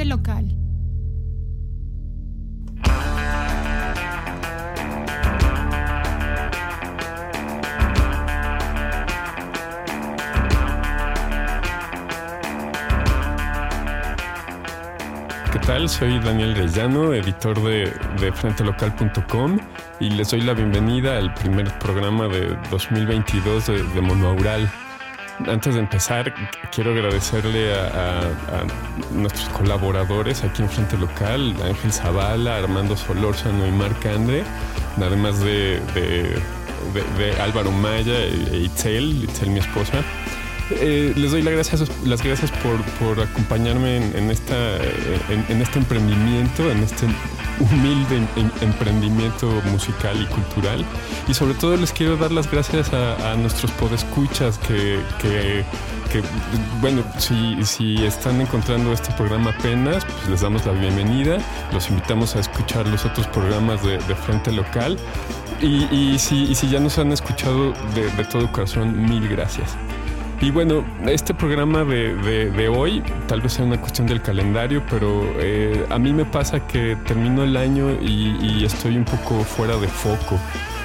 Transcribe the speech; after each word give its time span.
Frente 0.00 0.04
Local. 0.06 0.56
Soy 15.88 16.18
Daniel 16.18 16.54
Reyano, 16.56 17.14
editor 17.14 17.62
de, 17.62 17.92
de 18.20 18.32
frentelocal.com 18.32 19.58
y 19.98 20.10
les 20.10 20.30
doy 20.30 20.40
la 20.42 20.52
bienvenida 20.52 21.16
al 21.16 21.32
primer 21.34 21.70
programa 21.78 22.26
de 22.26 22.56
2022 22.70 23.66
de, 23.66 23.82
de 23.82 24.00
Monoaural. 24.00 24.68
Antes 25.46 25.74
de 25.74 25.80
empezar, 25.80 26.34
quiero 26.74 26.92
agradecerle 26.92 27.72
a, 27.74 28.20
nuestros 29.12 29.48
colaboradores 29.50 30.44
aquí 30.44 30.62
en 30.62 30.68
Frente 30.68 30.96
Local, 30.98 31.54
Ángel 31.64 31.92
Zavala, 31.92 32.56
Armando 32.58 32.96
Solórzano 32.96 33.66
y 33.66 33.70
Marc 33.70 34.04
Andre, 34.06 34.44
además 34.96 35.40
de, 35.40 35.80
de- 35.94 36.38
de- 36.94 37.24
de 37.24 37.40
Álvaro 37.40 37.70
Maya 37.70 38.18
e 38.18 38.58
Itzel, 38.64 39.24
Itzel 39.24 39.50
mi 39.50 39.60
esposa. 39.60 40.02
Eh, 40.72 41.12
les 41.16 41.32
doy 41.32 41.42
las 41.42 41.54
gracias, 42.22 42.50
por, 42.98 43.20
acompañarme 43.20 43.96
en, 43.96 44.30
este 44.30 45.78
emprendimiento, 45.78 46.70
en 46.70 46.82
este 46.82 47.06
humilde 47.58 48.16
em- 48.16 48.28
em- 48.36 48.50
emprendimiento 48.60 49.46
musical 49.70 50.20
y 50.20 50.26
cultural. 50.26 50.84
Y 51.28 51.34
sobre 51.34 51.54
todo 51.54 51.76
les 51.76 51.92
quiero 51.92 52.16
dar 52.16 52.30
las 52.30 52.50
gracias 52.50 52.92
a, 52.92 53.34
nuestros 53.36 53.70
podescuchas 53.72 54.58
que, 54.58 55.64
bueno, 56.80 57.02
si, 57.18 58.04
están 58.04 58.40
encontrando 58.40 58.92
este 58.92 59.12
programa 59.14 59.50
apenas, 59.50 60.04
pues 60.04 60.28
les 60.28 60.40
damos 60.40 60.64
la 60.66 60.72
bienvenida. 60.72 61.38
Los 61.72 61.88
invitamos 61.88 62.36
a 62.36 62.40
escuchar 62.40 62.86
los 62.86 63.04
otros 63.04 63.26
programas 63.28 63.82
de, 63.82 63.98
Frente 64.14 64.52
Local. 64.52 64.96
Y, 65.60 66.18
si, 66.18 66.54
ya 66.68 66.80
nos 66.80 66.98
han 66.98 67.12
escuchado 67.12 67.72
de 67.94 68.24
todo 68.30 68.50
corazón, 68.52 69.02
mil 69.08 69.28
gracias. 69.28 69.76
Y 70.40 70.50
bueno, 70.50 70.84
este 71.06 71.34
programa 71.34 71.84
de, 71.84 72.14
de- 72.14 72.50
de 72.50 72.68
hoy 72.68 73.02
tal 73.26 73.42
vez 73.42 73.52
sea 73.54 73.64
una 73.64 73.78
cuestión 73.78 74.06
del 74.06 74.22
calendario, 74.22 74.82
pero 74.88 75.22
eh, 75.38 75.84
a 75.90 75.98
mí 75.98 76.12
me 76.14 76.24
pasa 76.24 76.66
que 76.66 76.96
termino 77.06 77.44
el 77.44 77.56
año 77.58 77.90
y, 78.00 78.36
y 78.40 78.64
estoy 78.64 78.96
un 78.96 79.04
poco 79.04 79.44
fuera 79.44 79.76
de 79.76 79.86
foco. 79.88 80.38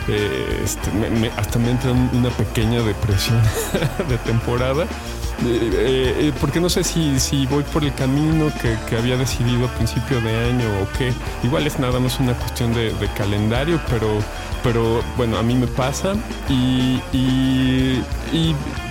Eh, 0.09 0.62
este, 0.64 0.92
me- 0.92 1.09
me- 1.09 1.31
hasta 1.38 1.58
me 1.58 1.72
entra 1.72 1.92
un- 1.94 2.09
una 2.14 2.30
pequeña 2.31 2.81
depresión 2.81 3.39
de 4.09 4.17
temporada. 4.20 4.86
Eh, 5.44 6.16
eh, 6.17 6.33
porque 6.39 6.59
no 6.59 6.69
sé 6.69 6.83
si, 6.83 7.19
si 7.19 7.45
voy 7.47 7.64
por 7.64 7.83
el 7.83 7.94
camino 7.94 8.52
que, 8.61 8.78
que 8.89 8.97
había 8.97 9.17
decidido 9.17 9.66
a 9.66 9.69
principio 9.69 10.22
de 10.22 10.50
año 10.50 10.66
o 10.81 10.97
qué. 10.97 11.14
Igual 11.44 11.67
es 11.67 11.80
nada 11.80 12.00
más 12.00 12.19
una 12.19 12.33
cuestión 12.33 12.73
de, 12.73 12.94
calendario, 13.16 13.80
pero, 13.89 14.19
pero 14.63 15.02
bueno, 15.17 15.38
a 15.38 15.44
mí 15.44 15.56
me 15.56 15.67
pasa 15.67 16.13
y, 16.50 17.02
y- 17.13 18.03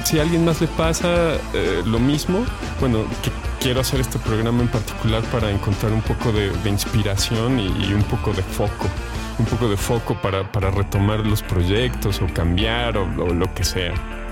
si 0.05 0.19
a 0.19 0.23
alguien 0.23 0.45
más 0.45 0.61
le 0.61 0.67
pasa 0.69 1.37
eh, 1.55 1.83
lo 1.87 1.99
mismo, 1.99 2.45
bueno, 2.79 3.05
que 3.23 3.31
quiero 3.61 3.81
hacer 3.81 4.01
este 4.01 4.19
programa 4.19 4.63
en 4.63 4.69
particular 4.69 5.23
para 5.25 5.51
encontrar 5.51 5.93
un 5.93 6.03
poco 6.03 6.31
de, 6.31 6.53
inspiración 6.69 7.59
y, 7.59 7.93
un 7.95 8.03
poco 8.03 8.33
de 8.35 8.43
foco, 8.43 8.87
un 9.39 9.47
poco 9.47 9.69
de 9.69 9.79
foco 9.79 10.15
para, 10.21 10.51
para 10.53 10.71
retomar 10.71 11.21
los 11.21 11.43
proyectos 11.43 12.21
o 12.21 12.27
cambiar 12.33 12.99
o 12.99 13.07
lo 13.33 13.53
que 13.55 13.65
sea. 13.65 14.24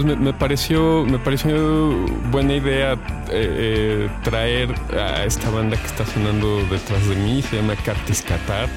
Entonces 0.00 0.18
me, 0.18 0.32
pareció, 0.32 1.04
me 1.04 1.18
pareció 1.18 1.90
buena 2.30 2.54
idea 2.54 2.94
eh, 2.94 2.98
eh, 3.30 4.10
traer 4.22 4.74
a 4.96 5.24
esta 5.24 5.50
banda 5.50 5.76
que 5.76 5.86
está 5.86 6.06
sonando 6.06 6.64
detrás 6.70 7.06
de 7.06 7.16
mí, 7.16 7.42
se 7.42 7.56
llama 7.56 7.76
Cartis 7.76 8.22
Qatar. 8.22 8.68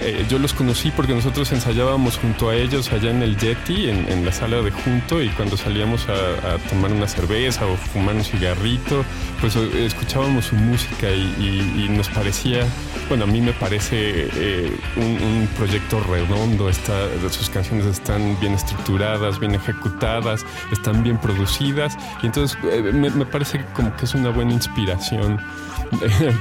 Eh, 0.00 0.24
yo 0.28 0.38
los 0.38 0.54
conocí 0.54 0.90
porque 0.90 1.14
nosotros 1.14 1.52
ensayábamos 1.52 2.16
junto 2.18 2.48
a 2.48 2.56
ellos 2.56 2.92
allá 2.92 3.10
en 3.10 3.22
el 3.22 3.36
Yeti, 3.36 3.88
en, 3.88 4.24
la 4.24 4.32
sala 4.32 4.62
de 4.62 4.70
junto, 4.70 5.22
y 5.22 5.28
cuando 5.30 5.56
salíamos 5.56 6.06
a, 6.08 6.58
tomar 6.70 6.92
una 6.92 7.08
cerveza 7.08 7.66
o 7.66 7.76
fumar 7.76 8.14
un 8.14 8.24
cigarrito, 8.24 9.04
pues 9.40 9.56
eh, 9.56 9.84
escuchábamos 9.84 10.46
su 10.46 10.56
música 10.56 11.10
y, 11.10 11.88
nos 11.90 12.08
parecía, 12.08 12.66
bueno, 13.08 13.24
a 13.24 13.26
mí 13.26 13.40
me 13.40 13.52
parece 13.52 14.28
eh, 14.34 14.76
un, 14.96 15.48
proyecto 15.58 16.00
redondo, 16.00 16.68
está, 16.68 16.94
sus 17.30 17.50
canciones 17.50 17.86
están 17.86 18.38
bien 18.40 18.54
estructuradas, 18.54 19.38
bien 19.38 19.54
ejecutadas, 19.54 20.44
están 20.72 21.02
bien 21.02 21.18
producidas, 21.18 21.96
y 22.22 22.26
entonces 22.26 22.58
me, 22.62 23.10
me 23.10 23.26
parece 23.26 23.64
como 23.74 23.94
que 23.96 24.04
es 24.06 24.14
una 24.14 24.30
buena 24.30 24.52
inspiración 24.52 25.38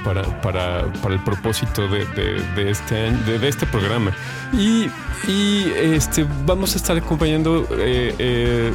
para, 0.04 0.24
para, 0.42 0.92
para 1.02 1.14
el 1.16 1.20
propósito 1.24 1.88
de, 1.88 2.06
de- 2.06 2.42
de 2.56 2.72
este 2.72 3.08
año, 3.08 3.18
de 3.42 3.50
este 3.50 3.66
programa. 3.66 4.16
Y, 4.54 4.90
y, 5.28 5.72
este, 5.76 6.26
vamos 6.46 6.74
a 6.76 6.78
estar 6.78 6.96
acompañando 6.96 7.68
eh, 7.72 8.16
eh, 8.18 8.74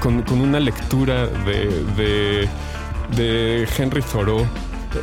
con, 0.00 0.22
con 0.22 0.40
una 0.40 0.58
lectura 0.58 1.26
de, 1.26 2.48
de, 3.16 3.68
Henry 3.76 4.02
Thoreau. 4.02 4.46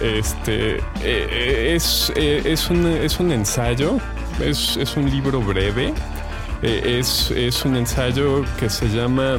Este 0.01 0.81
eh, 1.01 1.74
es, 1.75 2.12
es, 2.16 2.69
un, 2.69 2.88
es 2.88 3.19
un 3.19 3.31
ensayo, 3.31 4.00
es, 4.40 4.75
es 4.78 4.97
un 4.97 5.09
libro 5.09 5.40
breve. 5.40 5.94
Es, 6.63 7.30
es 7.31 7.66
un 7.66 7.75
ensayo 7.75 8.45
que 8.57 8.69
se 8.69 8.88
llama 8.88 9.35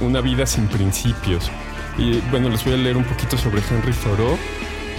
Una 0.00 0.20
vida 0.20 0.46
sin 0.46 0.68
principios. 0.68 1.50
Y 1.98 2.20
bueno, 2.30 2.48
les 2.48 2.64
voy 2.64 2.74
a 2.74 2.76
leer 2.76 2.96
un 2.96 3.02
poquito 3.02 3.36
sobre 3.36 3.60
Henry 3.68 3.92
Thoreau. 3.92 4.38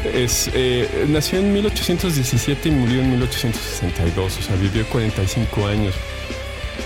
Es, 0.05 0.49
eh, 0.53 1.05
nació 1.09 1.39
en 1.39 1.51
1817 1.53 2.69
y 2.69 2.71
murió 2.71 3.01
en 3.01 3.11
1862, 3.11 4.37
o 4.37 4.41
sea, 4.41 4.55
vivió 4.55 4.85
45 4.87 5.67
años. 5.67 5.93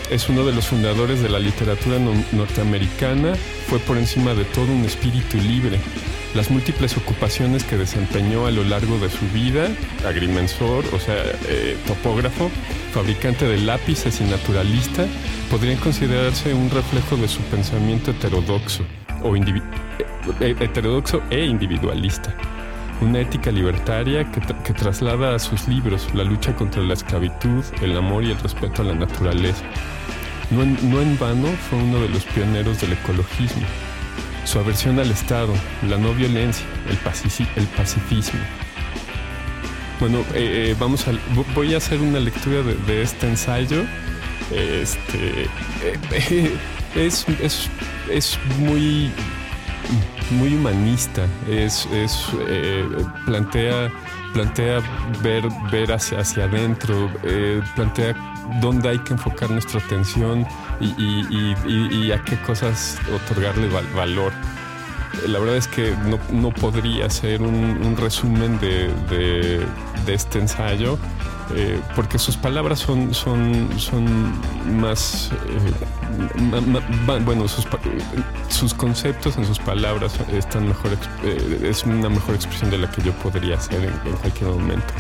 Es 0.10 0.28
uno 0.30 0.44
de 0.46 0.52
los 0.54 0.68
fundadores 0.68 1.22
de 1.22 1.30
la 1.30 1.40
literatura 1.40 2.00
no- 2.00 2.14
norteamericana, 2.32 3.34
fue 3.68 3.80
por 3.80 3.98
encima 3.98 4.34
de 4.34 4.44
todo 4.46 4.66
un 4.66 4.84
espíritu 4.86 5.38
libre. 5.38 5.80
Las 6.36 6.50
múltiples 6.50 6.98
ocupaciones 6.98 7.64
que 7.64 7.78
desempeñó 7.78 8.48
a 8.48 8.52
lo 8.52 8.64
largo 8.64 8.98
de 8.98 9.10
su 9.10 9.26
vida, 9.32 9.70
agrimensor, 10.06 10.84
o 10.94 11.00
sea, 11.00 11.16
eh, 11.48 11.78
topógrafo, 11.86 12.50
fabricante 12.92 13.46
de 13.48 13.58
lápices 13.60 14.20
y 14.20 14.24
naturalista, 14.24 15.06
podrían 15.52 15.78
considerarse 15.78 16.54
un 16.56 16.72
reflejo 16.72 17.16
de 17.18 17.28
su 17.28 17.40
pensamiento 17.44 18.10
heterodoxo, 18.12 18.84
o 19.22 19.36
eh, 19.36 20.56
heterodoxo 20.60 21.22
e 21.30 21.46
individualista 21.46 22.36
una 23.04 23.20
ética 23.22 23.52
libertaria 23.52 24.24
que, 24.32 24.42
tra- 24.42 24.62
que 24.64 24.74
traslada 24.74 25.36
a 25.36 25.40
sus 25.40 25.68
libros 25.68 26.08
la 26.14 26.24
lucha 26.24 26.56
contra 26.56 26.82
la 26.82 26.94
esclavitud, 26.94 27.64
el 27.82 27.98
amor 27.98 28.24
y 28.24 28.32
el 28.32 28.40
respeto 28.40 28.82
a 28.82 28.86
la 28.86 28.94
naturaleza. 28.96 29.64
No 30.52 30.62
en, 30.64 30.78
no 30.90 31.02
en 31.02 31.18
vano 31.18 31.48
fue 31.70 31.80
uno 31.80 32.00
de 32.00 32.10
los 32.10 32.24
pioneros 32.26 32.80
del 32.82 32.94
ecologismo. 32.94 33.64
Su 34.46 34.60
aversión 34.60 35.00
al 35.00 35.10
Estado, 35.10 35.54
la 35.88 35.98
no 35.98 36.14
violencia, 36.14 36.66
el, 36.90 36.98
el 37.56 37.68
pacifismo. 37.68 38.40
Bueno, 40.00 40.20
eh, 40.34 40.72
eh, 40.72 40.76
vamos 40.80 41.08
a, 41.08 41.12
vo- 41.34 41.46
voy 41.56 41.74
a 41.74 41.78
hacer 41.78 42.00
una 42.02 42.20
lectura 42.20 42.62
de, 42.62 43.02
este 43.02 43.28
ensayo. 43.28 43.84
Este 44.52 45.44
eh, 45.84 46.52
es, 46.96 47.26
es, 47.42 47.70
es 48.12 48.38
muy 48.60 49.10
muy 50.32 50.56
humanista. 50.56 51.26
Es, 51.50 51.88
es 51.92 52.28
eh, 52.48 52.86
plantea, 53.26 53.92
plantea 54.34 54.80
ver, 55.22 55.44
ver 55.72 55.92
hacia, 55.92 56.20
hacia 56.20 56.46
adentro, 56.46 57.10
eh, 57.24 57.62
plantea 57.76 58.16
dónde 58.62 58.90
hay 58.90 59.00
que 59.00 59.14
enfocar 59.14 59.50
nuestra 59.50 59.80
atención 59.80 60.46
y, 60.80 62.12
a 62.12 62.24
qué 62.24 62.36
cosas 62.38 62.98
otorgarle 63.14 63.68
val- 63.70 63.88
valor. 63.96 64.34
La 65.28 65.40
verdad 65.40 65.58
es 65.58 65.68
que 65.68 65.94
no, 66.08 66.20
no 66.32 66.50
podría 66.52 67.10
ser 67.10 67.42
un, 67.42 67.96
resumen 67.98 68.60
de, 68.60 68.88
de- 69.10 69.66
este 70.08 70.40
ensayo, 70.40 70.98
eh, 71.56 71.80
porque 71.96 72.20
sus 72.20 72.36
palabras 72.36 72.80
son, 72.80 73.14
son, 73.14 73.70
son 73.80 74.34
más, 74.80 75.32
eh, 75.48 75.72
bueno, 77.26 77.48
sus, 77.48 77.66
sus 78.50 78.74
conceptos 78.74 79.38
en 79.38 79.46
sus 79.46 79.60
palabras 79.60 80.20
están 80.34 80.68
mejor, 80.68 80.92
eh, 81.24 81.60
es 81.70 81.84
una 81.84 82.10
mejor 82.10 82.36
expresión 82.36 82.70
de 82.70 82.80
la 82.80 82.92
que 82.92 83.02
yo 83.02 83.14
podría 83.14 83.56
hacer 83.56 83.84
en 84.06 84.14
cualquier 84.18 84.50
momento. 84.50 84.94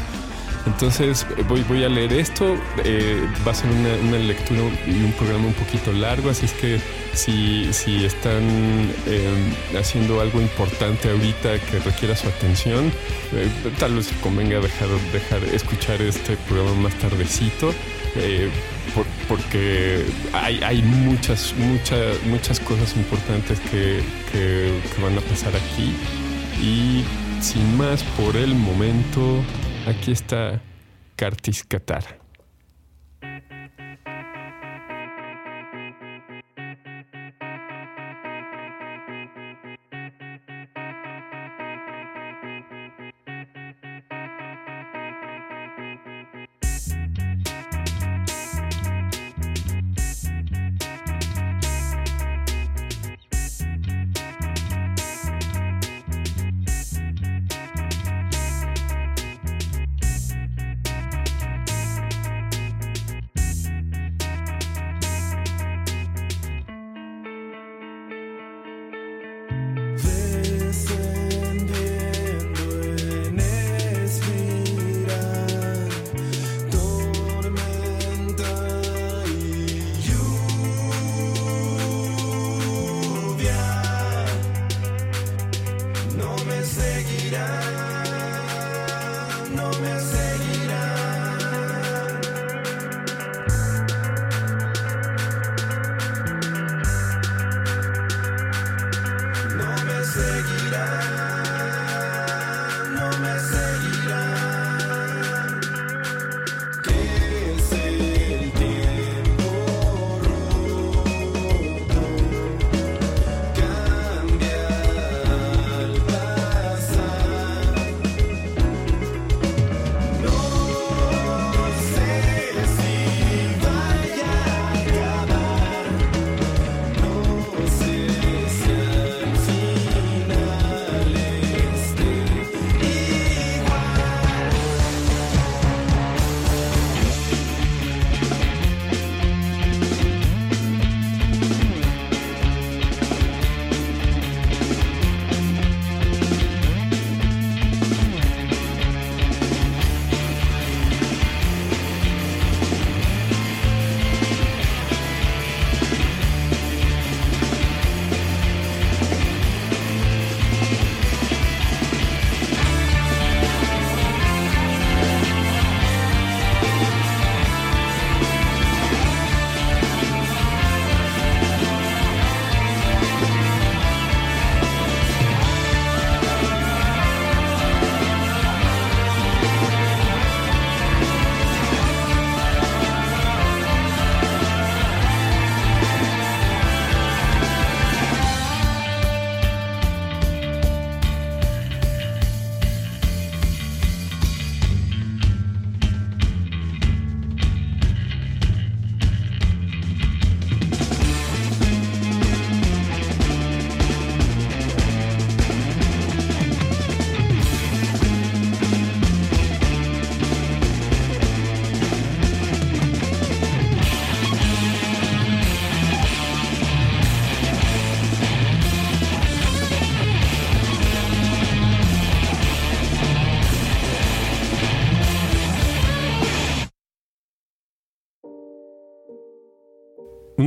Entonces 0.65 1.25
eh, 1.37 1.43
voy, 1.47 1.61
voy 1.63 1.83
a 1.83 1.89
leer 1.89 2.13
esto, 2.13 2.55
eh, 2.85 3.21
va 3.45 3.51
a 3.51 3.55
ser 3.55 3.69
una, 3.69 4.17
lectura 4.17 4.61
y 4.87 4.91
un 5.03 5.11
programa 5.13 5.47
un 5.47 5.53
poquito 5.53 5.91
largo, 5.91 6.29
así 6.29 6.45
es 6.45 6.53
que 6.53 6.79
si, 7.13 7.67
si 7.73 8.05
están 8.05 8.41
eh, 9.05 9.29
haciendo 9.77 10.21
algo 10.21 10.39
importante 10.41 11.09
ahorita 11.09 11.59
que 11.59 11.79
requiera 11.79 12.15
su 12.15 12.27
atención, 12.27 12.91
tal 13.77 13.95
vez 13.95 14.09
convenga 14.21 14.59
dejar, 14.59 14.87
dejar 15.11 15.43
escuchar 15.53 16.01
este 16.01 16.37
programa 16.47 16.73
más 16.75 16.93
tardecito. 16.95 17.73
por- 18.93 19.05
porque 19.27 20.05
hay, 20.33 20.61
hay 20.63 20.81
muchas, 20.83 21.53
muchas, 21.57 22.21
muchas 22.25 22.59
cosas 22.59 22.95
importantes 22.95 23.59
que- 23.71 24.01
que 24.31 25.01
van 25.01 25.17
a 25.17 25.21
pasar 25.21 25.53
aquí 25.55 25.93
y 26.61 27.03
sin 27.41 27.75
más 27.75 28.03
por 28.17 28.37
el 28.37 28.53
momento, 28.53 29.43
aquí 29.87 30.11
está 30.11 30.61
Cartis 31.15 31.63
Qatar. 31.63 32.22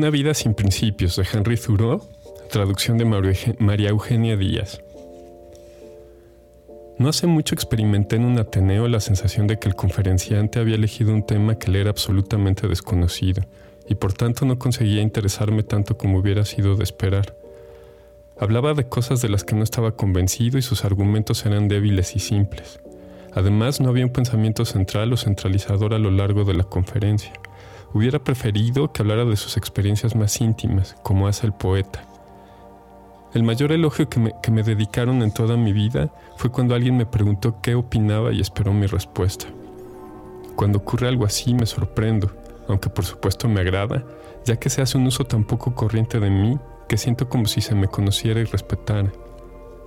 Una 0.06 0.12
vida 0.12 0.34
sin 0.34 0.54
principios 0.54 1.16
de 1.16 1.26
Henry 1.32 1.56
Thoreau, 1.56 2.00
traducción 2.48 2.96
de 2.96 3.04
María 3.04 3.88
Eugenia 3.88 4.36
Díaz. 4.36 4.80
No 6.96 7.08
hace 7.08 7.26
mucho 7.26 7.56
experimenté 7.56 8.14
en 8.14 8.24
un 8.24 8.38
Ateneo 8.38 8.86
la 8.86 9.00
sensación 9.00 9.48
de 9.48 9.58
que 9.58 9.66
el 9.66 9.74
conferenciante 9.74 10.60
había 10.60 10.76
elegido 10.76 11.12
un 11.12 11.26
tema 11.26 11.58
que 11.58 11.72
le 11.72 11.80
era 11.80 11.90
absolutamente 11.90 12.68
desconocido 12.68 13.42
y 13.88 13.96
por 13.96 14.12
tanto 14.12 14.46
no 14.46 14.60
conseguía 14.60 15.02
interesarme 15.02 15.64
tanto 15.64 15.98
como 15.98 16.18
hubiera 16.18 16.44
sido 16.44 16.76
de 16.76 16.84
esperar. 16.84 17.36
Hablaba 18.38 18.74
de 18.74 18.88
cosas 18.88 19.20
de 19.22 19.28
las 19.28 19.42
que 19.42 19.56
no 19.56 19.64
estaba 19.64 19.96
convencido 19.96 20.56
y 20.56 20.62
sus 20.62 20.84
argumentos 20.84 21.44
eran 21.46 21.66
débiles 21.66 22.14
y 22.14 22.20
simples. 22.20 22.78
Además, 23.34 23.80
no 23.80 23.88
había 23.88 24.06
un 24.06 24.12
pensamiento 24.12 24.64
central 24.66 25.12
o 25.12 25.16
centralizador 25.16 25.94
a 25.94 25.98
lo 25.98 26.12
largo 26.12 26.44
de 26.44 26.54
la 26.54 26.62
conferencia. 26.62 27.32
Hubiera 27.92 28.18
preferido 28.18 28.92
que 28.92 29.02
hablara 29.02 29.24
de 29.24 29.36
sus 29.36 29.56
experiencias 29.56 30.14
más 30.14 30.40
íntimas, 30.40 30.96
como 31.02 31.28
hace 31.28 31.46
el 31.46 31.52
poeta. 31.52 32.04
El 33.32 33.42
mayor 33.42 33.72
elogio 33.72 34.08
que 34.08 34.50
me, 34.50 34.62
dedicaron 34.62 35.22
en 35.22 35.32
toda 35.32 35.56
mi 35.56 35.72
vida 35.72 36.10
fue 36.36 36.50
cuando 36.50 36.74
alguien 36.74 36.96
me 36.96 37.06
preguntó 37.06 37.60
qué 37.60 37.74
opinaba 37.74 38.32
y 38.32 38.40
esperó 38.40 38.72
mi 38.72 38.86
respuesta. 38.86 39.46
Cuando 40.56 40.78
ocurre 40.78 41.08
algo 41.08 41.26
así 41.26 41.52
me 41.52 41.66
sorprendo, 41.66 42.30
aunque 42.68 42.88
por 42.88 43.04
supuesto 43.04 43.48
me 43.48 43.60
agrada, 43.60 44.04
ya 44.44 44.56
que 44.56 44.70
se 44.70 44.80
hace 44.80 44.96
un 44.96 45.06
uso 45.06 45.24
tan 45.24 45.44
poco 45.44 45.74
corriente 45.74 46.18
de 46.18 46.30
mí 46.30 46.58
que 46.88 46.96
siento 46.96 47.28
como 47.28 47.46
si 47.46 47.60
se 47.60 47.74
me 47.74 47.88
conociera 47.88 48.40
y 48.40 48.44
respetara. 48.44 49.12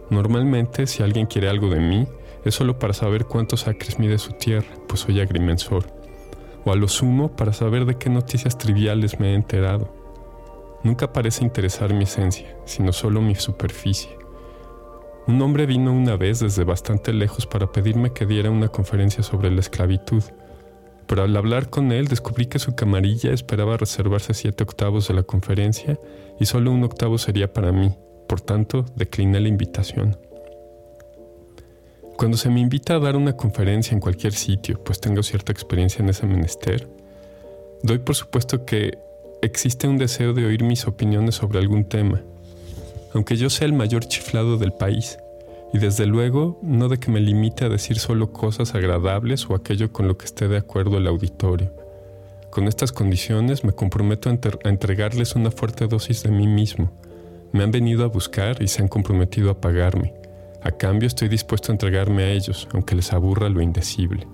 Normalmente, 0.10 0.86
si 0.86 1.02
alguien 1.02 1.26
quiere 1.26 1.50
algo 1.50 1.70
de 1.70 1.80
mí, 1.80 2.08
es 2.46 2.56
solo 2.56 2.78
para 2.78 2.94
saber 2.94 3.26
cuántos 3.26 3.68
acres 3.68 4.00
mide 4.00 4.18
su 4.18 4.34
tierra, 4.34 4.68
pues 4.88 5.02
soy 5.02 5.20
agrimensor 5.22 5.99
o 6.66 6.72
a 6.72 6.76
lo 6.76 6.88
sumo 6.88 7.36
para 7.36 7.54
saber 7.54 7.86
de 7.86 7.98
qué 7.98 8.10
noticias 8.10 8.58
triviales 8.58 9.20
me 9.20 9.32
he 9.32 9.36
enterado. 9.36 9.94
Nunca 10.84 11.12
parece 11.12 11.44
interesar 11.44 11.94
mi 11.94 12.04
esencia, 12.04 12.56
sino 12.66 12.94
solo 12.94 13.22
mi 13.22 13.36
superficie. 13.36 14.18
Un 15.28 15.42
hombre 15.42 15.66
vino 15.66 15.94
una 15.94 16.16
vez 16.16 16.40
desde 16.40 16.64
bastante 16.64 17.14
lejos 17.14 17.46
para 17.46 17.72
pedirme 17.72 18.14
que 18.14 18.26
diera 18.26 18.50
una 18.50 18.70
conferencia 18.70 19.22
sobre 19.22 19.52
la 19.52 19.60
esclavitud, 19.60 20.24
pero 21.06 21.24
al 21.24 21.36
hablar 21.36 21.70
con 21.70 21.92
él 21.92 22.08
descubrí 22.08 22.46
que 22.46 22.60
su 22.60 22.76
camarilla 22.76 23.34
esperaba 23.34 23.78
reservarse 23.78 24.34
siete 24.34 24.64
octavos 24.64 25.08
de 25.08 25.16
la 25.16 25.24
conferencia 25.24 26.00
y 26.40 26.46
solo 26.46 26.72
un 26.72 26.84
octavo 26.84 27.18
sería 27.18 27.52
para 27.52 27.72
mí, 27.72 27.94
por 28.28 28.42
tanto 28.42 28.86
decliné 28.96 29.40
la 29.40 29.50
invitación. 29.50 30.29
Cuando 32.20 32.36
se 32.36 32.50
me 32.50 32.60
invita 32.60 32.96
a 32.96 33.00
dar 33.00 33.16
una 33.16 33.38
conferencia 33.38 33.94
en 33.94 34.02
cualquier 34.02 34.34
sitio, 34.34 34.84
pues 34.84 35.00
tengo 35.00 35.24
cierta 35.24 35.54
experiencia 35.54 36.04
en 36.04 36.10
ese 36.10 36.28
menester, 36.28 36.90
doy 37.82 38.00
por 38.00 38.14
supuesto 38.14 38.66
que 38.66 38.98
existe 39.42 39.88
un 39.88 39.98
deseo 39.98 40.34
de 40.34 40.46
oír 40.46 40.62
mis 40.62 40.86
opiniones 40.86 41.36
sobre 41.36 41.60
algún 41.60 41.86
tema. 41.86 42.22
Aunque 43.14 43.38
yo 43.38 43.50
sea 43.50 43.68
el 43.68 43.74
mayor 43.74 44.04
chiflado 44.04 44.58
del 44.58 44.74
país, 44.74 45.18
y 45.72 45.80
desde 45.80 46.08
luego 46.08 46.60
no 46.62 46.90
de 46.90 47.00
que 47.00 47.10
me 47.10 47.22
limite 47.22 47.64
a 47.64 47.70
decir 47.70 48.00
solo 48.00 48.34
cosas 48.34 48.76
agradables 48.76 49.50
o 49.50 49.56
aquello 49.56 49.94
con 49.94 50.10
lo 50.10 50.18
que 50.18 50.26
esté 50.26 50.50
de 50.50 50.58
acuerdo 50.58 50.98
el 50.98 51.08
auditorio. 51.08 51.72
Con 52.50 52.68
estas 52.68 52.92
condiciones 52.92 53.64
me 53.64 53.72
comprometo 53.72 54.30
a, 54.30 54.38
entregarles 54.68 55.36
una 55.36 55.52
fuerte 55.52 55.88
dosis 55.88 56.24
de 56.24 56.32
mí 56.32 56.48
mismo. 56.48 56.92
Me 57.54 57.64
han 57.64 57.72
venido 57.72 58.04
a 58.04 58.10
buscar 58.10 58.62
y 58.62 58.68
se 58.68 58.82
han 58.82 58.90
comprometido 58.90 59.52
a 59.52 59.62
pagarme. 59.62 60.19
A 60.62 60.72
cambio 60.72 61.08
estoy 61.08 61.30
dispuesto 61.30 61.72
a 61.72 61.76
entregarme 61.76 62.24
a 62.24 62.32
ellos, 62.32 62.68
aunque 62.74 62.96
les 62.96 63.14
aburra 63.14 63.48
lo 63.50 63.62
indecible. 63.62 64.28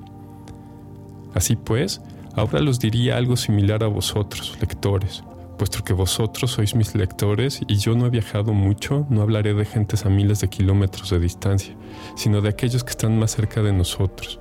Así 1.36 1.56
pues, 1.56 2.02
ahora 2.34 2.62
los 2.62 2.80
diría 2.80 3.18
algo 3.18 3.36
similar 3.36 3.84
a 3.84 3.88
vosotros, 3.88 4.58
lectores. 4.60 5.24
Puesto 5.58 5.84
que 5.84 5.94
vosotros 5.94 6.52
sois 6.52 6.76
mis 6.76 6.96
lectores 6.96 7.62
y 7.68 7.78
yo 7.78 7.96
no 7.96 8.08
he 8.08 8.10
viajado 8.10 8.54
mucho, 8.54 9.06
no 9.10 9.22
hablaré 9.22 9.54
de 9.54 9.66
gentes 9.66 10.06
a 10.06 10.10
miles 10.10 10.42
de 10.42 10.50
kilómetros 10.50 11.12
de 11.12 11.20
distancia, 11.20 11.76
sino 12.16 12.42
de 12.42 12.50
aquellos 12.50 12.84
que 12.84 12.90
están 12.90 13.18
más 13.20 13.32
cerca 13.32 13.62
de 13.62 13.72
nosotros. 13.72 14.40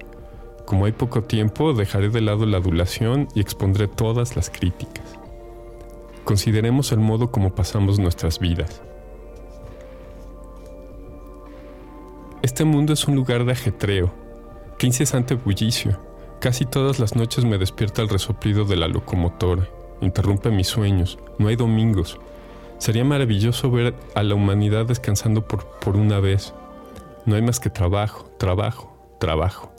Como 0.65 0.87
hay 0.87 0.93
poco 0.93 1.23
tiempo, 1.23 1.75
dejaré 1.75 2.09
de 2.09 2.23
lado 2.23 2.47
la 2.47 2.57
adulación 2.57 3.29
y 3.35 3.41
expondré 3.41 3.87
todas 3.87 4.35
las 4.35 4.49
críticas. 4.49 5.05
Consideremos 6.25 6.91
el 6.93 7.01
modo 7.01 7.31
como 7.31 7.55
pasamos 7.55 7.99
nuestras 7.99 8.39
vidas. 8.39 8.83
Este 12.45 12.67
mundo 12.67 12.93
es 12.93 13.09
un 13.09 13.17
lugar 13.17 13.47
de 13.47 13.53
ajetreo. 13.53 14.13
Qué 14.77 14.87
incesante 14.87 15.35
bullicio. 15.35 15.99
Casi 16.43 16.67
todas 16.67 16.99
las 16.99 17.17
noches 17.17 17.47
me 17.47 17.57
despierta 17.57 18.03
el 18.03 18.11
resoplido 18.11 18.67
de 18.67 18.77
la 18.77 18.87
locomotora 18.87 19.67
interrumpe 20.03 20.51
mis 20.51 20.67
sueños. 20.67 21.19
No 21.39 21.49
hay 21.49 21.57
domingos. 21.57 22.21
Sería 22.77 23.03
maravilloso 23.03 23.71
ver 23.71 23.95
a 24.15 24.23
la 24.23 24.35
humanidad 24.35 24.85
descansando 24.85 25.49
por, 25.49 25.65
por 25.81 25.97
una 25.97 26.21
vez. 26.21 26.53
No 27.25 27.35
hay 27.35 27.41
más 27.41 27.61
que 27.61 27.71
trabajo, 27.71 28.31
trabajo, 28.39 28.95
trabajo. 29.19 29.73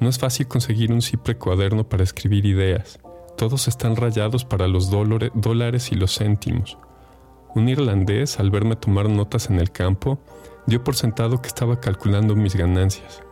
No 0.00 0.10
es 0.10 0.18
fácil 0.18 0.46
conseguir 0.46 0.92
un 0.92 1.00
simple 1.00 1.38
cuaderno 1.38 1.88
para 1.88 2.04
escribir 2.04 2.44
ideas. 2.44 3.00
Todos 3.38 3.68
están 3.68 3.96
rayados 3.96 4.44
para 4.44 4.68
los 4.68 4.90
dólares 4.90 5.92
y 5.92 5.94
los 5.94 6.18
céntimos. 6.18 6.76
Un 7.54 7.70
irlandés, 7.70 8.38
al 8.38 8.50
verme 8.50 8.76
tomar 8.76 9.08
notas 9.08 9.48
en 9.48 9.60
el 9.60 9.70
campo, 9.70 10.18
dio 10.66 10.82
por 10.82 10.96
sentado 10.96 11.40
que 11.40 11.48
estaba 11.48 11.80
calculando 11.80 12.34
mis 12.36 12.56
ganancias. 12.56 13.22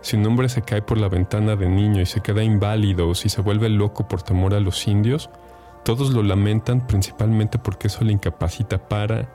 Si 0.00 0.16
un 0.16 0.26
hombre 0.26 0.48
se 0.48 0.62
cae 0.62 0.82
por 0.82 0.98
la 0.98 1.08
ventana 1.08 1.54
de 1.54 1.68
niño 1.68 2.00
y 2.00 2.06
se 2.06 2.20
queda 2.20 2.42
inválido 2.42 3.08
o 3.08 3.14
si 3.14 3.28
se 3.28 3.40
vuelve 3.40 3.68
loco 3.68 4.08
por 4.08 4.22
temor 4.22 4.54
a 4.54 4.60
los 4.60 4.88
indios, 4.88 5.30
todos 5.84 6.10
lo 6.10 6.22
lamentan 6.22 6.86
principalmente 6.86 7.58
porque 7.58 7.86
eso 7.86 8.04
le 8.04 8.12
incapacita 8.12 8.88
para 8.88 9.28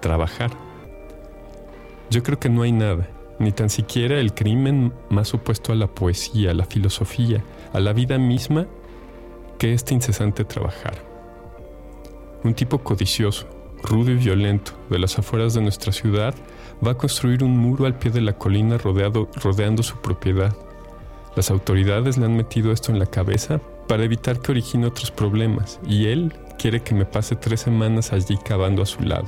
trabajar. 0.00 0.50
Yo 2.10 2.22
creo 2.22 2.38
que 2.38 2.48
no 2.48 2.62
hay 2.62 2.72
nada, 2.72 3.08
ni 3.38 3.52
tan 3.52 3.70
siquiera 3.70 4.18
el 4.18 4.34
crimen 4.34 4.92
más 5.10 5.34
opuesto 5.34 5.72
a 5.72 5.76
la 5.76 5.86
poesía, 5.86 6.50
a 6.50 6.54
la 6.54 6.64
filosofía, 6.64 7.42
a 7.72 7.80
la 7.80 7.92
vida 7.92 8.18
misma, 8.18 8.66
que 9.58 9.74
este 9.74 9.94
incesante 9.94 10.44
trabajar. 10.44 10.94
Un 12.44 12.54
tipo 12.54 12.78
codicioso, 12.78 13.46
rudo 13.82 14.10
y 14.10 14.14
violento, 14.14 14.72
de 14.88 14.98
las 14.98 15.18
afueras 15.18 15.54
de 15.54 15.60
nuestra 15.60 15.92
ciudad, 15.92 16.34
va 16.86 16.92
a 16.92 16.96
construir 16.96 17.42
un 17.42 17.56
muro 17.56 17.86
al 17.86 17.98
pie 17.98 18.10
de 18.10 18.20
la 18.20 18.34
colina 18.34 18.78
rodeado, 18.78 19.28
rodeando 19.42 19.82
su 19.82 19.96
propiedad. 19.96 20.54
Las 21.36 21.50
autoridades 21.50 22.18
le 22.18 22.26
han 22.26 22.36
metido 22.36 22.72
esto 22.72 22.92
en 22.92 22.98
la 22.98 23.06
cabeza 23.06 23.60
para 23.86 24.04
evitar 24.04 24.40
que 24.40 24.52
origine 24.52 24.86
otros 24.86 25.10
problemas 25.10 25.80
y 25.86 26.06
él 26.06 26.34
quiere 26.58 26.80
que 26.80 26.94
me 26.94 27.04
pase 27.04 27.36
tres 27.36 27.60
semanas 27.60 28.12
allí 28.12 28.36
cavando 28.44 28.82
a 28.82 28.86
su 28.86 29.02
lado. 29.02 29.26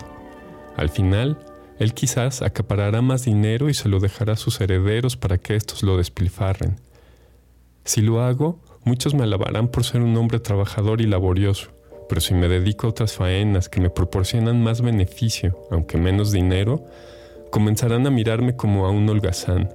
Al 0.77 0.89
final, 0.89 1.39
él 1.79 1.95
quizás 1.95 2.43
acaparará 2.43 3.01
más 3.01 3.25
dinero 3.25 3.69
y 3.69 3.75
se 3.75 3.89
lo 3.89 4.01
dejará 4.01 4.35
a 4.35 4.37
sus 4.37 4.61
herederos 4.61 5.17
para 5.17 5.39
que 5.39 5.57
estos 5.57 5.83
lo 5.83 5.97
despilfarren. 5.97 6.77
Si 7.85 8.03
lo 8.03 8.23
hago, 8.23 8.61
muchos 8.85 9.15
me 9.15 9.23
alabarán 9.23 9.69
por 9.69 9.85
ser 9.85 10.03
un 10.03 10.17
hombre 10.17 10.41
trabajador 10.41 11.01
y 11.01 11.07
laborioso, 11.07 11.71
pero 12.09 12.21
si 12.21 12.35
me 12.35 12.49
dedico 12.49 12.87
a 12.87 12.91
otras 12.91 13.15
faenas 13.15 13.69
que 13.69 13.81
me 13.81 13.89
proporcionan 13.89 14.63
más 14.63 14.83
beneficio, 14.83 15.59
aunque 15.71 15.97
menos 15.97 16.33
dinero, 16.33 16.85
comenzarán 17.51 18.07
a 18.07 18.11
mirarme 18.11 18.57
como 18.57 18.87
a 18.87 18.91
un 18.91 19.09
holgazán. 19.09 19.69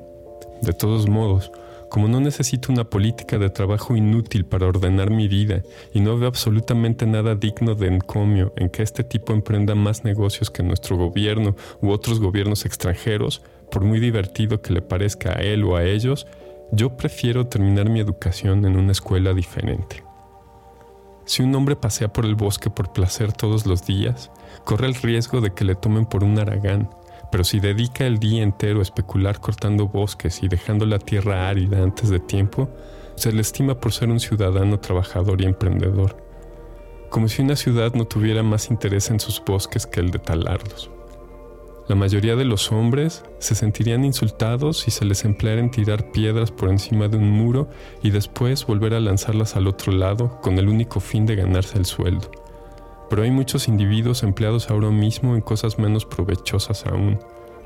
De 0.62 0.74
todos 0.74 1.08
modos, 1.08 1.52
como 1.90 2.08
no 2.08 2.20
necesito 2.20 2.72
una 2.72 2.86
política 2.86 3.38
de 3.38 3.50
trabajo 3.50 3.96
inútil 3.96 4.46
para 4.46 4.68
ordenar 4.68 5.12
mi 5.12 5.28
vida 5.28 5.62
y 5.94 6.00
no 6.00 6.18
veo 6.18 6.28
absolutamente 6.28 7.06
nada 7.06 7.36
digno 7.36 7.76
de 7.76 7.88
encomio 7.88 8.54
en 8.56 8.70
que 8.70 8.84
este 8.84 9.04
tipo 9.04 9.34
emprenda 9.34 9.76
más 9.76 10.04
negocios 10.04 10.50
que 10.50 10.64
nuestro 10.64 10.98
gobierno 10.98 11.56
u 11.82 11.92
otros 11.92 12.20
gobiernos 12.20 12.66
extranjeros, 12.66 13.42
por 13.72 13.84
muy 13.84 14.00
divertido 14.00 14.62
que 14.62 14.74
le 14.74 14.82
parezca 14.82 15.38
a 15.38 15.42
él 15.42 15.64
o 15.64 15.76
a 15.76 15.84
ellos, 15.84 16.28
yo 16.72 16.98
prefiero 16.98 17.48
terminar 17.48 17.90
mi 17.90 18.00
educación 18.00 18.66
en 18.66 18.78
una 18.78 18.92
escuela 18.92 19.34
diferente. 19.34 20.04
Si 21.26 21.42
un 21.44 21.56
hombre 21.56 21.76
pasea 21.76 22.12
por 22.12 22.26
el 22.26 22.36
bosque 22.36 22.70
por 22.70 22.94
placer 22.94 23.34
todos 23.34 23.66
los 23.66 23.86
días, 23.86 24.32
corre 24.64 24.88
el 24.88 24.96
riesgo 24.96 25.42
de 25.42 25.54
que 25.54 25.66
le 25.66 25.76
tomen 25.76 26.06
por 26.06 26.24
un 26.24 26.38
aragán 26.38 26.90
pero 27.36 27.44
si 27.44 27.60
dedica 27.60 28.06
el 28.06 28.18
día 28.18 28.44
entero 28.44 28.80
a 28.80 28.82
especular 28.82 29.42
cortando 29.42 29.90
bosques 29.90 30.42
y 30.42 30.48
dejando 30.48 30.86
la 30.86 31.00
tierra 31.00 31.50
árida 31.50 31.84
antes 31.84 32.10
de 32.10 32.22
tiempo, 32.22 32.70
se 33.16 33.34
le 33.34 33.42
estima 33.42 33.78
por 33.78 33.92
ser 33.92 34.08
un 34.08 34.22
ciudadano 34.22 34.80
trabajador 34.80 35.42
y 35.42 35.44
emprendedor, 35.44 36.16
como 37.10 37.28
si 37.28 37.42
una 37.42 37.58
ciudad 37.58 37.94
no 37.94 38.06
tuviera 38.06 38.42
más 38.42 38.70
interés 38.70 39.10
en 39.10 39.20
sus 39.20 39.44
bosques 39.44 39.86
que 39.86 40.00
el 40.00 40.12
de 40.12 40.20
talarlos. 40.20 40.90
La 41.90 41.96
mayoría 41.96 42.38
de 42.38 42.46
los 42.46 42.72
hombres 42.72 43.26
se 43.40 43.54
sentirían 43.54 44.06
insultados 44.06 44.80
si 44.80 44.92
se 44.92 45.04
les 45.04 45.26
empleara 45.26 45.60
en 45.60 45.72
tirar 45.72 46.12
piedras 46.12 46.52
por 46.52 46.70
encima 46.70 47.10
de 47.10 47.18
un 47.18 47.30
muro 47.30 47.68
y 48.02 48.12
después 48.12 48.66
volver 48.66 48.94
a 48.94 49.02
lanzarlas 49.02 49.58
al 49.58 49.68
otro 49.68 49.92
lado 49.92 50.40
con 50.40 50.58
el 50.58 50.70
único 50.70 51.02
fin 51.02 51.26
de 51.26 51.36
ganarse 51.36 51.78
el 51.78 51.86
sueldo 51.86 52.45
pero 53.10 53.24
hay 53.24 53.32
muchos 53.32 53.68
individuos 53.68 54.24
empleados 54.24 54.70
ahora 54.70 54.90
mismo 54.90 55.36
en 55.36 55.42
cosas 55.42 55.78
menos 55.78 56.06
provechosas 56.06 56.86
aún. 56.86 57.20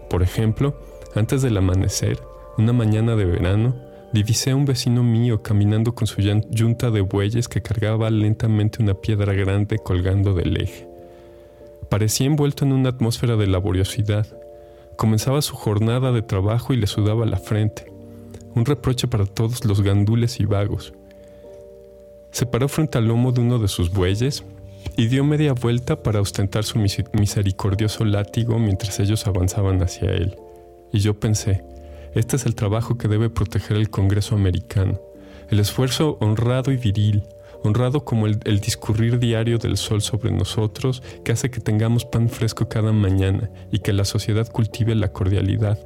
Por 0.10 0.24
ejemplo, 0.24 0.76
antes 1.16 1.42
del 1.42 1.58
amanecer, 1.58 2.20
una 2.58 2.74
mañana 2.74 3.16
de 3.16 3.26
verano, 3.26 3.76
divisé 4.12 4.52
a 4.52 4.56
un 4.56 4.66
vecino 4.66 5.04
mío 5.04 5.42
caminando 5.44 5.94
con 5.94 6.08
su 6.08 6.22
yunta 6.22 6.92
de 6.92 7.02
bueyes 7.02 7.48
que 7.48 7.62
cargaba 7.62 8.10
lentamente 8.10 8.82
una 8.82 8.96
piedra 8.96 9.34
grande 9.34 9.78
colgando 9.78 10.34
del 10.34 10.58
eje. 10.58 10.88
Parecía 11.90 12.28
envuelto 12.28 12.66
en 12.66 12.74
una 12.74 12.90
atmósfera 12.90 13.36
de 13.36 13.48
laboriosidad. 13.48 14.28
Comenzaba 14.96 15.42
su 15.42 15.56
jornada 15.56 16.12
de 16.12 16.22
trabajo 16.22 16.74
y 16.74 16.78
le 16.78 16.88
sudaba 16.88 17.26
la 17.26 17.38
frente. 17.38 17.92
Un 18.56 18.66
reproche 18.66 19.08
para 19.08 19.26
todos 19.26 19.64
los 19.66 19.82
gandules 19.82 20.40
y 20.40 20.46
vagos. 20.46 20.94
Se 22.32 22.46
paró 22.46 22.68
frente 22.68 22.98
al 22.98 23.08
lomo 23.08 23.32
de 23.32 23.42
uno 23.42 23.58
de 23.58 23.68
sus 23.68 23.92
bueyes 23.92 24.44
y 24.98 25.08
dio 25.08 25.24
media 25.24 25.54
vuelta 25.54 26.04
para 26.04 26.22
ostentar 26.22 26.64
su 26.64 26.80
misericordioso 26.80 28.06
látigo 28.06 28.60
mientras 28.60 29.00
ellos 29.00 29.28
avanzaban 29.28 29.82
hacia 29.82 30.12
él. 30.12 30.36
Y 30.92 31.00
yo 31.00 31.20
pensé, 31.20 31.64
este 32.16 32.36
es 32.36 32.46
el 32.46 32.56
trabajo 32.56 32.98
que 32.98 33.08
debe 33.08 33.30
proteger 33.30 33.78
el 33.78 33.90
Congreso 33.90 34.36
americano, 34.36 35.00
el 35.50 35.60
esfuerzo 35.60 36.18
honrado 36.20 36.72
y 36.72 36.78
viril, 36.78 37.24
honrado 37.64 38.06
como 38.06 38.26
el, 38.28 38.40
el, 38.46 38.60
discurrir 38.60 39.20
diario 39.20 39.58
del 39.58 39.78
sol 39.78 40.02
sobre 40.02 40.32
nosotros, 40.32 41.04
que 41.24 41.32
hace 41.32 41.52
que 41.52 41.60
tengamos 41.60 42.06
pan 42.06 42.30
fresco 42.30 42.70
cada 42.70 42.92
mañana 42.92 43.50
y 43.72 43.80
que 43.80 43.94
la 43.94 44.06
sociedad 44.06 44.50
cultive 44.50 44.96
la 44.96 45.12
cordialidad, 45.12 45.78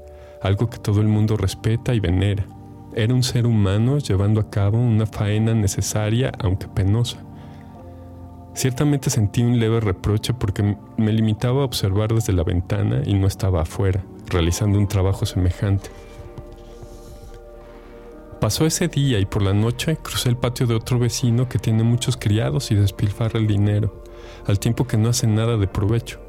algo 0.41 0.69
que 0.69 0.77
todo 0.77 1.01
el 1.01 1.07
mundo 1.07 1.35
respeta 1.37 1.93
y 1.93 1.99
venera. 1.99 2.47
Era 2.95 3.13
un 3.13 3.23
ser 3.23 3.47
humano 3.47 3.97
llevando 3.97 4.39
a 4.39 4.49
cabo 4.49 4.77
una 4.77 5.07
faena 5.07 5.53
necesaria, 5.55 6.31
aunque 6.39 6.67
penosa. 6.67 7.23
Ciertamente 8.53 9.09
sentí 9.09 9.41
un 9.41 9.59
leve 9.59 9.79
reproche 9.79 10.33
porque 10.33 10.77
me 10.97 11.11
limitaba 11.11 11.61
a 11.61 11.65
observar 11.65 12.13
desde 12.13 12.33
la 12.33 12.43
ventana 12.43 13.01
y 13.05 13.13
no 13.15 13.27
estaba 13.27 13.61
afuera, 13.61 14.03
realizando 14.27 14.77
un 14.77 14.87
trabajo 14.87 15.25
semejante. 15.25 15.89
Pasó 18.39 18.65
ese 18.65 18.87
día 18.87 19.19
y 19.19 19.25
por 19.25 19.41
la 19.41 19.53
noche 19.53 19.97
crucé 19.97 20.29
el 20.29 20.37
patio 20.37 20.67
de 20.67 20.75
otro 20.75 20.99
vecino 20.99 21.49
que 21.49 21.59
tiene 21.59 21.83
muchos 21.83 22.17
criados 22.17 22.71
y 22.71 22.75
despilfarra 22.75 23.39
el 23.39 23.47
dinero, 23.47 24.03
al 24.45 24.59
tiempo 24.59 24.85
que 24.85 24.97
no 24.97 25.09
hace 25.09 25.27
nada 25.27 25.57
de 25.57 25.67
provecho 25.67 26.22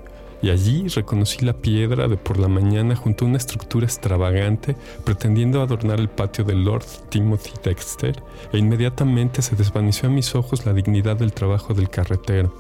y 0.44 0.50
allí 0.50 0.88
reconocí 0.88 1.42
la 1.42 1.54
piedra 1.54 2.06
de 2.06 2.18
por 2.18 2.38
la 2.38 2.48
mañana 2.48 2.94
junto 2.94 3.24
a 3.24 3.28
una 3.28 3.38
estructura 3.38 3.86
extravagante 3.86 4.76
pretendiendo 5.02 5.62
adornar 5.62 5.98
el 5.98 6.10
patio 6.10 6.44
de 6.44 6.54
Lord 6.54 6.84
Timothy 7.08 7.52
Dexter 7.64 8.22
e 8.52 8.58
inmediatamente 8.58 9.40
se 9.40 9.56
desvaneció 9.56 10.10
a 10.10 10.12
mis 10.12 10.34
ojos 10.34 10.66
la 10.66 10.74
dignidad 10.74 11.16
del 11.16 11.32
trabajo 11.32 11.72
del 11.72 11.88
carretero. 11.88 12.54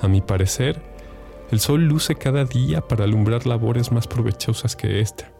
A 0.00 0.08
mi 0.08 0.20
parecer, 0.20 0.82
el 1.52 1.60
sol 1.60 1.84
luce 1.84 2.16
cada 2.16 2.44
día 2.44 2.80
para 2.80 3.04
alumbrar 3.04 3.46
labores 3.46 3.92
más 3.92 4.08
provechosas 4.08 4.74
que 4.74 4.98
esta. 4.98 5.35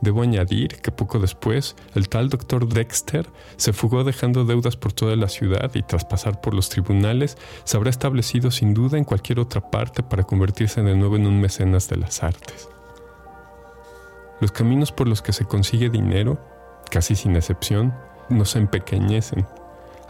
Debo 0.00 0.22
añadir 0.22 0.76
que 0.80 0.92
poco 0.92 1.18
después, 1.18 1.74
el 1.94 2.08
tal 2.08 2.28
doctor 2.28 2.68
Dexter 2.68 3.26
se 3.56 3.72
fugó 3.72 4.04
dejando 4.04 4.44
deudas 4.44 4.76
por 4.76 4.92
toda 4.92 5.16
la 5.16 5.28
ciudad 5.28 5.70
y 5.74 5.82
tras 5.82 6.04
pasar 6.04 6.40
por 6.40 6.54
los 6.54 6.68
tribunales, 6.68 7.36
se 7.64 7.76
habrá 7.76 7.90
establecido 7.90 8.50
sin 8.50 8.74
duda 8.74 8.96
en 8.96 9.04
cualquier 9.04 9.40
otra 9.40 9.60
parte 9.70 10.02
para 10.02 10.22
convertirse 10.22 10.82
de 10.82 10.94
nuevo 10.94 11.16
en 11.16 11.26
un 11.26 11.40
mecenas 11.40 11.88
de 11.88 11.96
las 11.96 12.22
artes. 12.22 12.68
Los 14.40 14.52
caminos 14.52 14.92
por 14.92 15.08
los 15.08 15.20
que 15.20 15.32
se 15.32 15.46
consigue 15.46 15.90
dinero, 15.90 16.38
casi 16.90 17.16
sin 17.16 17.34
excepción, 17.34 17.92
nos 18.28 18.54
empequeñecen. 18.54 19.46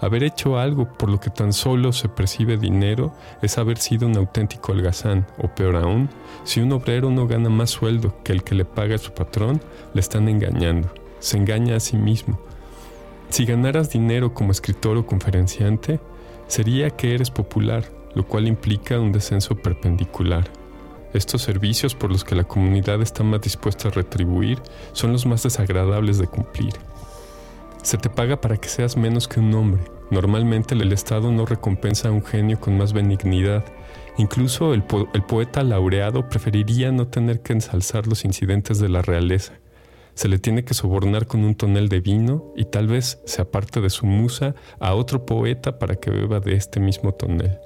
Haber 0.01 0.23
hecho 0.23 0.59
algo 0.59 0.87
por 0.87 1.11
lo 1.11 1.19
que 1.19 1.31
tan 1.31 1.53
solo 1.53 1.93
se 1.93 2.09
percibe 2.09 2.57
dinero 2.57 3.13
es 3.43 3.59
haber 3.59 3.79
sido 3.79 4.07
un 4.07 4.17
auténtico 4.17 4.73
holgazán, 4.73 5.27
o 5.39 5.49
peor 5.49 5.77
aún, 5.77 6.09
si 6.45 6.61
un 6.61 6.73
obrero 6.73 7.11
no 7.11 7.27
gana 7.27 7.49
más 7.49 7.71
sueldo 7.71 8.15
que 8.23 8.33
el 8.33 8.45
que 8.45 8.55
le 8.55 8.65
paga 8.65 8.95
a 8.95 8.99
su 8.99 9.13
patrón, 9.13 9.61
le 9.95 10.01
están 10.01 10.29
engañando, 10.29 10.89
se 11.19 11.37
engaña 11.37 11.77
a 11.77 11.81
sí 11.81 11.97
mismo. 11.97 12.39
Si 13.29 13.45
ganaras 13.45 13.91
dinero 13.91 14.33
como 14.33 14.53
escritor 14.53 14.97
o 14.97 15.05
conferenciante, 15.05 16.01
sería 16.47 16.91
que 16.91 17.15
eres 17.15 17.31
popular, 17.31 17.85
lo 18.15 18.27
cual 18.27 18.47
implica 18.47 19.01
un 19.01 19.13
descenso 19.13 19.57
perpendicular. 19.57 20.49
Estos 21.13 21.43
servicios 21.43 21.95
por 21.95 22.13
los 22.13 22.23
que 22.23 22.35
la 22.35 22.45
comunidad 22.45 23.03
está 23.03 23.25
más 23.25 23.41
dispuesta 23.41 23.89
a 23.89 23.91
retribuir 23.91 24.61
son 24.93 25.13
los 25.13 25.27
más 25.27 25.43
desagradables 25.43 26.19
de 26.19 26.27
cumplir. 26.27 26.75
Se 27.83 27.97
te 27.97 28.11
paga 28.11 28.41
para 28.41 28.57
que 28.57 28.69
seas 28.69 28.97
menos 28.97 29.29
que 29.29 29.41
un 29.41 29.55
hombre. 29.55 29.83
Normalmente 30.11 30.75
el 30.75 30.93
Estado 30.93 31.31
no 31.31 31.47
recompensa 31.47 32.09
a 32.09 32.13
un 32.13 32.25
genio 32.25 32.61
con 32.61 32.77
más 32.77 32.93
benignidad. 32.93 33.65
Incluso 34.17 34.75
el, 34.75 34.85
el 35.15 35.23
poeta 35.23 35.63
laureado 35.63 36.29
preferiría 36.29 36.91
no 36.91 37.07
tener 37.09 37.41
que 37.41 37.53
ensalzar 37.53 38.07
los 38.07 38.25
incidentes 38.25 38.79
de 38.79 38.89
la 38.89 39.03
realeza. 39.03 39.53
Se 40.15 40.29
le 40.29 40.39
tiene 40.39 40.65
que 40.65 40.75
sobornar 40.75 41.27
con 41.27 41.45
un 41.45 41.55
tonel 41.55 41.89
de 41.89 42.01
vino 42.01 42.53
y 42.57 42.65
tal 42.65 42.89
vez 42.89 43.21
se 43.25 43.41
aparte 43.41 43.81
de 43.81 43.91
su 43.91 44.07
musa 44.07 44.57
a 44.81 44.95
otro 44.95 45.25
poeta 45.25 45.79
para 45.79 45.95
que 45.95 46.11
beba 46.11 46.41
de 46.41 46.55
este 46.55 46.81
mismo 46.81 47.13
tonel. 47.13 47.59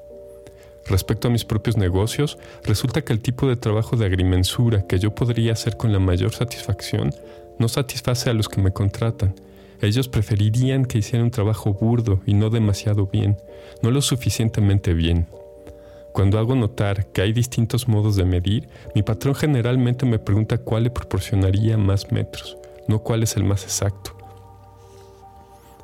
Respecto 0.86 1.28
a 1.28 1.30
mis 1.30 1.44
propios 1.44 1.76
negocios, 1.76 2.38
resulta 2.64 3.02
que 3.02 3.12
el 3.12 3.20
tipo 3.20 3.46
de 3.46 3.56
trabajo 3.56 3.96
de 3.96 4.04
agrimensura 4.04 4.86
que 4.86 4.98
yo 4.98 5.14
podría 5.14 5.52
hacer 5.52 5.76
con 5.76 5.92
la 5.92 6.00
mayor 6.00 6.32
satisfacción 6.32 7.14
no 7.58 7.68
satisface 7.68 8.28
a 8.28 8.34
los 8.34 8.48
que 8.48 8.60
me 8.60 8.72
contratan. 8.72 9.34
Ellos 9.82 10.06
preferirían 10.06 10.84
que 10.84 10.98
hiciera 10.98 11.24
un 11.24 11.32
trabajo 11.32 11.74
burdo 11.74 12.20
y 12.24 12.34
no 12.34 12.50
demasiado 12.50 13.08
bien, 13.08 13.36
no 13.82 13.90
lo 13.90 14.00
suficientemente 14.00 14.94
bien. 14.94 15.26
Cuando 16.12 16.38
hago 16.38 16.54
notar 16.54 17.06
que 17.06 17.20
hay 17.20 17.32
distintos 17.32 17.88
modos 17.88 18.14
de 18.14 18.24
medir, 18.24 18.68
mi 18.94 19.02
patrón 19.02 19.34
generalmente 19.34 20.06
me 20.06 20.20
pregunta 20.20 20.58
cuál 20.58 20.84
le 20.84 20.90
proporcionaría 20.90 21.76
más 21.78 22.12
metros, 22.12 22.56
no 22.86 23.00
cuál 23.00 23.24
es 23.24 23.36
el 23.36 23.42
más 23.42 23.64
exacto. 23.64 24.16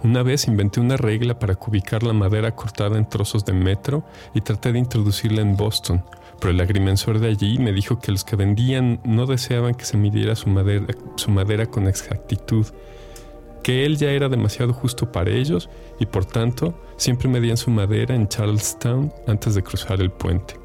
Una 0.05 0.23
vez 0.23 0.47
inventé 0.47 0.79
una 0.79 0.97
regla 0.97 1.41
para 1.41 1.57
cubicar 1.57 2.05
la 2.05 2.13
madera 2.13 2.55
cortada 2.55 2.99
en 2.99 3.09
trozos 3.09 3.45
de 3.45 3.53
metro 3.53 4.05
y 4.33 4.43
traté 4.43 4.71
de 4.71 4.79
introducirla 4.79 5.41
en 5.41 5.57
Boston, 5.57 6.05
pero 6.39 6.53
el 6.53 6.61
agrimensor 6.61 7.19
de 7.19 7.31
allí 7.31 7.59
me 7.59 7.73
dijo 7.73 7.99
que 7.99 8.13
los 8.13 8.23
que 8.23 8.37
vendían 8.37 9.01
no 9.03 9.27
deseaban 9.27 9.75
que 9.75 9.85
se 9.85 9.97
midiera 9.97 10.37
su 10.37 10.51
madera, 10.51 10.87
su 11.17 11.33
madera 11.33 11.67
con 11.67 11.89
exactitud, 11.89 12.65
que 13.63 13.85
él 13.85 13.97
ya 13.97 14.11
era 14.11 14.29
demasiado 14.29 14.73
justo 14.73 15.11
para 15.13 15.31
ellos 15.31 15.69
y 15.99 16.07
por 16.07 16.25
tanto 16.25 16.75
siempre 16.97 17.29
medían 17.29 17.57
su 17.57 17.71
madera 17.71 18.15
en 18.15 18.29
Charlestown 18.29 19.13
antes 19.27 19.55
de 19.55 19.63
cruzar 19.63 20.01
el 20.01 20.11
puente. 20.11 20.59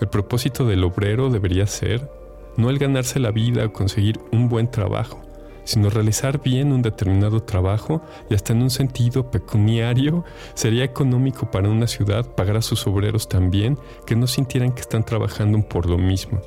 El 0.00 0.08
propósito 0.08 0.66
del 0.66 0.84
obrero 0.84 1.30
debería 1.30 1.66
ser 1.66 2.10
no 2.56 2.70
el 2.70 2.78
ganarse 2.78 3.18
la 3.18 3.30
vida 3.30 3.64
o 3.64 3.72
conseguir 3.72 4.20
un 4.30 4.48
buen 4.48 4.70
trabajo, 4.70 5.22
sino 5.64 5.90
realizar 5.90 6.42
bien 6.42 6.72
un 6.72 6.82
determinado 6.82 7.40
trabajo 7.40 8.02
y 8.28 8.34
hasta 8.34 8.52
en 8.52 8.62
un 8.62 8.70
sentido 8.70 9.30
pecuniario 9.30 10.24
sería 10.54 10.84
económico 10.84 11.50
para 11.50 11.68
una 11.68 11.86
ciudad 11.86 12.26
pagar 12.34 12.56
a 12.56 12.62
sus 12.62 12.86
obreros 12.86 13.28
también 13.28 13.78
que 14.06 14.16
no 14.16 14.26
sintieran 14.26 14.72
que 14.72 14.80
están 14.80 15.04
trabajando 15.04 15.60
por 15.62 15.88
lo 15.88 15.98
mismo, 15.98 16.40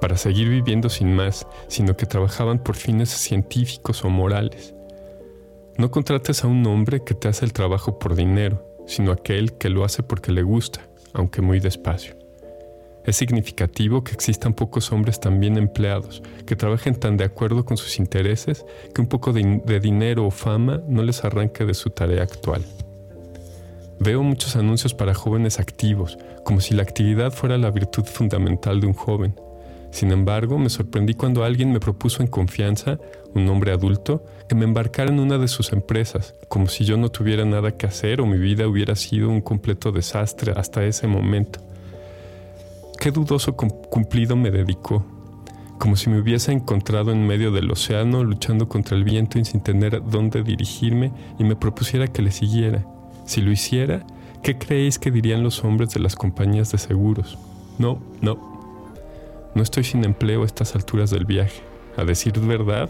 para 0.00 0.16
seguir 0.16 0.48
viviendo 0.48 0.88
sin 0.88 1.14
más, 1.14 1.46
sino 1.68 1.96
que 1.96 2.06
trabajaban 2.06 2.58
por 2.58 2.76
fines 2.76 3.10
científicos 3.10 4.04
o 4.04 4.10
morales. 4.10 4.74
No 5.76 5.90
contrates 5.90 6.44
a 6.44 6.46
un 6.46 6.66
hombre 6.66 7.04
que 7.04 7.14
te 7.14 7.28
hace 7.28 7.44
el 7.44 7.52
trabajo 7.52 7.98
por 7.98 8.14
dinero, 8.14 8.64
sino 8.86 9.12
aquel 9.12 9.52
que 9.54 9.70
lo 9.70 9.84
hace 9.84 10.02
porque 10.02 10.32
le 10.32 10.42
gusta, 10.42 10.80
aunque 11.12 11.42
muy 11.42 11.60
despacio. 11.60 12.20
Es 13.04 13.16
significativo 13.16 14.04
que 14.04 14.12
existan 14.12 14.52
pocos 14.52 14.92
hombres 14.92 15.20
tan 15.20 15.40
bien 15.40 15.56
empleados, 15.56 16.22
que 16.44 16.54
trabajen 16.54 16.94
tan 16.94 17.16
de 17.16 17.24
acuerdo 17.24 17.64
con 17.64 17.76
sus 17.76 17.98
intereses, 17.98 18.66
que 18.94 19.00
un 19.00 19.06
poco 19.06 19.32
de, 19.32 19.80
dinero 19.80 20.26
o 20.26 20.30
fama 20.30 20.82
no 20.86 21.02
les 21.02 21.24
arranque 21.24 21.64
de 21.64 21.74
su 21.74 21.90
tarea 21.90 22.22
actual. 22.22 22.62
Veo 23.98 24.22
muchos 24.22 24.56
anuncios 24.56 24.92
para 24.92 25.14
jóvenes 25.14 25.58
activos, 25.58 26.18
como 26.44 26.60
si 26.60 26.74
la 26.74 26.82
actividad 26.82 27.32
fuera 27.32 27.56
la 27.58 27.70
virtud 27.70 28.04
fundamental 28.04 28.80
de 28.80 28.86
un 28.86 28.94
joven. 28.94 29.34
Sin 29.90 30.12
embargo, 30.12 30.58
me 30.58 30.70
sorprendí 30.70 31.14
cuando 31.14 31.44
alguien 31.44 31.72
me 31.72 31.80
propuso 31.80 32.22
en 32.22 32.28
confianza, 32.28 32.98
un 33.34 33.48
hombre 33.48 33.72
adulto, 33.72 34.24
que 34.48 34.54
me 34.54 34.64
embarcara 34.64 35.10
en 35.10 35.20
una 35.20 35.38
de 35.38 35.48
sus 35.48 35.72
empresas, 35.72 36.34
como 36.48 36.68
si 36.68 36.84
yo 36.84 36.96
no 36.96 37.08
tuviera 37.08 37.44
nada 37.44 37.76
que 37.76 37.86
hacer 37.86 38.20
o 38.20 38.26
mi 38.26 38.38
vida 38.38 38.68
hubiera 38.68 38.94
sido 38.94 39.28
un 39.28 39.40
completo 39.40 39.92
desastre 39.92 40.52
hasta 40.56 40.84
ese 40.84 41.06
momento 41.06 41.60
qué 43.00 43.10
dudoso 43.10 43.56
cumplido 43.56 44.36
me 44.36 44.50
dedicó, 44.50 45.02
como 45.78 45.96
si 45.96 46.10
me 46.10 46.20
hubiese 46.20 46.52
encontrado 46.52 47.12
en 47.12 47.26
medio 47.26 47.50
del 47.50 47.70
océano 47.70 48.22
luchando 48.22 48.68
contra 48.68 48.94
el 48.94 49.04
viento 49.04 49.38
y 49.38 49.44
sin 49.46 49.62
tener 49.62 50.02
dónde 50.04 50.42
dirigirme 50.42 51.10
y 51.38 51.44
me 51.44 51.56
propusiera 51.56 52.08
que 52.08 52.20
le 52.20 52.30
siguiera. 52.30 52.84
Si 53.24 53.40
lo 53.40 53.50
hiciera, 53.50 54.06
¿qué 54.42 54.58
creéis 54.58 54.98
que 54.98 55.10
dirían 55.10 55.42
los 55.42 55.64
hombres 55.64 55.90
de 55.94 56.00
las 56.00 56.14
compañías 56.14 56.70
de 56.72 56.78
seguros? 56.78 57.38
No, 57.78 58.02
no. 58.20 58.59
No 59.54 59.62
estoy 59.62 59.84
sin 59.84 60.04
empleo 60.04 60.42
a 60.42 60.46
estas 60.46 60.74
alturas 60.74 61.10
del 61.10 61.24
viaje. 61.24 61.62
A 61.96 62.04
decir 62.04 62.38
verdad, 62.38 62.88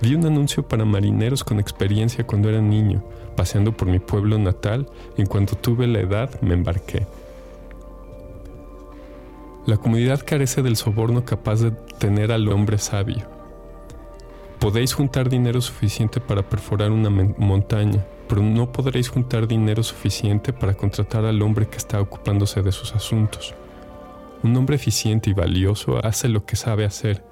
vi 0.00 0.14
un 0.14 0.26
anuncio 0.26 0.66
para 0.66 0.84
marineros 0.84 1.44
con 1.44 1.60
experiencia 1.60 2.26
cuando 2.26 2.48
era 2.48 2.60
niño, 2.60 3.02
paseando 3.36 3.76
por 3.76 3.88
mi 3.88 3.98
pueblo 4.00 4.38
natal 4.38 4.86
y 5.16 5.20
en 5.20 5.26
cuanto 5.26 5.56
tuve 5.56 5.86
la 5.86 6.00
edad 6.00 6.40
me 6.40 6.54
embarqué. 6.54 7.06
La 9.66 9.76
comunidad 9.76 10.20
carece 10.26 10.62
del 10.62 10.76
soborno 10.76 11.24
capaz 11.24 11.60
de 11.60 11.70
tener 11.70 12.32
al 12.32 12.48
hombre 12.48 12.78
sabio. 12.78 13.28
Podéis 14.58 14.94
juntar 14.94 15.28
dinero 15.28 15.60
suficiente 15.60 16.20
para 16.20 16.42
perforar 16.42 16.90
una 16.90 17.08
montaña, 17.08 18.04
pero 18.28 18.42
no 18.42 18.72
podréis 18.72 19.08
juntar 19.08 19.46
dinero 19.46 19.82
suficiente 19.82 20.52
para 20.52 20.74
contratar 20.74 21.24
al 21.24 21.40
hombre 21.40 21.68
que 21.68 21.76
está 21.76 22.00
ocupándose 22.00 22.62
de 22.62 22.72
sus 22.72 22.94
asuntos. 22.94 23.54
Un 24.42 24.56
hombre 24.56 24.76
eficiente 24.76 25.30
y 25.30 25.32
valioso 25.32 26.04
hace 26.04 26.28
lo 26.28 26.44
que 26.44 26.56
sabe 26.56 26.84
hacer, 26.84 27.24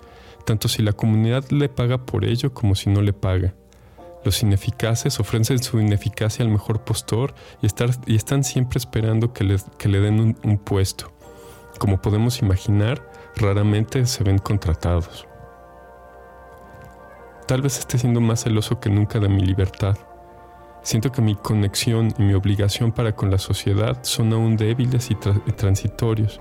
tanto 0.44 0.68
si 0.68 0.82
la 0.82 0.92
comunidad 0.92 1.48
le 1.50 1.68
paga 1.68 1.98
por 1.98 2.24
ello 2.24 2.52
como 2.52 2.74
si 2.74 2.90
no 2.90 3.02
le 3.02 3.12
paga. 3.12 3.54
Los 4.24 4.42
ineficaces 4.42 5.20
ofrecen 5.20 5.62
su 5.62 5.80
ineficacia 5.80 6.44
al 6.44 6.50
mejor 6.50 6.84
postor 6.84 7.34
y, 7.62 7.66
están 8.14 8.44
siempre 8.44 8.78
esperando 8.78 9.32
que, 9.32 9.44
le 9.44 10.00
den 10.00 10.36
un 10.42 10.58
puesto. 10.58 11.12
Como 11.78 12.02
podemos 12.02 12.42
imaginar, 12.42 13.08
raramente 13.36 14.04
se 14.06 14.24
ven 14.24 14.38
contratados. 14.38 15.26
Tal 17.46 17.62
vez 17.62 17.78
esté 17.78 17.96
siendo 17.96 18.20
más 18.20 18.42
celoso 18.42 18.78
que 18.78 18.90
nunca 18.90 19.18
de 19.20 19.28
mi 19.28 19.40
libertad. 19.40 19.96
Siento 20.82 21.10
que 21.12 21.22
mi 21.22 21.34
conexión 21.34 22.12
y 22.18 22.22
mi 22.22 22.34
obligación 22.34 22.92
para 22.92 23.14
con 23.14 23.30
la 23.30 23.38
sociedad 23.38 23.98
son 24.02 24.32
aún 24.32 24.56
débiles 24.56 25.10
y, 25.10 25.14
transitorios. 25.14 26.40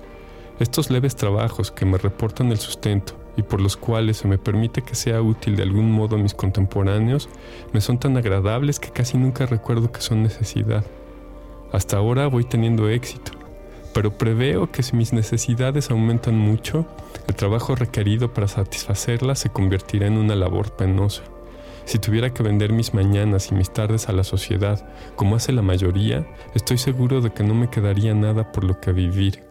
Estos 0.60 0.90
leves 0.90 1.14
trabajos 1.14 1.70
que 1.70 1.84
me 1.84 1.98
reportan 1.98 2.50
el 2.50 2.58
sustento 2.58 3.14
y 3.36 3.42
por 3.42 3.60
los 3.60 3.76
cuales 3.76 4.16
se 4.16 4.26
me 4.26 4.38
permite 4.38 4.82
que 4.82 4.96
sea 4.96 5.22
útil 5.22 5.54
de 5.54 5.62
algún 5.62 5.92
modo 5.92 6.16
a 6.16 6.18
mis 6.18 6.34
contemporáneos, 6.34 7.28
me 7.72 7.80
son 7.80 7.98
tan 8.00 8.16
agradables 8.16 8.80
que 8.80 8.90
casi 8.90 9.16
nunca 9.16 9.46
recuerdo 9.46 9.92
que 9.92 10.00
son 10.00 10.24
necesidad. 10.24 10.84
Hasta 11.70 11.98
ahora 11.98 12.26
voy 12.26 12.42
teniendo 12.42 12.88
éxito, 12.88 13.30
pero 13.94 14.18
preveo 14.18 14.72
que 14.72 14.82
si 14.82 14.96
mis 14.96 15.12
necesidades 15.12 15.92
aumentan 15.92 16.36
mucho, 16.36 16.86
el 17.28 17.36
trabajo 17.36 17.76
requerido 17.76 18.34
para 18.34 18.48
satisfacerlas 18.48 19.38
se 19.38 19.50
convertirá 19.50 20.08
en 20.08 20.18
una 20.18 20.34
labor 20.34 20.72
penosa. 20.72 21.22
Si 21.84 22.00
tuviera 22.00 22.34
que 22.34 22.42
vender 22.42 22.72
mis 22.72 22.94
mañanas 22.94 23.52
y 23.52 23.54
mis 23.54 23.70
tardes 23.70 24.08
a 24.08 24.12
la 24.12 24.24
sociedad, 24.24 24.84
como 25.14 25.36
hace 25.36 25.52
la 25.52 25.62
mayoría, 25.62 26.26
estoy 26.54 26.78
seguro 26.78 27.20
de 27.20 27.30
que 27.30 27.44
no 27.44 27.54
me 27.54 27.70
quedaría 27.70 28.12
nada 28.12 28.50
por 28.50 28.64
lo 28.64 28.80
que 28.80 28.92
vivir. 28.92 29.47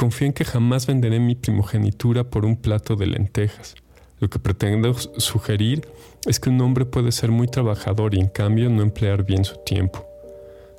Confío 0.00 0.28
en 0.28 0.32
que 0.32 0.46
jamás 0.46 0.86
venderé 0.86 1.20
mi 1.20 1.34
primogenitura 1.34 2.24
por 2.24 2.46
un 2.46 2.56
plato 2.56 2.96
de 2.96 3.06
lentejas. 3.06 3.74
Lo 4.18 4.30
que 4.30 4.38
pretendo 4.38 4.94
sugerir 4.94 5.86
es 6.24 6.40
que 6.40 6.48
un 6.48 6.58
hombre 6.62 6.86
puede 6.86 7.12
ser 7.12 7.30
muy 7.30 7.48
trabajador 7.48 8.14
y 8.14 8.20
en 8.20 8.28
cambio 8.28 8.70
no 8.70 8.80
emplear 8.80 9.24
bien 9.24 9.44
su 9.44 9.56
tiempo. 9.58 10.06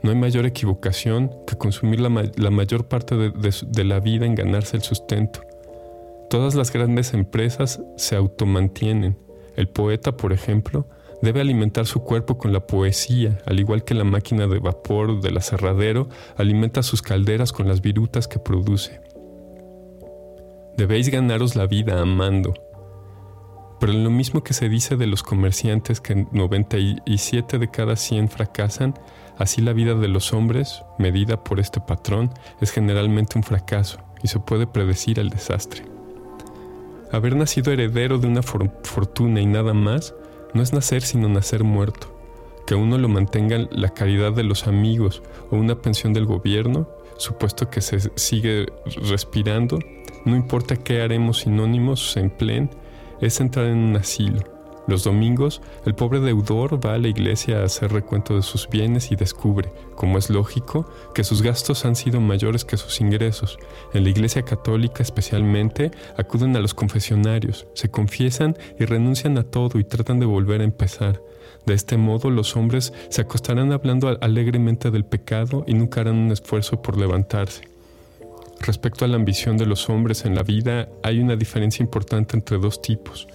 No 0.01 0.09
hay 0.09 0.15
mayor 0.15 0.47
equivocación 0.47 1.29
que 1.45 1.55
consumir 1.55 1.99
la, 1.99 2.09
mayor 2.09 2.87
parte 2.87 3.15
de, 3.15 3.83
la 3.83 3.99
vida 3.99 4.25
en 4.25 4.33
ganarse 4.33 4.75
el 4.75 4.81
sustento. 4.81 5.41
Todas 6.31 6.55
las 6.55 6.73
grandes 6.73 7.13
empresas 7.13 7.79
se 7.97 8.15
automantienen. 8.15 9.19
El 9.55 9.67
poeta, 9.67 10.17
por 10.17 10.33
ejemplo, 10.33 10.87
debe 11.21 11.41
alimentar 11.41 11.85
su 11.85 11.99
cuerpo 11.99 12.39
con 12.39 12.53
la 12.53 12.65
poesía, 12.65 13.37
al 13.45 13.59
igual 13.59 13.83
que 13.83 13.93
la 13.93 14.03
máquina 14.03 14.47
de 14.47 14.57
vapor 14.57 15.21
del 15.21 15.37
aserradero 15.37 16.09
alimenta 16.37 16.81
sus 16.81 17.03
calderas 17.03 17.51
con 17.51 17.67
las 17.67 17.83
virutas 17.83 18.27
que 18.27 18.39
produce. 18.39 19.10
Debéis 20.77 21.09
ganaros 21.09 21.55
la 21.55 21.67
vida 21.67 22.01
amando. 22.01 22.53
Pero 23.79 23.93
lo 23.93 24.11
mismo 24.11 24.43
que 24.43 24.53
se 24.53 24.69
dice 24.69 24.95
de 24.95 25.07
los 25.07 25.23
comerciantes 25.23 25.99
que 26.01 26.27
97 26.31 27.57
de 27.57 27.71
cada 27.71 27.95
100 27.95 28.29
fracasan, 28.29 28.93
así 29.37 29.61
la 29.61 29.73
vida 29.73 29.95
de 29.95 30.07
los 30.07 30.33
hombres, 30.33 30.83
medida 30.99 31.43
por 31.43 31.59
este 31.59 31.81
patrón, 31.81 32.31
es 32.61 32.71
generalmente 32.71 33.37
un 33.37 33.43
fracaso 33.43 33.99
y 34.23 34.27
se 34.27 34.39
puede 34.39 34.67
predecir 34.67 35.19
el 35.19 35.29
desastre. 35.29 35.83
Haber 37.11 37.35
nacido 37.35 37.73
heredero 37.73 38.19
de 38.19 38.27
una 38.27 38.41
fortuna 38.41 39.41
y 39.41 39.45
nada 39.45 39.73
más 39.73 40.13
no 40.53 40.61
es 40.61 40.73
nacer 40.73 41.01
sino 41.01 41.27
nacer 41.27 41.63
muerto. 41.63 42.07
Que 42.65 42.75
uno 42.75 42.97
lo 42.97 43.09
mantenga 43.09 43.67
la 43.71 43.89
caridad 43.89 44.31
de 44.31 44.43
los 44.43 44.67
amigos 44.67 45.23
o 45.49 45.57
una 45.57 45.81
pensión 45.81 46.13
del 46.13 46.25
gobierno, 46.25 46.87
supuesto 47.17 47.69
que 47.69 47.81
se 47.81 47.99
sigue 48.15 48.67
respirando, 49.09 49.79
no 50.25 50.35
importa 50.35 50.75
qué 50.75 51.01
haremos 51.01 51.39
sinónimos 51.39 52.11
se 52.11 52.19
empleen, 52.19 52.69
es 53.19 53.39
entrar 53.39 53.67
en 53.67 53.77
un 53.77 53.95
asilo 53.95 54.41
los 54.87 55.03
domingos, 55.03 55.61
el 55.85 55.95
pobre 55.95 56.19
deudor 56.19 56.85
va 56.85 56.95
a 56.95 56.97
la 56.97 57.07
iglesia 57.07 57.59
a 57.59 57.65
hacer 57.65 57.93
recuento 57.93 58.35
de 58.35 58.41
sus 58.41 58.67
bienes 58.67 59.11
y 59.11 59.15
descubre, 59.15 59.71
como 59.95 60.17
es 60.17 60.29
lógico, 60.29 60.85
que 61.13 61.23
sus 61.23 61.41
gastos 61.41 61.85
han 61.85 61.95
sido 61.95 62.19
mayores 62.19 62.65
que 62.65 62.77
sus 62.77 62.99
ingresos. 62.99 63.57
En 63.93 64.03
la 64.03 64.09
iglesia 64.09 64.43
católica 64.43 65.03
especialmente, 65.03 65.91
acuden 66.17 66.55
a 66.55 66.59
los 66.59 66.73
confesionarios, 66.73 67.67
se 67.73 67.89
confiesan 67.89 68.57
y 68.79 68.85
renuncian 68.85 69.37
a 69.37 69.43
todo 69.43 69.79
y 69.79 69.83
tratan 69.83 70.19
de 70.19 70.25
volver 70.25 70.61
a 70.61 70.65
empezar. 70.65 71.21
De 71.65 71.73
este 71.75 71.95
modo, 71.95 72.29
los 72.29 72.55
hombres 72.57 72.91
se 73.09 73.21
acostarán 73.21 73.71
hablando 73.71 74.17
alegremente 74.19 74.89
del 74.89 75.05
pecado 75.05 75.63
y 75.67 75.73
nunca 75.73 76.01
harán 76.01 76.17
un 76.17 76.31
esfuerzo 76.31 76.81
por 76.81 76.97
levantarse. 76.97 77.70
Respecto 78.61 79.05
a 79.05 79.07
la 79.07 79.15
ambición 79.15 79.57
de 79.57 79.65
los 79.65 79.89
hombres 79.89 80.23
en 80.23 80.35
la 80.35 80.43
vida, 80.43 80.87
hay 81.01 81.19
una 81.19 81.35
diferencia 81.35 81.81
importante 81.81 82.37
entre 82.37 82.59
dos 82.59 82.79
tipos. 82.79 83.27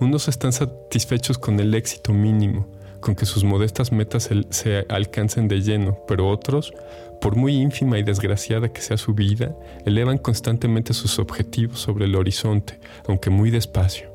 Unos 0.00 0.28
están 0.28 0.52
satisfechos 0.52 1.38
con 1.38 1.58
el 1.60 1.74
éxito 1.74 2.12
mínimo, 2.12 2.68
con 3.00 3.14
que 3.14 3.24
sus 3.24 3.42
modestas 3.42 3.90
metas 3.90 4.28
se, 4.50 4.86
alcancen 4.90 5.48
de 5.48 5.62
lleno, 5.62 6.00
pero 6.06 6.28
otros, 6.28 6.74
por 7.22 7.36
muy 7.36 7.54
ínfima 7.56 7.98
y 7.98 8.02
desgraciada 8.02 8.70
que 8.70 8.82
sea 8.82 8.98
su 8.98 9.14
vida, 9.14 9.56
elevan 9.86 10.18
constantemente 10.18 10.92
sus 10.92 11.18
objetivos 11.18 11.80
sobre 11.80 12.04
el 12.04 12.14
horizonte, 12.14 12.78
aunque 13.08 13.30
muy 13.30 13.50
despacio. 13.50 14.10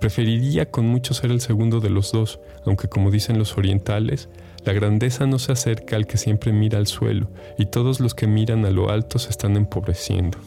Preferiría 0.00 0.70
con 0.70 0.86
mucho 0.86 1.12
ser 1.12 1.30
el 1.30 1.42
segundo 1.42 1.80
de 1.80 1.90
los 1.90 2.10
dos, 2.10 2.40
aunque 2.64 2.88
como 2.88 3.10
dicen 3.10 3.38
los 3.38 3.58
orientales, 3.58 4.30
la 4.64 4.72
grandeza 4.72 5.26
no 5.26 5.38
se 5.38 5.52
acerca 5.52 5.96
al 5.96 6.06
que 6.06 6.18
siempre 6.18 6.52
mira 6.52 6.78
al 6.78 6.86
suelo, 6.86 7.30
y 7.58 7.66
todos 7.66 8.00
los 8.00 8.14
que 8.14 8.26
miran 8.26 8.64
a 8.64 8.70
lo 8.70 8.90
alto 8.90 9.18
se 9.18 9.30
están 9.30 9.56
empobreciendo. 9.56 10.38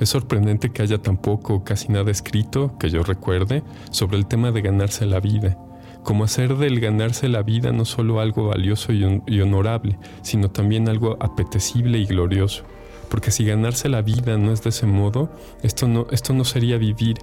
Es 0.00 0.08
sorprendente 0.08 0.70
que 0.70 0.82
haya 0.82 0.98
tan 0.98 1.18
poco 1.18 1.54
o 1.54 1.64
casi 1.64 1.92
nada 1.92 2.10
escrito, 2.10 2.78
que 2.78 2.88
yo 2.88 3.02
recuerde, 3.02 3.62
sobre 3.90 4.16
el 4.16 4.26
tema 4.26 4.50
de 4.50 4.62
ganarse 4.62 5.04
la 5.04 5.20
vida, 5.20 5.58
como 6.02 6.24
hacer 6.24 6.56
del 6.56 6.80
ganarse 6.80 7.28
la 7.28 7.42
vida 7.42 7.72
no 7.72 7.84
solo 7.84 8.20
algo 8.20 8.48
valioso 8.48 8.92
y, 8.92 9.40
honorable, 9.40 9.98
sino 10.22 10.50
también 10.50 10.88
algo 10.88 11.18
apetecible 11.20 11.98
y 11.98 12.06
glorioso. 12.06 12.64
Porque 13.10 13.30
si 13.30 13.44
ganarse 13.44 13.88
la 13.88 14.02
vida 14.02 14.38
no 14.38 14.52
es 14.52 14.62
de 14.62 14.70
ese 14.70 14.86
modo, 14.86 15.30
esto 15.62 15.86
no, 15.86 16.06
esto 16.10 16.32
no 16.32 16.44
sería 16.44 16.78
vivir. 16.78 17.18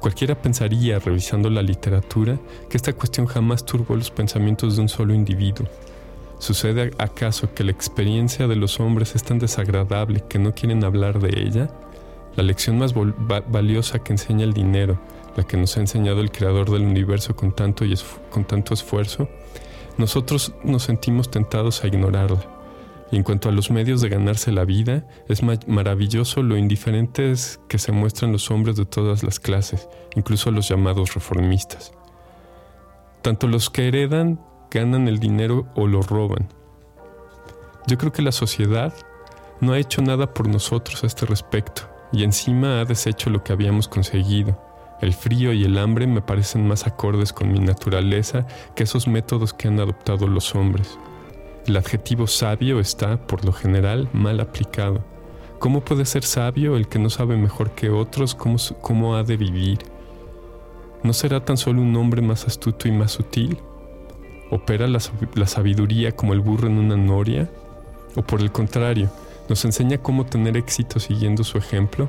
Cualquiera 0.00 0.40
pensaría, 0.40 0.98
revisando 1.00 1.50
la 1.50 1.62
literatura, 1.62 2.38
que 2.70 2.76
esta 2.76 2.92
cuestión 2.92 3.26
jamás 3.26 3.64
turbó 3.64 3.96
los 3.96 4.10
pensamientos 4.10 4.76
de 4.76 4.82
un 4.82 4.88
solo 4.88 5.12
individuo. 5.12 5.66
¿Sucede 6.38 6.92
acaso 6.98 7.52
que 7.52 7.64
la 7.64 7.72
experiencia 7.72 8.46
de 8.46 8.54
los 8.54 8.78
hombres 8.78 9.16
es 9.16 9.24
tan 9.24 9.40
desagradable 9.40 10.22
que 10.28 10.38
no 10.38 10.54
quieren 10.54 10.84
hablar 10.84 11.18
de 11.18 11.42
ella? 11.42 11.68
La 12.36 12.44
lección 12.44 12.78
más 12.78 12.94
valiosa 12.94 13.98
que 13.98 14.12
enseña 14.12 14.44
el 14.44 14.52
dinero, 14.52 15.00
la 15.36 15.42
que 15.42 15.56
nos 15.56 15.76
ha 15.76 15.80
enseñado 15.80 16.20
el 16.20 16.30
creador 16.30 16.70
del 16.70 16.82
universo 16.82 17.34
con 17.34 17.50
tanto, 17.50 17.84
y 17.84 17.94
con 18.30 18.44
tanto 18.44 18.74
esfuerzo, 18.74 19.28
nosotros 19.96 20.52
nos 20.62 20.84
sentimos 20.84 21.28
tentados 21.28 21.82
a 21.82 21.88
ignorarla. 21.88 22.57
En 23.10 23.22
cuanto 23.22 23.48
a 23.48 23.52
los 23.52 23.70
medios 23.70 24.02
de 24.02 24.10
ganarse 24.10 24.52
la 24.52 24.64
vida, 24.66 25.06
es 25.28 25.42
maravilloso 25.42 26.42
lo 26.42 26.58
indiferentes 26.58 27.58
que 27.68 27.78
se 27.78 27.90
muestran 27.90 28.32
los 28.32 28.50
hombres 28.50 28.76
de 28.76 28.84
todas 28.84 29.22
las 29.22 29.40
clases, 29.40 29.88
incluso 30.14 30.50
los 30.50 30.68
llamados 30.68 31.14
reformistas. 31.14 31.92
Tanto 33.22 33.48
los 33.48 33.70
que 33.70 33.88
heredan 33.88 34.40
ganan 34.70 35.08
el 35.08 35.18
dinero 35.18 35.66
o 35.74 35.86
lo 35.86 36.02
roban. 36.02 36.48
Yo 37.86 37.96
creo 37.96 38.12
que 38.12 38.20
la 38.20 38.32
sociedad 38.32 38.92
no 39.60 39.72
ha 39.72 39.78
hecho 39.78 40.02
nada 40.02 40.34
por 40.34 40.46
nosotros 40.46 41.02
a 41.02 41.06
este 41.06 41.24
respecto 41.24 41.88
y 42.12 42.24
encima 42.24 42.80
ha 42.80 42.84
deshecho 42.84 43.30
lo 43.30 43.42
que 43.42 43.52
habíamos 43.52 43.88
conseguido. 43.88 44.62
El 45.00 45.14
frío 45.14 45.52
y 45.52 45.64
el 45.64 45.78
hambre 45.78 46.06
me 46.06 46.20
parecen 46.20 46.68
más 46.68 46.86
acordes 46.86 47.32
con 47.32 47.50
mi 47.50 47.60
naturaleza 47.60 48.46
que 48.74 48.82
esos 48.82 49.08
métodos 49.08 49.54
que 49.54 49.68
han 49.68 49.80
adoptado 49.80 50.26
los 50.26 50.54
hombres. 50.54 50.98
El 51.68 51.76
adjetivo 51.76 52.26
sabio 52.26 52.80
está, 52.80 53.18
por 53.26 53.44
lo 53.44 53.52
general, 53.52 54.08
mal 54.14 54.40
aplicado. 54.40 55.04
¿Cómo 55.58 55.82
puede 55.82 56.06
ser 56.06 56.24
sabio 56.24 56.78
el 56.78 56.88
que 56.88 56.98
no 56.98 57.10
sabe 57.10 57.36
mejor 57.36 57.72
que 57.72 57.90
otros 57.90 58.34
cómo, 58.34 58.56
cómo 58.80 59.16
ha 59.16 59.22
de 59.22 59.36
vivir? 59.36 59.80
¿No 61.02 61.12
será 61.12 61.44
tan 61.44 61.58
solo 61.58 61.82
un 61.82 61.94
hombre 61.96 62.22
más 62.22 62.46
astuto 62.46 62.88
y 62.88 62.92
más 62.92 63.12
sutil? 63.12 63.58
¿Opera 64.50 64.86
la, 64.86 64.98
la 65.34 65.46
sabiduría 65.46 66.12
como 66.12 66.32
el 66.32 66.40
burro 66.40 66.68
en 66.68 66.78
una 66.78 66.96
noria? 66.96 67.50
¿O 68.16 68.22
por 68.22 68.40
el 68.40 68.50
contrario, 68.50 69.10
nos 69.50 69.62
enseña 69.66 69.98
cómo 69.98 70.24
tener 70.24 70.56
éxito 70.56 70.98
siguiendo 70.98 71.44
su 71.44 71.58
ejemplo? 71.58 72.08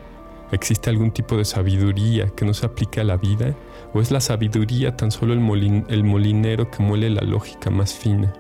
¿Existe 0.53 0.89
algún 0.89 1.11
tipo 1.11 1.35
de 1.35 1.43
sabiduría 1.43 2.29
que 2.29 2.45
no 2.45 2.53
se 2.53 2.65
aplique 2.65 3.01
a 3.01 3.03
la 3.03 3.17
vida? 3.17 3.53
¿O 3.93 3.99
es 3.99 4.09
la 4.09 4.21
sabiduría 4.21 4.95
tan 4.95 5.11
solo 5.11 5.33
el, 5.33 5.41
molinero 5.41 6.71
que 6.71 6.81
muele 6.81 7.09
la 7.09 7.23
lógica 7.23 7.69
más 7.69 7.93
fina? 7.93 8.33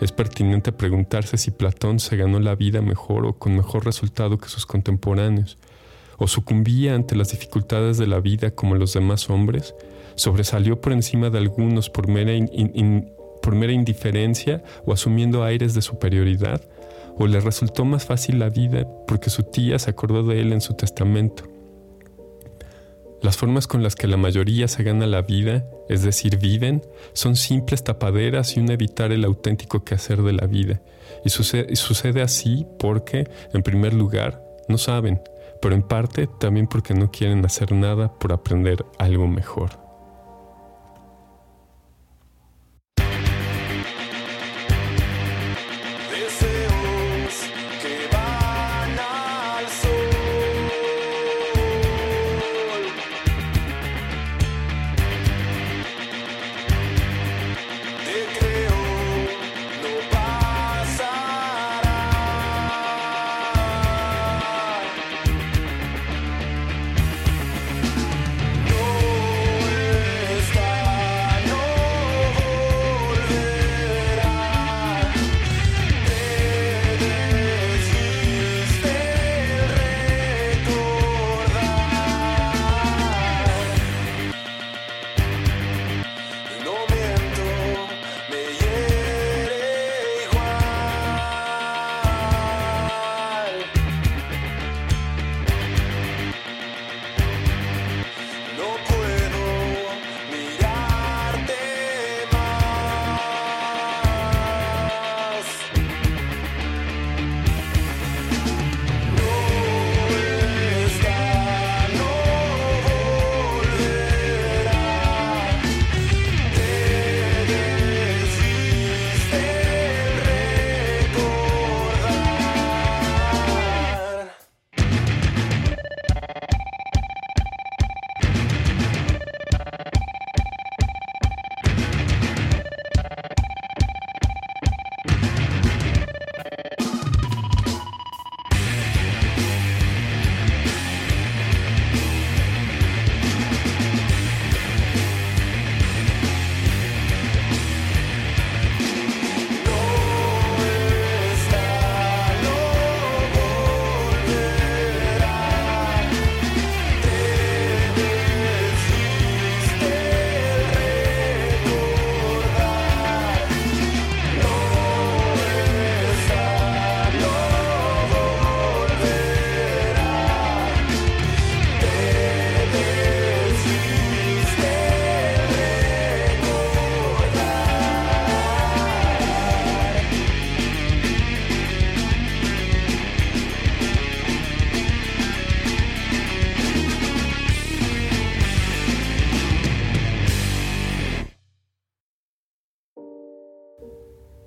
Es 0.00 0.12
pertinente 0.12 0.72
preguntarse 0.72 1.38
si 1.38 1.50
Platón 1.50 2.00
se 2.00 2.16
ganó 2.16 2.38
la 2.38 2.54
vida 2.54 2.82
mejor 2.82 3.24
o 3.26 3.38
con 3.38 3.56
mejor 3.56 3.86
resultado 3.86 4.36
que 4.36 4.48
sus 4.48 4.66
contemporáneos, 4.66 5.56
o 6.18 6.28
sucumbía 6.28 6.94
ante 6.94 7.16
las 7.16 7.30
dificultades 7.30 7.96
de 7.96 8.06
la 8.06 8.20
vida 8.20 8.50
como 8.50 8.74
los 8.74 8.92
demás 8.92 9.30
hombres, 9.30 9.74
sobresalió 10.14 10.80
por 10.80 10.92
encima 10.92 11.30
de 11.30 11.38
algunos 11.38 11.88
por 11.88 12.08
mera, 12.08 12.32
indiferencia 13.72 14.62
o 14.84 14.92
asumiendo 14.92 15.44
aires 15.44 15.74
de 15.74 15.82
superioridad, 15.82 16.60
o 17.18 17.26
le 17.26 17.40
resultó 17.40 17.86
más 17.86 18.04
fácil 18.04 18.38
la 18.38 18.50
vida 18.50 18.86
porque 19.06 19.30
su 19.30 19.44
tía 19.44 19.78
se 19.78 19.90
acordó 19.90 20.22
de 20.22 20.40
él 20.40 20.52
en 20.52 20.60
su 20.60 20.74
testamento. 20.74 21.44
Las 23.22 23.38
formas 23.38 23.66
con 23.66 23.82
las 23.82 23.94
que 23.94 24.06
la 24.06 24.18
mayoría 24.18 24.68
se 24.68 24.82
gana 24.82 25.06
la 25.06 25.22
vida, 25.22 25.64
es 25.88 26.02
decir, 26.02 26.38
viven, 26.38 26.82
son 27.12 27.36
simples 27.36 27.84
tapaderas 27.84 28.56
y 28.56 28.60
un 28.60 28.70
evitar 28.70 29.12
el 29.12 29.24
auténtico 29.24 29.84
quehacer 29.84 30.22
de 30.22 30.32
la 30.32 30.46
vida. 30.46 30.80
Y 31.24 31.30
sucede, 31.30 31.66
y 31.70 31.76
sucede 31.76 32.22
así 32.22 32.66
porque, 32.78 33.28
en 33.52 33.62
primer 33.62 33.94
lugar, 33.94 34.42
no 34.68 34.78
saben, 34.78 35.20
pero 35.60 35.74
en 35.74 35.82
parte 35.82 36.28
también 36.38 36.66
porque 36.66 36.94
no 36.94 37.10
quieren 37.10 37.44
hacer 37.44 37.72
nada 37.72 38.12
por 38.18 38.32
aprender 38.32 38.84
algo 38.98 39.26
mejor. 39.26 39.85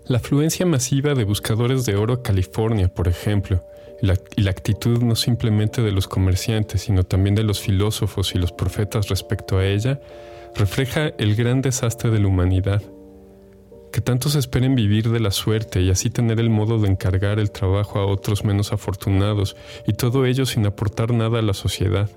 La 0.10 0.18
afluencia 0.18 0.66
masiva 0.66 1.14
de 1.14 1.24
buscadores 1.24 1.86
de 1.86 1.96
oro 1.96 2.16
a 2.16 2.24
California, 2.24 2.88
por 2.88 3.08
ejemplo, 3.08 3.64
y 4.02 4.08
la, 4.08 4.16
y 4.36 4.42
la, 4.42 4.50
actitud 4.50 5.04
no 5.04 5.16
simplemente 5.16 5.84
de 5.84 5.92
los 5.92 6.08
comerciantes, 6.08 6.82
sino 6.82 7.04
también 7.04 7.36
de 7.36 7.44
los 7.44 7.60
filósofos 7.60 8.34
y 8.34 8.40
los 8.40 8.52
profetas 8.52 9.08
respecto 9.10 9.60
a 9.60 9.68
ella, 9.68 10.02
refleja 10.56 11.10
el 11.20 11.36
gran 11.36 11.62
desastre 11.62 12.10
de 12.10 12.18
la 12.18 12.28
humanidad. 12.28 12.82
Que 13.94 14.02
tantos 14.02 14.34
esperen 14.34 14.74
vivir 14.74 15.12
de 15.12 15.20
la 15.20 15.30
suerte 15.30 15.82
y 15.82 15.92
así 15.92 16.10
tener 16.10 16.40
el 16.40 16.50
modo 16.50 16.80
de 16.80 16.90
encargar 16.90 17.38
el 17.38 17.52
trabajo 17.52 18.00
a 18.00 18.08
otros 18.08 18.44
menos 18.44 18.74
afortunados, 18.74 19.56
y 19.86 19.94
todo 19.94 20.26
ello 20.26 20.48
sin 20.48 20.66
aportar 20.66 21.14
nada 21.14 21.38
a 21.38 21.44
la 21.44 21.54
sociedad. 21.54 22.10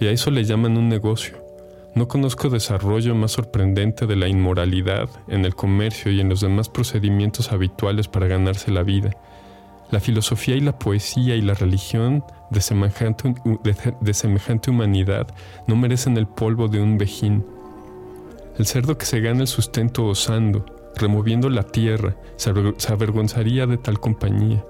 Y 0.00 0.08
a 0.08 0.10
eso 0.10 0.32
le 0.32 0.42
llaman 0.42 0.76
un 0.76 0.88
negocio. 0.88 1.47
No 1.94 2.06
conozco 2.06 2.48
desarrollo 2.48 3.14
más 3.14 3.32
sorprendente 3.32 4.06
de 4.06 4.16
la 4.16 4.28
inmoralidad 4.28 5.08
en 5.26 5.44
el 5.44 5.54
comercio 5.54 6.12
y 6.12 6.20
en 6.20 6.28
los 6.28 6.40
demás 6.40 6.68
procedimientos 6.68 7.50
habituales 7.50 8.08
para 8.08 8.28
ganarse 8.28 8.70
la 8.70 8.82
vida. 8.82 9.16
La 9.90 10.00
filosofía 10.00 10.54
y 10.54 10.60
la 10.60 10.78
poesía 10.78 11.34
y 11.34 11.40
la 11.40 11.54
religión 11.54 12.22
de 12.50 12.60
semejante, 12.60 13.34
de, 14.00 14.14
semejante 14.14 14.70
humanidad 14.70 15.28
no 15.66 15.76
merecen 15.76 16.16
el 16.18 16.26
polvo 16.26 16.68
de 16.68 16.80
un 16.80 16.98
vejín. 16.98 17.44
El 18.58 18.66
cerdo 18.66 18.98
que 18.98 19.06
se 19.06 19.20
gana 19.20 19.40
el 19.40 19.46
sustento 19.46 20.06
osando, 20.06 20.66
removiendo 20.94 21.48
la 21.48 21.62
tierra, 21.62 22.16
se 22.36 22.50
avergonzaría 22.92 23.66
de 23.66 23.78
tal 23.78 23.98
compañía. 23.98 24.62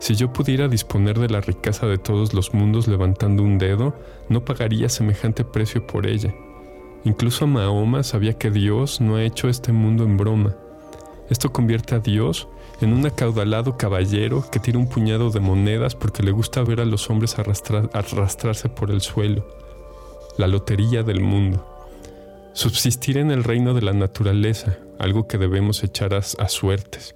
Si 0.00 0.16
yo 0.16 0.32
pudiera 0.32 0.66
disponer 0.68 1.18
de 1.18 1.28
la 1.28 1.40
riqueza 1.40 1.86
de 1.86 1.98
todos 1.98 2.34
los 2.34 2.52
mundos 2.52 2.88
levantando 2.88 3.42
un 3.42 3.58
dedo, 3.58 3.94
no 4.28 4.44
pagaría 4.44 4.88
semejante 4.88 5.44
precio 5.44 5.86
por 5.86 6.06
ella. 6.06 6.34
Incluso 7.04 7.46
Mahoma 7.46 8.02
sabía 8.02 8.32
que 8.38 8.50
Dios 8.50 9.00
no 9.02 9.16
ha 9.16 9.24
hecho 9.24 9.48
este 9.48 9.72
mundo 9.72 10.04
en 10.04 10.16
broma. 10.16 10.54
Esto 11.28 11.52
convierte 11.52 11.94
a 11.94 11.98
Dios 11.98 12.48
en 12.80 12.94
un 12.94 13.04
acaudalado 13.04 13.76
caballero 13.76 14.44
que 14.50 14.58
tira 14.58 14.78
un 14.78 14.88
puñado 14.88 15.30
de 15.30 15.40
monedas 15.40 15.94
porque 15.94 16.22
le 16.22 16.30
gusta 16.30 16.62
ver 16.62 16.80
a 16.80 16.86
los 16.86 17.10
hombres 17.10 17.36
arrastrarse 17.38 18.68
por 18.70 18.90
el 18.90 19.02
suelo. 19.02 19.46
La 20.38 20.46
lotería 20.46 21.02
del 21.02 21.20
mundo. 21.20 21.70
Subsistir 22.54 23.18
en 23.18 23.30
el 23.30 23.44
reino 23.44 23.74
de 23.74 23.82
la 23.82 23.92
naturaleza, 23.92 24.78
algo 24.98 25.28
que 25.28 25.38
debemos 25.38 25.84
echar 25.84 26.14
a, 26.14 26.18
a 26.18 26.48
suertes. 26.48 27.14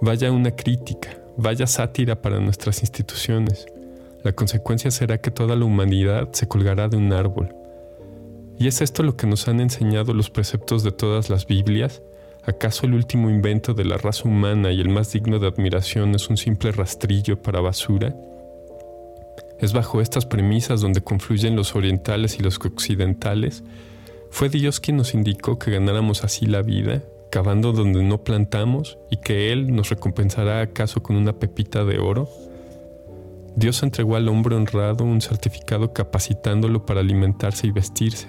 Vaya 0.00 0.32
una 0.32 0.56
crítica, 0.56 1.18
vaya 1.36 1.68
sátira 1.68 2.20
para 2.20 2.40
nuestras 2.40 2.80
instituciones. 2.80 3.66
La 4.24 4.32
consecuencia 4.32 4.90
será 4.90 5.20
que 5.20 5.30
toda 5.30 5.54
la 5.54 5.64
humanidad 5.64 6.30
se 6.32 6.48
colgará 6.48 6.88
de 6.88 6.96
un 6.96 7.12
árbol 7.12 7.61
¿Y 8.62 8.68
es 8.68 8.80
esto 8.80 9.02
lo 9.02 9.16
que 9.16 9.26
nos 9.26 9.48
han 9.48 9.58
enseñado 9.58 10.14
los 10.14 10.30
preceptos 10.30 10.84
de 10.84 10.92
todas 10.92 11.28
las 11.30 11.48
Biblias? 11.48 12.00
¿Acaso 12.44 12.86
el 12.86 12.94
último 12.94 13.28
invento 13.28 13.74
de 13.74 13.84
la 13.84 13.96
raza 13.96 14.28
humana 14.28 14.70
y 14.70 14.80
el 14.80 14.88
más 14.88 15.12
digno 15.12 15.40
de 15.40 15.48
admiración 15.48 16.14
es 16.14 16.28
un 16.28 16.36
simple 16.36 16.70
rastrillo 16.70 17.42
para 17.42 17.60
basura? 17.60 18.14
Es 19.58 19.72
bajo 19.72 20.00
estas 20.00 20.26
premisas 20.26 20.80
donde 20.80 21.00
confluyen 21.00 21.56
los 21.56 21.74
orientales 21.74 22.38
y 22.38 22.42
los 22.44 22.60
occidentales. 22.64 23.64
¿Fue 24.30 24.48
Dios 24.48 24.78
quien 24.78 24.96
nos 24.96 25.12
indicó 25.12 25.58
que 25.58 25.72
ganáramos 25.72 26.22
así 26.22 26.46
la 26.46 26.62
vida, 26.62 27.02
cavando 27.32 27.72
donde 27.72 28.04
no 28.04 28.22
plantamos, 28.22 28.96
y 29.10 29.16
que 29.16 29.50
Él 29.50 29.74
nos 29.74 29.90
recompensará 29.90 30.60
acaso 30.60 31.02
con 31.02 31.16
una 31.16 31.32
pepita 31.32 31.84
de 31.84 31.98
oro? 31.98 32.28
Dios 33.56 33.82
entregó 33.82 34.14
al 34.14 34.28
hombre 34.28 34.54
honrado 34.54 35.02
un 35.02 35.20
certificado 35.20 35.92
capacitándolo 35.92 36.86
para 36.86 37.00
alimentarse 37.00 37.66
y 37.66 37.72
vestirse 37.72 38.28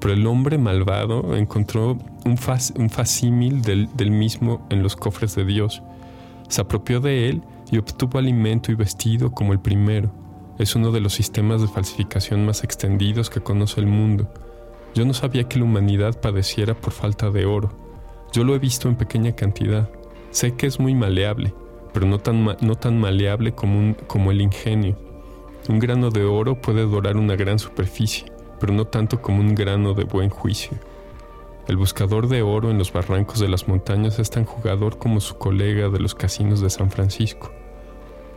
pero 0.00 0.14
el 0.14 0.26
hombre 0.26 0.58
malvado 0.58 1.36
encontró 1.36 1.98
un, 2.24 2.38
facímil 2.38 3.62
del, 3.62 4.10
mismo 4.10 4.66
en 4.70 4.82
los 4.82 4.96
cofres 4.96 5.34
de 5.34 5.44
Dios. 5.44 5.82
Se 6.48 6.60
apropió 6.60 7.00
de 7.00 7.28
él 7.28 7.42
y 7.70 7.78
obtuvo 7.78 8.18
alimento 8.18 8.70
y 8.70 8.74
vestido 8.74 9.32
como 9.32 9.52
el 9.52 9.60
primero. 9.60 10.10
Es 10.58 10.74
uno 10.76 10.92
de 10.92 11.00
los 11.00 11.12
sistemas 11.12 11.60
de 11.60 11.68
falsificación 11.68 12.46
más 12.46 12.64
extendidos 12.64 13.30
que 13.30 13.40
conoce 13.40 13.80
el 13.80 13.86
mundo. 13.86 14.32
Yo 14.94 15.04
no 15.04 15.12
sabía 15.14 15.44
que 15.44 15.58
la 15.58 15.64
humanidad 15.64 16.20
padeciera 16.20 16.74
por 16.74 16.92
falta 16.92 17.30
de 17.30 17.44
oro. 17.44 17.70
Yo 18.32 18.44
lo 18.44 18.54
he 18.54 18.58
visto 18.58 18.88
en 18.88 18.96
pequeña 18.96 19.32
cantidad. 19.32 19.90
Sé 20.30 20.54
que 20.54 20.66
es 20.66 20.80
muy 20.80 20.94
maleable, 20.94 21.52
pero 21.92 22.06
no 22.06 22.18
tan, 22.18 23.00
maleable 23.00 23.52
como 23.54 24.30
el 24.30 24.40
ingenio. 24.40 24.98
Un 25.68 25.78
grano 25.80 26.10
de 26.10 26.24
oro 26.24 26.60
puede 26.60 26.86
dorar 26.86 27.16
una 27.16 27.34
gran 27.34 27.58
superficie 27.58 28.35
pero 28.58 28.72
no 28.72 28.86
tanto 28.86 29.22
como 29.22 29.40
un 29.40 29.54
grano 29.54 29.94
de 29.94 30.04
buen 30.04 30.30
juicio. 30.30 30.78
El 31.68 31.76
buscador 31.76 32.28
de 32.28 32.42
oro 32.42 32.70
en 32.70 32.78
los 32.78 32.92
barrancos 32.92 33.40
de 33.40 33.48
las 33.48 33.66
montañas 33.66 34.18
es 34.18 34.30
tan 34.30 34.44
jugador 34.44 34.98
como 34.98 35.20
su 35.20 35.36
colega 35.36 35.88
de 35.88 35.98
los 35.98 36.14
casinos 36.14 36.60
de 36.60 36.70
San 36.70 36.90
Francisco. 36.90 37.50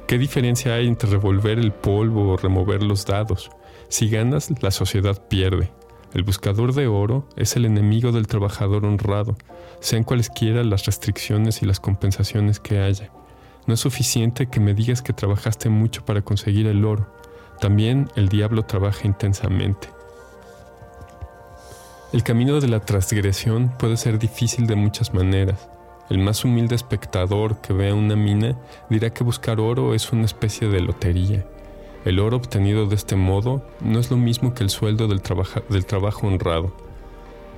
¿Qué 0.08 0.18
diferencia 0.18 0.74
hay 0.74 0.88
entre 0.88 1.12
revolver 1.12 1.60
el 1.60 1.72
polvo 1.72 2.32
o 2.32 2.38
remover 2.38 2.82
los 2.82 3.06
dados? 3.06 3.52
Si 3.90 4.10
ganas, 4.10 4.52
la 4.64 4.72
sociedad 4.72 5.28
pierde. 5.28 5.72
El 6.14 6.24
buscador 6.24 6.74
de 6.74 6.88
oro 6.88 7.28
es 7.36 7.56
el 7.56 7.66
enemigo 7.66 8.12
del 8.12 8.26
trabajador 8.26 8.84
honrado, 8.86 9.36
sean 9.80 10.04
cualesquiera 10.04 10.64
las 10.64 10.88
restricciones 10.88 11.62
y 11.62 11.68
las 11.68 11.80
compensaciones 11.80 12.60
que 12.60 12.80
haya. 12.80 13.12
No 13.68 13.76
es 13.76 13.80
suficiente 13.80 14.48
que 14.48 14.60
me 14.60 14.74
digas 14.74 15.04
que 15.04 15.14
trabajaste 15.14 15.70
mucho 15.70 16.04
para 16.04 16.24
conseguir 16.24 16.66
el 16.66 16.84
oro. 16.84 17.06
También 17.60 18.10
el 18.16 18.30
diablo 18.30 18.64
trabaja 18.64 19.06
intensamente. 19.06 19.90
El 22.12 22.24
camino 22.24 22.60
de 22.60 22.68
la 22.68 22.80
transgresión 22.80 23.72
puede 23.78 23.96
ser 23.96 24.18
difícil 24.18 24.66
de 24.66 24.76
muchas 24.76 25.14
maneras. 25.14 25.70
El 26.10 26.18
más 26.18 26.44
humilde 26.44 26.74
espectador 26.74 27.62
que 27.62 27.72
vea 27.72 27.94
una 27.94 28.16
mina 28.16 28.58
dirá 28.90 29.12
que 29.12 29.24
buscar 29.24 29.60
oro 29.60 29.94
es 29.94 30.12
una 30.12 30.26
especie 30.26 30.70
de 30.70 30.82
lotería. 30.82 31.46
El 32.06 32.20
oro 32.20 32.38
obtenido 32.38 32.88
de 32.88 32.96
este 32.96 33.16
modo 33.16 33.64
no 33.82 34.00
es 34.00 34.10
lo 34.10 34.18
mismo 34.18 34.56
que 34.56 34.64
el 34.64 34.72
sueldo 34.72 35.08
del, 35.08 35.22
del 35.70 35.86
trabajo 35.86 36.26
honrado. 36.26 36.76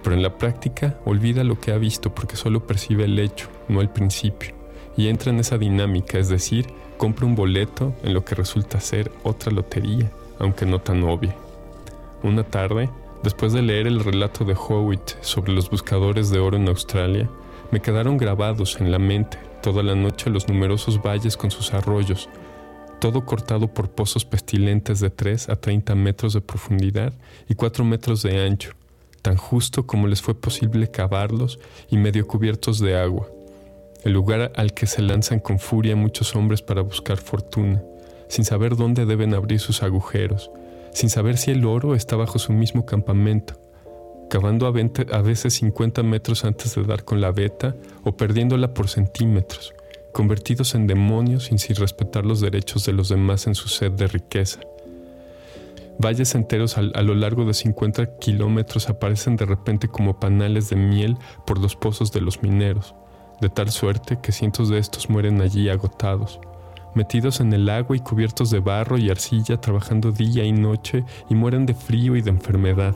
Pero 0.03 0.17
en 0.17 0.21
la 0.21 0.37
práctica 0.37 0.97
olvida 1.05 1.45
lo 1.45 1.57
que 1.57 1.71
ha 1.71 1.77
visto 1.77 2.13
porque 2.13 2.35
solo 2.35 2.67
percibe 2.67 3.05
el 3.05 3.17
hecho, 3.19 3.47
no 3.69 3.79
el 3.79 3.89
principio, 3.89 4.53
y 4.97 5.07
entra 5.07 5.31
en 5.31 5.39
esa 5.39 5.57
dinámica, 5.57 6.17
es 6.19 6.27
decir, 6.27 6.67
compra 6.97 7.25
un 7.25 7.35
boleto 7.35 7.93
en 8.03 8.13
lo 8.13 8.25
que 8.25 8.35
resulta 8.35 8.81
ser 8.81 9.13
otra 9.23 9.53
lotería, 9.53 10.11
aunque 10.39 10.65
no 10.65 10.81
tan 10.81 11.03
obvia. 11.03 11.37
Una 12.21 12.43
tarde, 12.43 12.89
Después 13.23 13.53
de 13.53 13.61
leer 13.61 13.85
el 13.85 14.03
relato 14.03 14.45
de 14.45 14.55
Howitt 14.55 15.11
sobre 15.21 15.53
los 15.53 15.69
buscadores 15.69 16.31
de 16.31 16.39
oro 16.39 16.57
en 16.57 16.67
Australia, 16.67 17.29
me 17.71 17.79
quedaron 17.79 18.17
grabados 18.17 18.81
en 18.81 18.91
la 18.91 18.97
mente 18.97 19.37
toda 19.61 19.83
la 19.83 19.93
noche 19.93 20.31
los 20.31 20.47
numerosos 20.47 20.99
valles 21.03 21.37
con 21.37 21.51
sus 21.51 21.71
arroyos, 21.73 22.29
todo 22.99 23.23
cortado 23.23 23.67
por 23.67 23.91
pozos 23.91 24.25
pestilentes 24.25 24.99
de 24.99 25.11
3 25.11 25.49
a 25.49 25.55
30 25.55 25.93
metros 25.93 26.33
de 26.33 26.41
profundidad 26.41 27.13
y 27.47 27.53
4 27.53 27.85
metros 27.85 28.23
de 28.23 28.43
ancho, 28.43 28.71
tan 29.21 29.37
justo 29.37 29.85
como 29.85 30.07
les 30.07 30.21
fue 30.23 30.33
posible 30.33 30.89
cavarlos 30.89 31.59
y 31.91 31.97
medio 31.97 32.25
cubiertos 32.25 32.79
de 32.79 32.97
agua, 32.97 33.27
el 34.03 34.13
lugar 34.13 34.51
al 34.55 34.73
que 34.73 34.87
se 34.87 35.03
lanzan 35.03 35.39
con 35.39 35.59
furia 35.59 35.95
muchos 35.95 36.35
hombres 36.35 36.63
para 36.63 36.81
buscar 36.81 37.17
fortuna, 37.17 37.83
sin 38.29 38.45
saber 38.45 38.75
dónde 38.75 39.05
deben 39.05 39.35
abrir 39.35 39.59
sus 39.59 39.83
agujeros, 39.83 40.49
sin 40.93 41.09
saber 41.09 41.37
si 41.37 41.51
el 41.51 41.65
oro 41.65 41.95
está 41.95 42.15
bajo 42.15 42.39
su 42.39 42.53
mismo 42.53 42.85
campamento, 42.85 43.59
cavando 44.29 44.67
a, 44.67 44.71
veces 45.21 45.53
50 45.55 46.03
metros 46.03 46.45
antes 46.45 46.75
de 46.75 46.83
dar 46.83 47.03
con 47.03 47.21
la 47.21 47.31
veta 47.31 47.75
o 48.03 48.15
perdiéndola 48.15 48.73
por 48.73 48.87
centímetros, 48.87 49.73
convertidos 50.13 50.75
en 50.75 50.87
demonios 50.87 51.45
sin, 51.45 51.59
sin 51.59 51.75
respetar 51.75 52.25
los 52.25 52.41
derechos 52.41 52.85
de 52.85 52.93
los 52.93 53.09
demás 53.09 53.47
en 53.47 53.55
su 53.55 53.67
sed 53.67 53.91
de 53.91 54.07
riqueza. 54.07 54.59
Valles 55.99 56.33
enteros 56.33 56.77
a, 56.77 56.81
a 56.81 57.01
lo 57.01 57.13
largo 57.13 57.45
de 57.45 57.53
50 57.53 58.17
kilómetros 58.17 58.89
aparecen 58.89 59.35
de 59.35 59.45
repente 59.45 59.87
como 59.87 60.19
panales 60.19 60.69
de 60.69 60.75
miel 60.75 61.17
por 61.45 61.59
los 61.59 61.75
pozos 61.75 62.11
de 62.11 62.21
los 62.21 62.41
mineros, 62.41 62.95
de 63.39 63.49
tal 63.49 63.69
suerte 63.69 64.17
que 64.21 64.31
cientos 64.31 64.69
de 64.69 64.79
estos 64.79 65.09
mueren 65.09 65.41
allí 65.41 65.69
agotados 65.69 66.39
metidos 66.95 67.39
en 67.39 67.53
el 67.53 67.69
agua 67.69 67.95
y 67.95 67.99
cubiertos 67.99 68.51
de 68.51 68.59
barro 68.59 68.97
y 68.97 69.09
arcilla, 69.09 69.59
trabajando 69.59 70.11
día 70.11 70.43
y 70.43 70.51
noche 70.51 71.03
y 71.29 71.35
mueren 71.35 71.65
de 71.65 71.73
frío 71.73 72.15
y 72.15 72.21
de 72.21 72.29
enfermedad. 72.29 72.95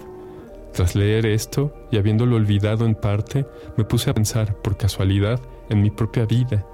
Tras 0.74 0.94
leer 0.94 1.26
esto, 1.26 1.74
y 1.90 1.98
habiéndolo 1.98 2.36
olvidado 2.36 2.86
en 2.86 2.96
parte, 2.96 3.46
me 3.78 3.86
puse 3.86 4.10
a 4.10 4.14
pensar, 4.14 4.56
por 4.56 4.76
casualidad, 4.76 5.40
en 5.70 5.82
mi 5.82 5.90
propia 5.90 6.26
vida, 6.26 6.66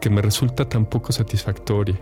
que 0.00 0.10
me 0.10 0.20
resulta 0.20 0.68
tan 0.68 0.84
poco 0.84 1.12
satisfactoria, 1.12 1.98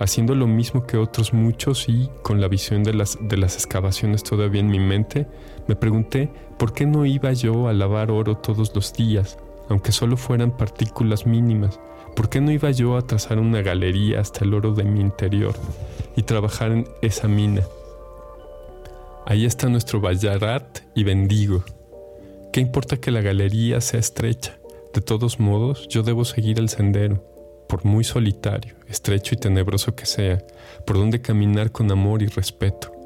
haciendo 0.00 0.34
lo 0.34 0.46
mismo 0.46 0.86
que 0.86 0.96
otros 0.96 1.32
muchos 1.32 1.88
y, 1.88 2.10
con 2.22 2.40
la 2.40 2.48
visión 2.48 2.82
de 2.82 2.94
las, 2.94 3.16
excavaciones 3.54 4.24
todavía 4.24 4.60
en 4.60 4.68
mi 4.68 4.80
mente, 4.80 5.28
me 5.68 5.76
pregunté 5.76 6.32
por 6.58 6.72
qué 6.72 6.86
no 6.86 7.06
iba 7.06 7.32
yo 7.34 7.68
a 7.68 7.72
lavar 7.72 8.10
oro 8.10 8.36
todos 8.38 8.74
los 8.74 8.92
días, 8.92 9.38
aunque 9.68 9.92
solo 9.92 10.16
fueran 10.16 10.56
partículas 10.56 11.26
mínimas, 11.26 11.78
¿Por 12.20 12.28
qué 12.28 12.42
no 12.42 12.52
iba 12.52 12.70
yo 12.70 12.98
a 12.98 13.06
trazar 13.06 13.38
una 13.38 13.62
galería 13.62 14.20
hasta 14.20 14.44
el 14.44 14.52
oro 14.52 14.74
de 14.74 14.84
mi 14.84 15.00
interior 15.00 15.54
y 16.16 16.24
trabajar 16.24 16.70
en 16.70 16.86
esa 17.00 17.28
mina? 17.28 17.62
Ahí 19.24 19.46
está 19.46 19.70
nuestro 19.70 20.02
Ballarat 20.02 20.80
y 20.94 21.04
Bendigo. 21.04 21.64
¿Qué 22.52 22.60
importa 22.60 22.98
que 22.98 23.10
la 23.10 23.22
galería 23.22 23.80
sea 23.80 24.00
estrecha? 24.00 24.58
De 24.92 25.00
todos 25.00 25.40
modos, 25.40 25.88
yo 25.88 26.02
debo 26.02 26.26
seguir 26.26 26.58
el 26.58 26.68
sendero, 26.68 27.24
por 27.66 27.86
muy 27.86 28.04
solitario, 28.04 28.74
estrecho 28.86 29.34
y 29.34 29.38
tenebroso 29.38 29.96
que 29.96 30.04
sea, 30.04 30.44
por 30.86 30.98
donde 30.98 31.22
caminar 31.22 31.72
con 31.72 31.90
amor 31.90 32.20
y 32.20 32.26
respeto. 32.26 32.99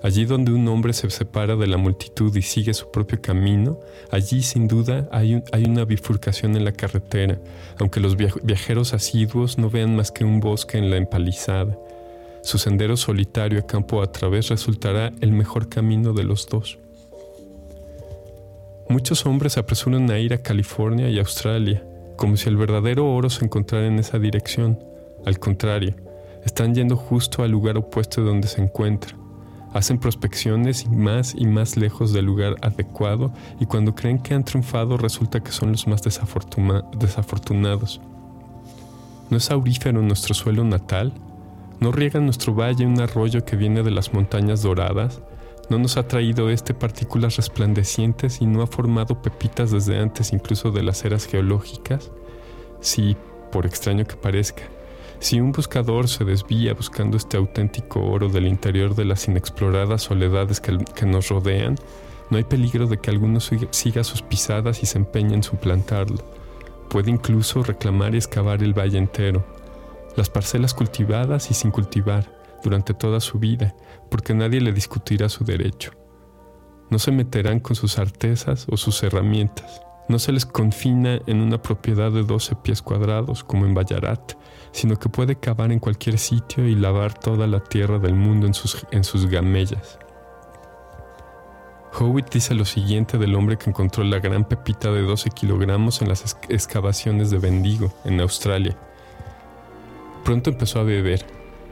Allí 0.00 0.26
donde 0.26 0.52
un 0.52 0.68
hombre 0.68 0.92
se 0.92 1.10
separa 1.10 1.56
de 1.56 1.66
la 1.66 1.76
multitud 1.76 2.34
y 2.36 2.42
sigue 2.42 2.72
su 2.72 2.90
propio 2.90 3.20
camino, 3.20 3.80
allí 4.12 4.42
sin 4.42 4.68
duda 4.68 5.08
hay, 5.10 5.42
una 5.66 5.84
bifurcación 5.84 6.56
en 6.56 6.64
la 6.64 6.72
carretera, 6.72 7.40
aunque 7.80 7.98
los 7.98 8.16
viajeros 8.16 8.94
asiduos 8.94 9.58
no 9.58 9.70
vean 9.70 9.96
más 9.96 10.12
que 10.12 10.24
un 10.24 10.38
bosque 10.38 10.78
en 10.78 10.90
la 10.90 10.96
empalizada. 10.96 11.76
Su 12.42 12.58
sendero 12.58 12.96
solitario 12.96 13.58
a 13.58 13.66
campo 13.66 14.00
a 14.00 14.12
través 14.12 14.48
resultará 14.48 15.12
el 15.20 15.32
mejor 15.32 15.68
camino 15.68 16.12
de 16.12 16.22
los 16.22 16.46
dos. 16.46 16.78
Muchos 18.88 19.26
hombres 19.26 19.58
apresuran 19.58 20.08
a 20.12 20.18
ir 20.20 20.32
a 20.32 20.42
California 20.42 21.10
y 21.10 21.18
Australia, 21.18 21.84
como 22.16 22.36
si 22.36 22.48
el 22.48 22.56
verdadero 22.56 23.12
oro 23.12 23.28
se 23.30 23.44
encontrara 23.44 23.86
en 23.86 23.98
esa 23.98 24.20
dirección. 24.20 24.78
Al 25.26 25.40
contrario, 25.40 25.94
están 26.44 26.72
yendo 26.74 26.96
justo 26.96 27.42
al 27.42 27.50
lugar 27.50 27.76
opuesto 27.76 28.22
de 28.22 28.28
donde 28.28 28.46
se 28.46 28.62
encuentra. 28.62 29.17
Hacen 29.72 29.98
prospecciones 29.98 30.88
más 30.90 31.34
y 31.36 31.46
más 31.46 31.76
lejos 31.76 32.12
del 32.12 32.24
lugar 32.24 32.56
adecuado 32.62 33.32
y 33.60 33.66
cuando 33.66 33.94
creen 33.94 34.18
que 34.18 34.34
han 34.34 34.44
triunfado 34.44 34.96
resulta 34.96 35.40
que 35.40 35.52
son 35.52 35.72
los 35.72 35.86
más 35.86 36.02
desafortunados. 36.02 38.00
¿No 39.30 39.36
es 39.36 39.50
aurífero 39.50 40.00
nuestro 40.00 40.34
suelo 40.34 40.64
natal? 40.64 41.12
¿No 41.80 41.92
riega 41.92 42.18
nuestro 42.18 42.54
valle 42.54 42.86
un 42.86 43.00
arroyo 43.00 43.44
que 43.44 43.56
viene 43.56 43.82
de 43.82 43.90
las 43.90 44.14
montañas 44.14 44.62
doradas? 44.62 45.20
No 45.68 45.78
nos 45.78 45.98
ha 45.98 46.08
traído 46.08 46.48
este 46.48 46.72
partículas 46.72 47.36
resplandecientes 47.36 48.40
y 48.40 48.46
no 48.46 48.62
ha 48.62 48.66
formado 48.66 49.20
pepitas 49.20 49.70
desde 49.70 49.98
antes 49.98 50.32
incluso 50.32 50.70
de 50.70 50.82
las 50.82 51.04
eras 51.04 51.26
geológicas? 51.26 52.10
Sí, 52.80 53.16
por 53.52 53.66
extraño 53.66 54.06
que 54.06 54.16
parezca. 54.16 54.62
Si 55.20 55.40
un 55.40 55.50
buscador 55.50 56.08
se 56.08 56.24
desvía 56.24 56.74
buscando 56.74 57.16
este 57.16 57.36
auténtico 57.36 58.00
oro 58.00 58.28
del 58.28 58.46
interior 58.46 58.94
de 58.94 59.04
las 59.04 59.26
inexploradas 59.26 60.02
soledades 60.02 60.60
que, 60.60 61.06
nos 61.06 61.28
rodean, 61.28 61.74
no 62.30 62.36
hay 62.36 62.44
peligro 62.44 62.86
de 62.86 62.98
que 62.98 63.10
alguno 63.10 63.40
siga 63.40 64.04
sus 64.04 64.22
pisadas 64.22 64.82
y 64.82 64.86
se 64.86 64.98
empeñe 64.98 65.34
en 65.34 65.42
suplantarlo. 65.42 66.18
Puede 66.88 67.10
incluso 67.10 67.64
reclamar 67.64 68.14
y 68.14 68.18
excavar 68.18 68.62
el 68.62 68.78
valle 68.78 68.98
entero, 68.98 69.44
las 70.16 70.30
parcelas 70.30 70.72
cultivadas 70.72 71.50
y 71.50 71.54
sin 71.54 71.72
cultivar, 71.72 72.38
durante 72.62 72.94
toda 72.94 73.20
su 73.20 73.38
vida, 73.38 73.74
porque 74.10 74.34
nadie 74.34 74.60
le 74.60 74.72
discutirá 74.72 75.28
su 75.28 75.44
derecho. 75.44 75.92
No 76.90 76.98
se 76.98 77.12
meterán 77.12 77.60
con 77.60 77.76
sus 77.76 77.98
artesas 77.98 78.66
o 78.70 78.76
sus 78.76 79.02
herramientas. 79.02 79.82
No 80.08 80.18
se 80.18 80.32
les 80.32 80.46
confina 80.46 81.20
en 81.26 81.40
una 81.40 81.60
propiedad 81.60 82.10
de 82.10 82.22
12 82.22 82.56
pies 82.56 82.82
cuadrados 82.82 83.44
como 83.44 83.66
en 83.66 83.74
Ballarat, 83.74 84.34
sino 84.72 84.98
que 84.98 85.08
puede 85.08 85.36
cavar 85.36 85.72
en 85.72 85.78
cualquier 85.78 86.18
sitio 86.18 86.66
y 86.66 86.74
lavar 86.74 87.14
toda 87.14 87.46
la 87.46 87.60
tierra 87.60 87.98
del 87.98 88.14
mundo 88.14 88.46
en 88.46 88.54
sus, 88.54 88.86
en 88.90 89.04
sus 89.04 89.26
gamellas. 89.26 89.98
Howitt 91.98 92.32
dice 92.32 92.54
lo 92.54 92.64
siguiente 92.64 93.18
del 93.18 93.34
hombre 93.34 93.56
que 93.56 93.70
encontró 93.70 94.04
la 94.04 94.18
gran 94.20 94.44
pepita 94.44 94.92
de 94.92 95.02
12 95.02 95.30
kilogramos 95.30 96.02
en 96.02 96.08
las 96.08 96.36
excavaciones 96.48 97.30
de 97.30 97.38
Bendigo, 97.38 97.92
en 98.04 98.20
Australia. 98.20 98.76
Pronto 100.22 100.50
empezó 100.50 100.80
a 100.80 100.84
beber, 100.84 101.24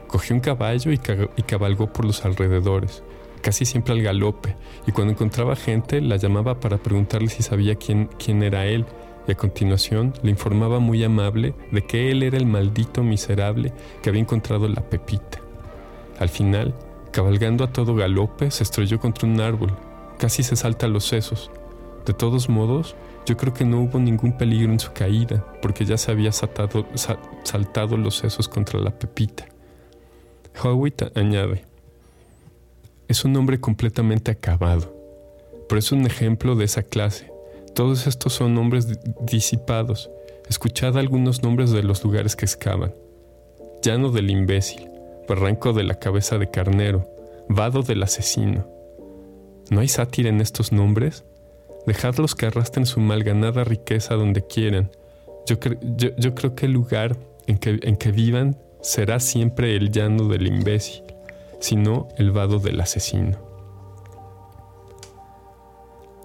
Cogió 0.07 0.33
un 0.35 0.39
caballo 0.39 0.91
y, 0.91 0.97
cabalgó 1.43 1.91
por 1.91 2.05
los 2.05 2.23
alrededores, 2.23 3.03
casi 3.41 3.65
siempre 3.65 3.93
al 3.93 4.01
galope, 4.01 4.55
y 4.87 4.93
cuando 4.93 5.11
encontraba 5.11 5.57
gente 5.57 5.99
la 5.99 6.15
llamaba 6.15 6.61
para 6.61 6.77
preguntarle 6.77 7.27
si 7.27 7.43
sabía 7.43 7.75
quién, 7.75 8.09
quién 8.17 8.41
era 8.41 8.65
él, 8.65 8.85
y 9.27 9.31
a 9.31 9.35
continuación 9.35 10.13
le 10.23 10.31
informaba 10.31 10.79
muy 10.79 11.03
amable 11.03 11.53
de 11.71 11.85
que 11.85 12.11
él 12.11 12.23
era 12.23 12.37
el 12.37 12.45
maldito 12.45 13.03
miserable 13.03 13.73
que 14.01 14.09
había 14.09 14.21
encontrado 14.21 14.67
la 14.67 14.81
pepita. 14.81 15.39
Al 16.19 16.29
final, 16.29 16.73
cabalgando 17.11 17.63
a 17.63 17.71
todo 17.71 17.95
galope, 17.95 18.49
se 18.51 18.63
estrelló 18.63 18.99
contra 18.99 19.27
un 19.27 19.41
árbol, 19.41 19.71
casi 20.17 20.43
se 20.43 20.55
salta 20.55 20.87
los 20.87 21.05
sesos. 21.05 21.51
De 22.05 22.13
todos 22.13 22.47
modos, 22.49 22.95
yo 23.25 23.35
creo 23.35 23.53
que 23.53 23.65
no 23.65 23.81
hubo 23.81 23.99
ningún 23.99 24.37
peligro 24.37 24.71
en 24.71 24.79
su 24.79 24.93
caída, 24.93 25.45
porque 25.61 25.83
ya 25.83 25.97
se 25.97 26.11
había 26.11 26.31
saltado 26.31 26.85
los 27.97 28.15
sesos 28.15 28.47
contra 28.47 28.79
la 28.79 28.97
pepita. 28.97 29.45
Howitt 30.63 31.15
añade, 31.15 31.65
es 33.07 33.25
un 33.25 33.35
hombre 33.35 33.59
completamente 33.59 34.31
acabado, 34.31 34.95
pero 35.67 35.77
es 35.79 35.91
un 35.91 36.05
ejemplo 36.05 36.55
de 36.55 36.65
esa 36.65 36.83
clase. 36.83 37.31
Todos 37.77 38.07
estos 38.07 38.33
son 38.33 38.55
nombres 38.55 38.87
disipados. 39.21 40.09
Escuchad 40.49 40.97
algunos 40.97 41.43
nombres 41.43 41.69
de 41.69 41.83
los 41.83 42.03
lugares 42.03 42.35
que 42.35 42.43
excavan. 42.43 42.95
Llano 43.83 44.09
del 44.09 44.31
imbécil, 44.31 44.89
barranco 45.29 45.73
de 45.73 45.83
la 45.83 45.93
cabeza 45.93 46.39
de 46.39 46.49
carnero, 46.49 47.07
vado 47.47 47.83
del 47.83 48.01
asesino. 48.01 48.65
¿No 49.69 49.81
hay 49.81 49.89
sátira 49.89 50.29
en 50.29 50.41
estos 50.41 50.71
nombres? 50.71 51.23
Dejadlos 51.85 52.33
que 52.33 52.47
arrastren 52.47 52.87
su 52.87 52.99
malganada 52.99 53.63
riqueza 53.63 54.15
donde 54.15 54.43
quieran. 54.43 54.89
Yo, 55.45 55.59
creo 55.59 56.55
que 56.55 56.65
el 56.65 56.71
lugar 56.71 57.15
en 57.45 57.59
que, 57.59 57.79
en 57.83 57.95
que 57.95 58.11
vivan 58.11 58.57
será 58.81 59.19
siempre 59.19 59.75
el 59.75 59.91
llano 59.91 60.27
del 60.29 60.47
imbécil, 60.47 61.03
sino 61.59 62.07
el 62.17 62.31
vado 62.31 62.57
del 62.57 62.81
asesino. 62.81 63.46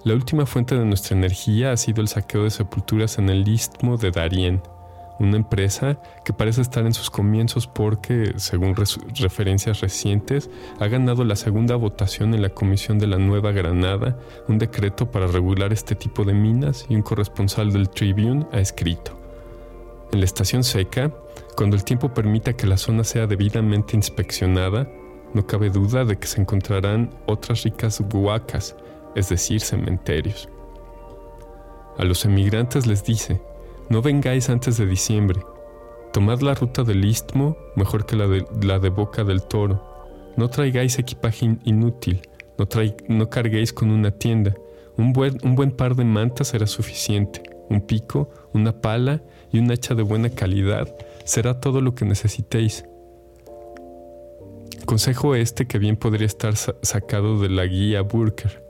La 0.03 0.13
última 0.13 0.45
fuente 0.45 0.75
de 0.75 0.83
nuestra 0.83 1.15
energía 1.15 1.71
ha 1.71 1.77
sido 1.77 2.01
el 2.01 2.09
saqueo 2.09 2.43
de 2.43 2.49
sepulturas 2.49 3.19
en 3.19 3.29
el 3.29 3.47
istmo 3.47 3.95
de 3.95 4.11
Darien, 4.11 4.61
una 5.17 5.37
empresa 5.37 5.97
que 6.25 6.33
parece 6.33 6.61
estar 6.61 6.85
en 6.85 6.93
sus 6.93 7.09
comienzos 7.09 7.67
porque, 7.67 8.33
según 8.35 8.75
referencias 9.15 9.79
recientes, 9.79 10.49
ha 10.81 10.87
ganado 10.87 11.23
la 11.23 11.37
segunda 11.37 11.77
votación 11.77 12.33
en 12.33 12.41
la 12.41 12.49
Comisión 12.49 12.99
de 12.99 13.07
la 13.07 13.17
Nueva 13.17 13.53
Granada, 13.53 14.17
un 14.49 14.57
decreto 14.57 15.09
para 15.09 15.27
regular 15.27 15.71
este 15.71 15.95
tipo 15.95 16.25
de 16.25 16.33
minas 16.33 16.85
y 16.89 16.95
un 16.95 17.01
corresponsal 17.01 17.71
del 17.71 17.89
Tribune 17.89 18.45
ha 18.51 18.59
escrito. 18.59 19.17
En 20.11 20.19
la 20.19 20.25
estación 20.25 20.65
seca, 20.65 21.13
cuando 21.55 21.77
el 21.77 21.85
tiempo 21.85 22.13
permita 22.13 22.57
que 22.57 22.67
la 22.67 22.75
zona 22.75 23.05
sea 23.05 23.25
debidamente 23.25 23.95
inspeccionada, 23.95 24.85
no 25.33 25.47
cabe 25.47 25.69
duda 25.69 26.03
de 26.03 26.17
que 26.17 26.27
se 26.27 26.41
encontrarán 26.41 27.09
otras 27.25 27.63
ricas 27.63 28.01
huacas, 28.13 28.75
es 29.15 29.29
decir, 29.29 29.61
cementerios. 29.61 30.49
A 31.97 32.03
los 32.03 32.25
emigrantes 32.25 32.87
les 32.87 33.03
dice, 33.03 33.41
no 33.89 34.01
vengáis 34.01 34.49
antes 34.49 34.77
de 34.77 34.85
diciembre, 34.85 35.41
tomad 36.11 36.41
la 36.41 36.55
ruta 36.55 36.83
del 36.83 37.05
istmo 37.05 37.55
mejor 37.75 38.05
que 38.05 38.15
la 38.15 38.27
de, 38.27 38.45
la 38.61 38.79
de 38.79 38.89
Boca 38.89 39.23
del 39.23 39.43
Toro, 39.43 39.83
no 40.35 40.49
traigáis 40.49 40.97
equipaje 40.97 41.57
inútil, 41.63 42.21
no, 42.57 42.67
no 43.09 43.29
carguéis 43.29 43.73
con 43.73 43.91
una 43.91 44.11
tienda, 44.11 44.55
un 44.97 45.13
buen, 45.13 45.37
un 45.43 45.55
buen 45.55 45.71
par 45.71 45.95
de 45.95 46.05
mantas 46.05 46.49
será 46.49 46.65
suficiente, 46.65 47.43
un 47.69 47.81
pico, 47.81 48.29
una 48.53 48.81
pala 48.81 49.21
y 49.51 49.59
un 49.59 49.71
hacha 49.71 49.95
de 49.95 50.03
buena 50.03 50.29
calidad 50.29 50.95
será 51.25 51.59
todo 51.59 51.81
lo 51.81 51.93
que 51.95 52.05
necesitéis. 52.05 52.85
Consejo 54.85 55.35
este 55.35 55.65
que 55.67 55.79
bien 55.79 55.95
podría 55.95 56.25
estar 56.27 56.55
sacado 56.55 57.39
de 57.39 57.49
la 57.49 57.65
guía 57.65 58.01
Burker 58.01 58.62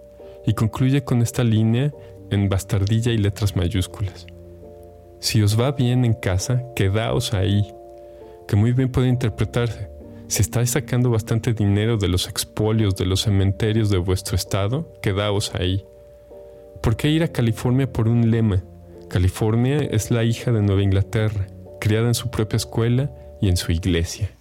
y 0.46 0.54
concluye 0.54 1.04
con 1.04 1.22
esta 1.22 1.44
línea 1.44 1.92
en 2.30 2.50
bastardilla 2.50 3.12
y 3.12 3.18
letras 3.18 3.56
mayúsculas. 3.56 4.28
Si 5.20 5.42
os 5.42 5.60
va 5.60 5.72
bien 5.72 6.06
en 6.06 6.14
casa, 6.14 6.64
quedaos 6.76 7.34
ahí, 7.34 7.66
que 8.48 8.56
muy 8.56 8.74
bien 8.74 8.92
puede 8.92 9.08
interpretarse. 9.08 9.90
Si 10.28 10.42
estáis 10.42 10.72
sacando 10.72 11.10
bastante 11.10 11.54
dinero 11.54 11.98
de 11.98 12.08
los 12.08 12.28
expolios 12.28 12.96
de 12.96 13.06
los 13.06 13.22
cementerios 13.22 13.90
de 13.90 13.98
vuestro 13.98 14.36
estado, 14.36 14.92
quedaos 15.02 15.54
ahí. 15.56 15.86
¿Por 16.82 16.98
qué 16.98 17.10
ir 17.10 17.24
a 17.24 17.30
California 17.30 17.92
por 17.92 18.08
un 18.08 18.32
lema? 18.32 18.64
California 19.10 19.78
es 19.78 20.12
la 20.12 20.24
hija 20.24 20.52
de 20.52 20.62
Nueva 20.62 20.82
Inglaterra 20.82 21.48
criada 21.84 22.08
en 22.08 22.16
su 22.16 22.32
propia 22.32 22.56
escuela 22.56 23.12
y 23.42 23.50
en 23.50 23.58
su 23.58 23.74
iglesia. 23.74 24.32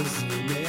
is 0.00 0.59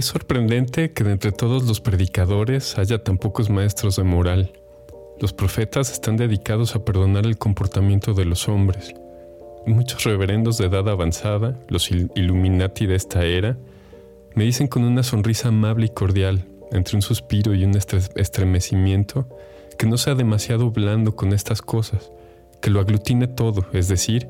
Es 0.00 0.06
sorprendente 0.06 0.92
que 0.92 1.04
de 1.04 1.12
entre 1.12 1.30
todos 1.30 1.64
los 1.64 1.82
predicadores 1.82 2.78
haya 2.78 3.04
tan 3.04 3.18
pocos 3.18 3.50
maestros 3.50 3.96
de 3.96 4.02
moral. 4.02 4.50
Los 5.20 5.34
profetas 5.34 5.92
están 5.92 6.16
dedicados 6.16 6.74
a 6.74 6.86
perdonar 6.86 7.26
el 7.26 7.36
comportamiento 7.36 8.14
de 8.14 8.24
los 8.24 8.48
hombres. 8.48 8.94
Muchos 9.66 10.04
reverendos 10.04 10.56
de 10.56 10.68
edad 10.68 10.88
avanzada, 10.88 11.60
los 11.68 11.90
Illuminati 11.90 12.86
de 12.86 12.94
esta 12.94 13.26
era, 13.26 13.58
me 14.34 14.44
dicen 14.44 14.68
con 14.68 14.84
una 14.84 15.02
sonrisa 15.02 15.48
amable 15.48 15.84
y 15.84 15.90
cordial, 15.90 16.46
entre 16.72 16.96
un 16.96 17.02
suspiro 17.02 17.54
y 17.54 17.64
un 17.64 17.76
estremecimiento, 17.76 19.28
que 19.76 19.86
no 19.86 19.98
sea 19.98 20.14
demasiado 20.14 20.70
blando 20.70 21.14
con 21.14 21.34
estas 21.34 21.60
cosas, 21.60 22.10
que 22.62 22.70
lo 22.70 22.80
aglutine 22.80 23.26
todo, 23.26 23.66
es 23.74 23.88
decir, 23.88 24.28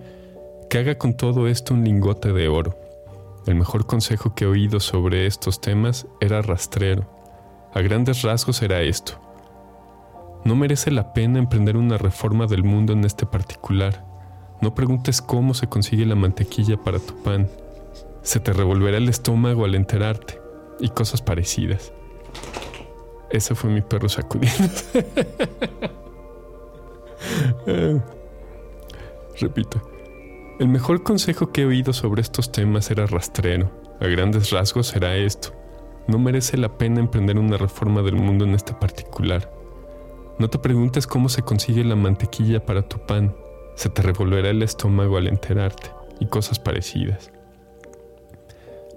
que 0.69 0.79
haga 0.79 0.99
con 0.99 1.17
todo 1.17 1.47
esto 1.47 1.75
un 1.75 1.85
lingote 1.85 2.33
de 2.33 2.49
oro. 2.49 2.90
El 3.47 3.55
mejor 3.55 3.87
consejo 3.87 4.35
que 4.35 4.45
he 4.45 4.49
oído 4.49 4.81
sobre 4.81 5.27
estos 5.27 5.61
temas 5.61 6.07
era 6.21 6.43
rastrero. 6.43 7.07
A 7.73 7.81
grandes 7.81 8.23
rasgos 8.23 8.63
era 8.63 8.83
esto. 8.83 9.21
No 10.45 10.57
merece 10.57 10.91
la 10.91 11.13
pena 11.13 11.39
emprender 11.39 11.77
una 11.77 11.99
reforma 11.99 12.47
del 12.47 12.65
mundo 12.65 12.93
en 12.93 13.05
este 13.05 13.27
particular. 13.27 14.05
No 14.61 14.75
preguntes 14.75 15.23
cómo 15.23 15.55
se 15.55 15.69
consigue 15.69 16.05
la 16.05 16.17
mantequilla 16.17 16.77
para 16.77 16.99
tu 16.99 17.15
pan. 17.23 17.49
Se 18.23 18.41
te 18.41 18.53
revolverá 18.53 18.99
el 18.99 19.09
estómago 19.09 19.65
al 19.65 19.75
enterarte 19.75 20.39
y 20.79 20.91
cosas 20.91 21.23
parecidas. 21.23 21.93
Ese 23.31 23.55
fue 23.55 23.71
mi 23.71 23.81
perro 23.81 24.09
sacudiendo. 24.09 24.69
Repito. 29.41 29.90
El 30.61 30.69
mejor 30.69 31.03
consejo 31.03 31.53
que 31.53 31.63
he 31.63 31.65
oído 31.65 31.95
sobre 31.95 32.21
estos 32.21 32.53
temas 32.53 32.91
era 32.91 33.07
rastrero. 33.07 33.71
A 33.99 34.07
grandes 34.09 34.51
rasgos 34.51 34.95
era 34.95 35.17
esto. 35.17 35.55
No 36.07 36.19
merece 36.19 36.59
la 36.59 36.77
pena 36.77 37.01
emprender 37.01 37.39
una 37.39 37.57
reforma 37.57 38.03
del 38.03 38.17
mundo 38.17 38.45
en 38.45 38.55
este 38.55 38.75
particular. 38.75 39.51
No 40.39 40.51
te 40.51 40.59
preguntes 40.59 41.07
cómo 41.07 41.31
se 41.31 41.41
consigue 41.41 41.83
la 41.83 41.97
mantequilla 41.97 42.67
para 42.67 42.83
tu 42.83 42.99
pan. 43.07 43.35
Se 43.75 43.89
te 43.89 44.03
revolverá 44.03 44.51
el 44.51 44.63
estómago 44.63 45.17
al 45.17 45.29
enterarte 45.29 45.93
y 46.19 46.27
cosas 46.27 46.59
parecidas. 46.59 47.33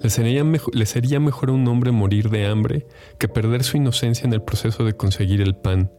Le 0.01 0.09
sería 0.09 1.19
mejor 1.21 1.49
a 1.49 1.53
un 1.53 1.65
hombre 1.69 1.93
morir 1.93 2.29
de 2.29 2.45
hambre 2.45 2.87
que 3.17 3.29
perder 3.29 3.63
su 3.63 3.77
inocencia 3.77 4.27
en 4.27 4.33
el 4.33 4.41
proceso 4.41 4.83
de 4.83 4.97
conseguir 4.97 5.39
el 5.39 5.55
pan 5.55 5.89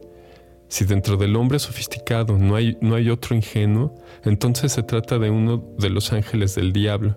si 0.67 0.85
dentro 0.85 1.17
del 1.17 1.35
hombre 1.35 1.59
sofisticado 1.59 2.37
no 2.37 2.55
hay, 2.55 2.77
no 2.81 2.95
hay 2.95 3.09
otro 3.09 3.35
ingenuo, 3.35 3.95
entonces 4.23 4.71
se 4.73 4.83
trata 4.83 5.19
de 5.19 5.29
uno 5.29 5.63
de 5.77 5.89
los 5.89 6.11
ángeles 6.11 6.55
del 6.55 6.73
diablo. 6.73 7.15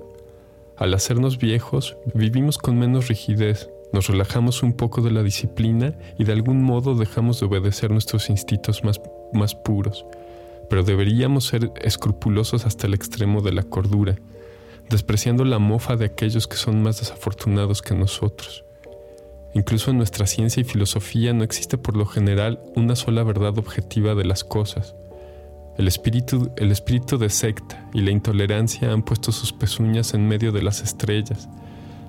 Al 0.77 0.95
hacernos 0.95 1.39
viejos, 1.39 1.97
vivimos 2.15 2.59
con 2.59 2.79
menos 2.79 3.09
rigidez, 3.09 3.71
nos 3.93 4.09
relajamos 4.09 4.63
un 4.63 4.75
poco 4.75 5.01
de 5.01 5.11
la 5.11 5.23
disciplina 5.23 5.95
y 6.19 6.25
de 6.25 6.33
algún 6.33 6.63
modo 6.63 6.95
dejamos 6.95 7.41
de 7.41 7.47
obedecer 7.47 7.91
nuestros 7.91 8.29
instintos 8.29 8.85
más, 8.85 9.01
más 9.33 9.55
puros. 9.55 10.05
Pero 10.69 10.83
deberíamos 10.83 11.47
ser 11.47 11.73
escrupulosos 11.81 12.67
hasta 12.67 12.87
el 12.87 12.95
extremo 12.95 13.41
de 13.41 13.53
la 13.53 13.63
cordura, 13.63 14.17
despreciando 14.91 15.45
la 15.45 15.59
mofa 15.59 15.97
de 15.97 16.05
aquellos 16.05 16.47
que 16.47 16.57
son 16.57 16.83
más 16.83 17.01
desafortunados 17.01 17.81
que 17.81 17.95
nosotros. 17.95 18.65
Incluso 19.55 19.91
en 19.91 19.97
nuestra 19.97 20.27
ciencia 20.27 20.61
y 20.61 20.65
filosofía 20.65 21.33
no 21.33 21.43
existe 21.43 21.79
por 21.79 21.97
lo 21.97 22.07
general 22.07 22.61
una 22.77 22.97
sola 22.97 23.23
verdad 23.23 23.59
objetiva 23.59 24.15
de 24.15 24.25
las 24.25 24.45
cosas. 24.45 24.95
El 25.79 25.89
espíritu, 25.89 26.51
el 26.57 26.71
espíritu 26.71 27.19
de 27.19 27.31
secta 27.31 27.89
y 27.95 28.03
la 28.03 28.11
intolerancia 28.11 28.93
han 28.93 29.03
puesto 29.03 29.33
sus 29.33 29.53
pezuñas 29.53 30.13
en 30.13 30.29
medio 30.29 30.53
de 30.53 30.63
las 30.63 30.83
estrellas. 30.83 31.49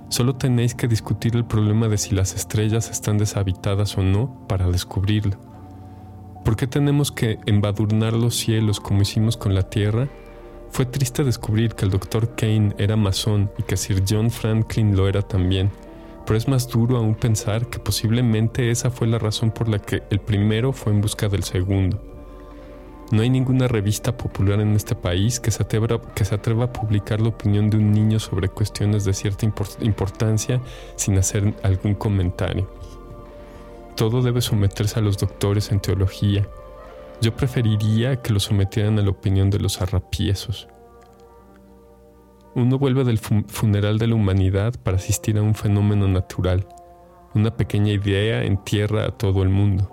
Solo 0.10 0.36
tenéis 0.36 0.74
que 0.74 0.88
discutir 0.88 1.36
el 1.36 1.46
problema 1.46 1.88
de 1.88 1.98
si 1.98 2.16
las 2.16 2.34
estrellas 2.34 2.90
están 2.90 3.20
deshabitadas 3.20 3.98
o 3.98 4.02
no 4.02 4.48
para 4.48 4.70
descubrirlo. 4.70 5.38
¿Por 6.44 6.56
qué 6.56 6.66
tenemos 6.66 7.12
que 7.12 7.38
embadurnar 7.46 8.14
los 8.14 8.36
cielos 8.36 8.80
como 8.80 9.04
hicimos 9.04 9.38
con 9.38 9.54
la 9.54 9.70
Tierra? 9.70 10.10
Fue 10.72 10.86
triste 10.86 11.24
descubrir 11.24 11.76
que 11.76 11.86
el 11.86 11.92
doctor 11.92 12.36
Kane 12.36 12.74
era 12.80 12.96
masón 12.96 13.52
y 13.58 13.64
que 13.64 13.78
Sir 13.78 14.04
John 14.08 14.32
Franklin 14.32 14.96
lo 14.96 15.08
era 15.08 15.22
también 15.22 15.70
pero 16.30 16.38
es 16.38 16.48
más 16.48 16.68
duro 16.68 16.98
aún 16.98 17.16
pensar 17.16 17.72
que 17.72 17.80
posiblemente 17.80 18.70
esa 18.70 18.92
fue 18.92 19.08
la 19.08 19.18
razón 19.18 19.50
por 19.50 19.68
la 19.68 19.80
que 19.80 20.04
el 20.12 20.20
primero 20.20 20.74
fue 20.74 20.94
en 20.94 21.02
busca 21.02 21.28
del 21.28 21.42
segundo. 21.42 22.00
No 23.12 23.24
hay 23.24 23.32
ninguna 23.32 23.68
revista 23.68 24.16
popular 24.16 24.60
en 24.60 24.76
este 24.76 24.94
país 24.94 25.40
que 25.40 25.50
se, 25.50 25.64
atreva, 25.64 26.00
que 26.14 26.26
se 26.26 26.36
atreva 26.36 26.66
a 26.66 26.72
publicar 26.72 27.20
la 27.20 27.30
opinión 27.30 27.72
de 27.72 27.78
un 27.78 27.92
niño 27.92 28.20
sobre 28.20 28.48
cuestiones 28.48 29.06
de 29.06 29.16
cierta 29.16 29.52
importancia 29.82 30.62
sin 30.98 31.18
hacer 31.18 31.56
algún 31.64 31.96
comentario. 31.96 32.70
Todo 33.96 34.22
debe 34.22 34.42
someterse 34.42 35.00
a 35.00 35.02
los 35.02 35.18
doctores 35.18 35.72
en 35.72 35.80
teología. 35.80 36.48
Yo 37.22 37.36
preferiría 37.36 38.22
que 38.22 38.34
lo 38.34 38.40
sometieran 38.40 39.00
a 39.00 39.02
la 39.02 39.10
opinión 39.10 39.50
de 39.50 39.58
los 39.58 39.82
arrapiezos. 39.82 40.68
Uno 42.60 42.78
vuelve 42.78 43.06
del 43.06 43.20
funeral 43.20 43.98
de 44.00 44.08
la 44.08 44.16
humanidad 44.16 44.74
para 44.84 44.98
asistir 44.98 45.38
a 45.38 45.42
un 45.42 45.56
fenómeno 45.56 46.10
natural. 46.10 46.68
Una 47.34 47.56
pequeña 47.56 47.94
idea 47.94 48.44
entierra 48.44 49.06
a 49.06 49.12
todo 49.12 49.44
el 49.44 49.50
mundo. 49.50 49.90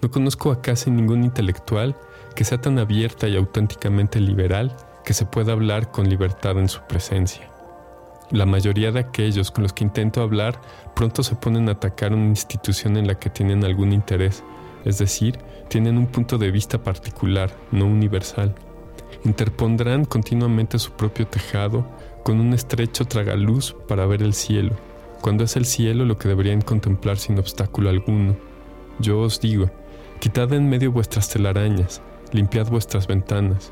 No 0.00 0.10
conozco 0.10 0.50
a 0.50 0.62
casi 0.62 0.90
ningún 0.90 1.22
intelectual 1.22 1.94
que 2.34 2.44
sea 2.44 2.62
tan 2.62 2.78
abierta 2.78 3.28
y 3.28 3.36
auténticamente 3.36 4.20
liberal 4.20 4.74
que 5.04 5.12
se 5.12 5.26
pueda 5.26 5.52
hablar 5.52 5.90
con 5.90 6.08
libertad 6.08 6.58
en 6.58 6.70
su 6.70 6.80
presencia. 6.88 7.50
La 8.30 8.46
mayoría 8.46 8.90
de 8.90 9.00
aquellos 9.00 9.50
con 9.50 9.64
los 9.64 9.74
que 9.74 9.84
intento 9.84 10.22
hablar 10.22 10.58
pronto 10.94 11.22
se 11.22 11.36
ponen 11.36 11.68
a 11.68 11.72
atacar 11.72 12.14
una 12.14 12.28
institución 12.28 12.96
en 12.96 13.06
la 13.06 13.18
que 13.18 13.28
tienen 13.28 13.66
algún 13.66 13.92
interés, 13.92 14.42
es 14.86 14.96
decir, 14.96 15.36
tienen 15.68 15.98
un 15.98 16.06
punto 16.06 16.38
de 16.38 16.50
vista 16.50 16.82
particular, 16.82 17.50
no 17.70 17.84
universal 17.84 18.54
interpondrán 19.24 20.04
continuamente 20.04 20.78
su 20.78 20.92
propio 20.92 21.26
tejado 21.26 21.86
con 22.24 22.40
un 22.40 22.52
estrecho 22.54 23.04
tragaluz 23.04 23.76
para 23.88 24.06
ver 24.06 24.22
el 24.22 24.34
cielo, 24.34 24.72
cuando 25.20 25.44
es 25.44 25.56
el 25.56 25.64
cielo 25.64 26.04
lo 26.04 26.18
que 26.18 26.28
deberían 26.28 26.60
contemplar 26.60 27.18
sin 27.18 27.38
obstáculo 27.38 27.88
alguno. 27.88 28.36
Yo 28.98 29.20
os 29.20 29.40
digo, 29.40 29.70
quitad 30.20 30.52
en 30.52 30.68
medio 30.68 30.92
vuestras 30.92 31.28
telarañas, 31.28 32.02
limpiad 32.32 32.68
vuestras 32.68 33.06
ventanas. 33.06 33.70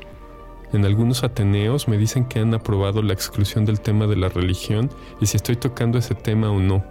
En 0.73 0.85
algunos 0.85 1.23
Ateneos 1.23 1.87
me 1.87 1.97
dicen 1.97 2.25
que 2.25 2.39
han 2.39 2.53
aprobado 2.53 3.01
la 3.01 3.13
exclusión 3.13 3.65
del 3.65 3.81
tema 3.81 4.07
de 4.07 4.15
la 4.15 4.29
religión 4.29 4.89
y 5.21 5.25
si 5.25 5.37
estoy 5.37 5.55
tocando 5.55 5.97
ese 5.97 6.15
tema 6.15 6.49
o 6.49 6.59
no. 6.59 6.83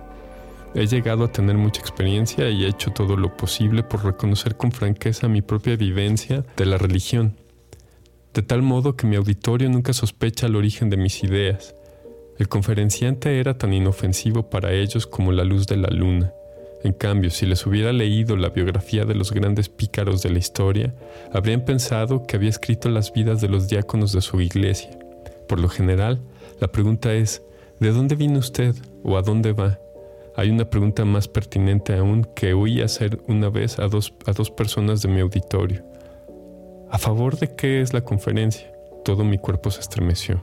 He 0.75 0.87
llegado 0.87 1.25
a 1.25 1.33
tener 1.33 1.57
mucha 1.57 1.81
experiencia 1.81 2.51
y 2.51 2.65
he 2.65 2.69
hecho 2.69 2.91
todo 2.91 3.17
lo 3.17 3.37
posible 3.37 3.83
por 3.85 4.05
reconocer 4.05 4.57
con 4.57 4.73
franqueza 4.73 5.29
mi 5.29 5.41
propia 5.41 5.77
vivencia 5.77 6.45
de 6.57 6.67
la 6.67 6.79
religión 6.79 7.37
de 8.35 8.43
tal 8.43 8.63
modo 8.63 8.97
que 8.97 9.07
mi 9.07 9.15
auditorio 9.15 9.71
nunca 9.71 9.93
sospecha 9.93 10.47
el 10.47 10.57
origen 10.57 10.91
de 10.91 10.97
mis 10.97 11.23
ideas. 11.23 11.77
El 12.37 12.49
conferenciante 12.49 13.39
era 13.39 13.57
tan 13.57 13.73
inofensivo 13.73 14.51
para 14.51 14.73
ellos 14.73 15.07
como 15.07 15.31
la 15.31 15.45
luz 15.45 15.69
de 15.69 15.77
la 15.77 15.89
luna. 15.89 16.33
En 16.83 16.93
cambio, 16.93 17.31
si 17.31 17.47
les 17.47 17.65
hubiera 17.65 17.93
leído 17.93 18.37
la 18.37 18.49
biografía 18.49 19.05
de 19.05 19.15
los 19.15 19.31
grandes 19.31 19.69
pícaros 19.69 20.21
de 20.23 20.31
la 20.31 20.39
historia, 20.39 20.95
habrían 21.33 21.65
pensado 21.65 22.27
que 22.27 22.37
había 22.37 22.51
escrito 22.51 22.91
las 22.91 23.13
vidas 23.13 23.41
de 23.41 23.49
los 23.49 23.69
diáconos 23.69 24.13
de 24.13 24.21
su 24.21 24.41
iglesia. 24.41 24.99
Por 25.49 25.61
lo 25.61 25.69
general, 25.69 26.21
la 26.61 26.67
pregunta 26.67 27.15
es, 27.15 27.41
¿de 27.79 27.93
dónde 27.93 28.17
viene 28.17 28.39
usted 28.39 28.75
o 29.05 29.17
a 29.17 29.23
dónde 29.23 29.53
va? 29.53 29.79
Hay 30.37 30.51
una 30.51 30.69
pregunta 30.69 31.05
más 31.05 31.29
pertinente 31.29 31.95
aún 31.97 32.27
que 32.35 32.53
oí 32.53 32.81
hacer 32.83 33.21
una 33.29 33.49
vez 33.49 33.79
a 33.79 33.87
dos, 33.87 34.13
a 34.27 34.33
dos 34.33 34.51
personas 34.51 35.03
de 35.03 35.09
mi 35.09 35.21
auditorio. 35.21 35.94
¿A 36.91 36.99
favor 36.99 37.39
de 37.39 37.55
qué 37.55 37.81
es 37.81 37.93
la 37.93 38.03
conferencia? 38.03 38.71
Todo 39.05 39.25
mi 39.25 39.39
cuerpo 39.39 39.71
se 39.71 39.81
estremeció. 39.81 40.43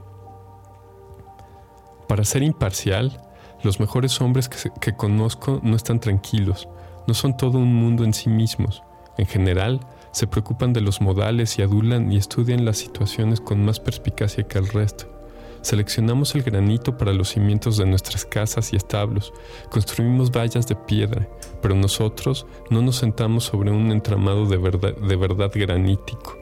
Para 2.08 2.24
ser 2.26 2.44
imparcial, 2.44 3.22
los 3.64 3.80
mejores 3.80 4.20
hombres 4.22 4.50
que, 4.50 4.94
conozco 4.94 5.60
no 5.64 5.76
están 5.76 6.00
tranquilos, 6.00 6.68
no 7.08 7.14
son 7.14 7.38
todo 7.38 7.58
un 7.58 7.74
mundo 7.74 8.04
en 8.04 8.14
sí 8.14 8.30
mismos. 8.30 8.84
En 9.18 9.28
general, 9.28 9.80
se 10.12 10.28
preocupan 10.28 10.74
de 10.74 10.82
los 10.82 11.00
modales 11.00 11.58
y 11.58 11.62
adulan 11.62 12.12
y 12.12 12.18
estudian 12.18 12.66
las 12.66 12.78
situaciones 12.78 13.40
con 13.40 13.64
más 13.64 13.80
perspicacia 13.80 14.44
que 14.44 14.58
el 14.58 14.68
resto. 14.68 15.21
Seleccionamos 15.62 16.34
el 16.34 16.42
granito 16.42 16.98
para 16.98 17.14
los 17.14 17.30
cimientos 17.30 17.78
de 17.78 17.86
nuestras 17.86 18.26
casas 18.26 18.74
y 18.74 18.78
establos, 18.78 19.32
construimos 19.70 20.32
vallas 20.32 20.68
de 20.68 20.76
piedra, 20.76 21.30
pero 21.62 21.76
nosotros 21.76 22.48
no 22.72 22.82
nos 22.82 22.96
sentamos 22.96 23.44
sobre 23.44 23.70
un 23.70 23.92
entramado 23.92 24.48
de 24.48 24.58
verdad, 24.58 25.52
granítico, 25.54 26.36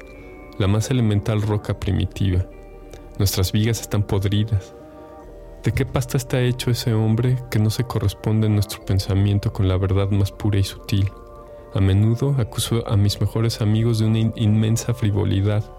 la 0.57 0.67
más 0.67 0.89
elemental 0.89 1.41
roca 1.41 1.77
primitiva. 1.77 2.45
Nuestras 3.17 3.51
vigas 3.51 3.81
están 3.81 4.03
podridas. 4.03 4.73
¿De 5.63 5.73
qué 5.73 5.85
pasta 5.85 6.15
está 6.15 6.39
hecho 6.39 6.71
ese 6.71 6.93
hombre 6.93 7.37
que 7.51 7.59
no 7.59 7.69
se 7.69 7.83
corresponde 7.83 8.47
en 8.47 8.53
nuestro 8.53 8.85
pensamiento 8.85 9.51
con 9.51 9.67
la 9.67 9.75
verdad 9.75 10.09
más 10.09 10.31
pura 10.31 10.59
y 10.59 10.63
sutil? 10.63 11.11
A 11.73 11.81
menudo 11.81 12.35
acuso 12.39 12.87
a 12.87 12.95
mis 12.95 13.19
mejores 13.19 13.59
amigos 13.59 13.99
de 13.99 14.05
una 14.05 14.19
inmensa 14.37 14.93
frivolidad 14.93 15.78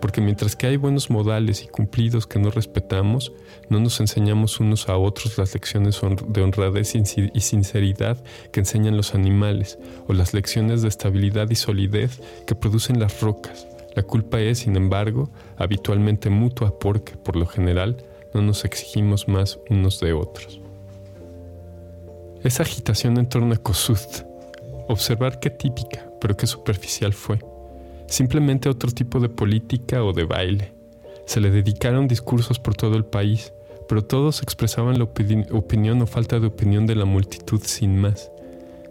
porque 0.00 0.20
mientras 0.20 0.56
que 0.56 0.66
hay 0.66 0.76
buenos 0.76 1.10
modales 1.10 1.62
y 1.62 1.68
cumplidos 1.68 2.26
que 2.26 2.38
no 2.38 2.50
respetamos, 2.50 3.32
no 3.68 3.80
nos 3.80 4.00
enseñamos 4.00 4.58
unos 4.60 4.88
a 4.88 4.96
otros 4.96 5.36
las 5.38 5.54
lecciones 5.54 6.00
de 6.28 6.42
honradez 6.42 6.94
y 6.94 7.40
sinceridad 7.40 8.22
que 8.52 8.60
enseñan 8.60 8.96
los 8.96 9.14
animales, 9.14 9.78
o 10.06 10.12
las 10.12 10.32
lecciones 10.32 10.82
de 10.82 10.88
estabilidad 10.88 11.50
y 11.50 11.54
solidez 11.54 12.20
que 12.46 12.54
producen 12.54 12.98
las 12.98 13.20
rocas. 13.20 13.66
La 13.94 14.02
culpa 14.02 14.40
es, 14.40 14.60
sin 14.60 14.76
embargo, 14.76 15.30
habitualmente 15.56 16.30
mutua 16.30 16.78
porque, 16.78 17.16
por 17.16 17.36
lo 17.36 17.46
general, 17.46 17.96
no 18.32 18.40
nos 18.40 18.64
exigimos 18.64 19.28
más 19.28 19.58
unos 19.68 20.00
de 20.00 20.12
otros. 20.12 20.60
Esa 22.42 22.62
agitación 22.62 23.18
en 23.18 23.28
torno 23.28 23.52
a 23.54 23.58
Kossuth, 23.58 24.24
observar 24.88 25.40
qué 25.40 25.50
típica, 25.50 26.10
pero 26.20 26.36
qué 26.36 26.46
superficial 26.46 27.12
fue 27.12 27.38
simplemente 28.10 28.68
otro 28.68 28.90
tipo 28.90 29.20
de 29.20 29.28
política 29.28 30.04
o 30.04 30.12
de 30.12 30.24
baile. 30.24 30.74
Se 31.26 31.40
le 31.40 31.50
dedicaron 31.50 32.08
discursos 32.08 32.58
por 32.58 32.74
todo 32.74 32.96
el 32.96 33.04
país, 33.04 33.52
pero 33.88 34.04
todos 34.04 34.42
expresaban 34.42 34.98
la 34.98 35.04
opinión 35.04 36.02
o 36.02 36.06
falta 36.06 36.40
de 36.40 36.48
opinión 36.48 36.86
de 36.86 36.96
la 36.96 37.04
multitud 37.04 37.60
sin 37.64 38.00
más. 38.00 38.30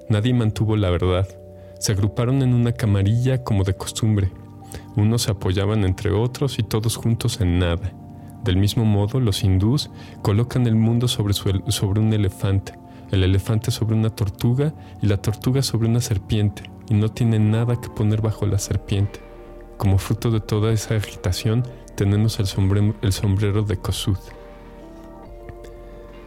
Nadie 0.07 0.33
mantuvo 0.33 0.77
la 0.77 0.89
verdad. 0.89 1.27
Se 1.79 1.91
agruparon 1.91 2.41
en 2.41 2.53
una 2.53 2.71
camarilla 2.71 3.43
como 3.43 3.63
de 3.63 3.75
costumbre. 3.75 4.31
Unos 4.95 5.23
se 5.23 5.31
apoyaban 5.31 5.83
entre 5.83 6.11
otros 6.11 6.57
y 6.57 6.63
todos 6.63 6.95
juntos 6.95 7.41
en 7.41 7.59
nada. 7.59 7.93
Del 8.43 8.55
mismo 8.55 8.85
modo, 8.85 9.19
los 9.19 9.43
hindús 9.43 9.89
colocan 10.21 10.65
el 10.65 10.75
mundo 10.75 11.09
sobre, 11.09 11.33
sobre 11.33 11.99
un 11.99 12.13
elefante, 12.13 12.73
el 13.11 13.23
elefante 13.23 13.69
sobre 13.69 13.95
una 13.95 14.09
tortuga 14.11 14.73
y 15.01 15.07
la 15.07 15.17
tortuga 15.17 15.61
sobre 15.61 15.89
una 15.89 15.99
serpiente, 15.99 16.63
y 16.89 16.95
no 16.95 17.09
tiene 17.09 17.39
nada 17.39 17.79
que 17.79 17.89
poner 17.89 18.21
bajo 18.21 18.45
la 18.45 18.57
serpiente. 18.57 19.21
Como 19.77 19.97
fruto 19.97 20.31
de 20.31 20.41
toda 20.41 20.73
esa 20.73 20.95
agitación, 20.95 21.63
tenemos 21.95 22.39
el, 22.39 22.47
sombrero, 22.47 23.61
de 23.61 23.77
Kossuth. 23.77 24.19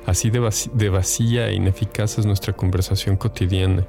Así 0.07 0.31
de 0.31 0.89
vacía 0.89 1.49
e 1.49 1.55
ineficaz 1.55 2.19
es 2.19 2.27
nuestra 2.27 2.55
conversación 2.55 3.17
cotidiana. 3.17 3.85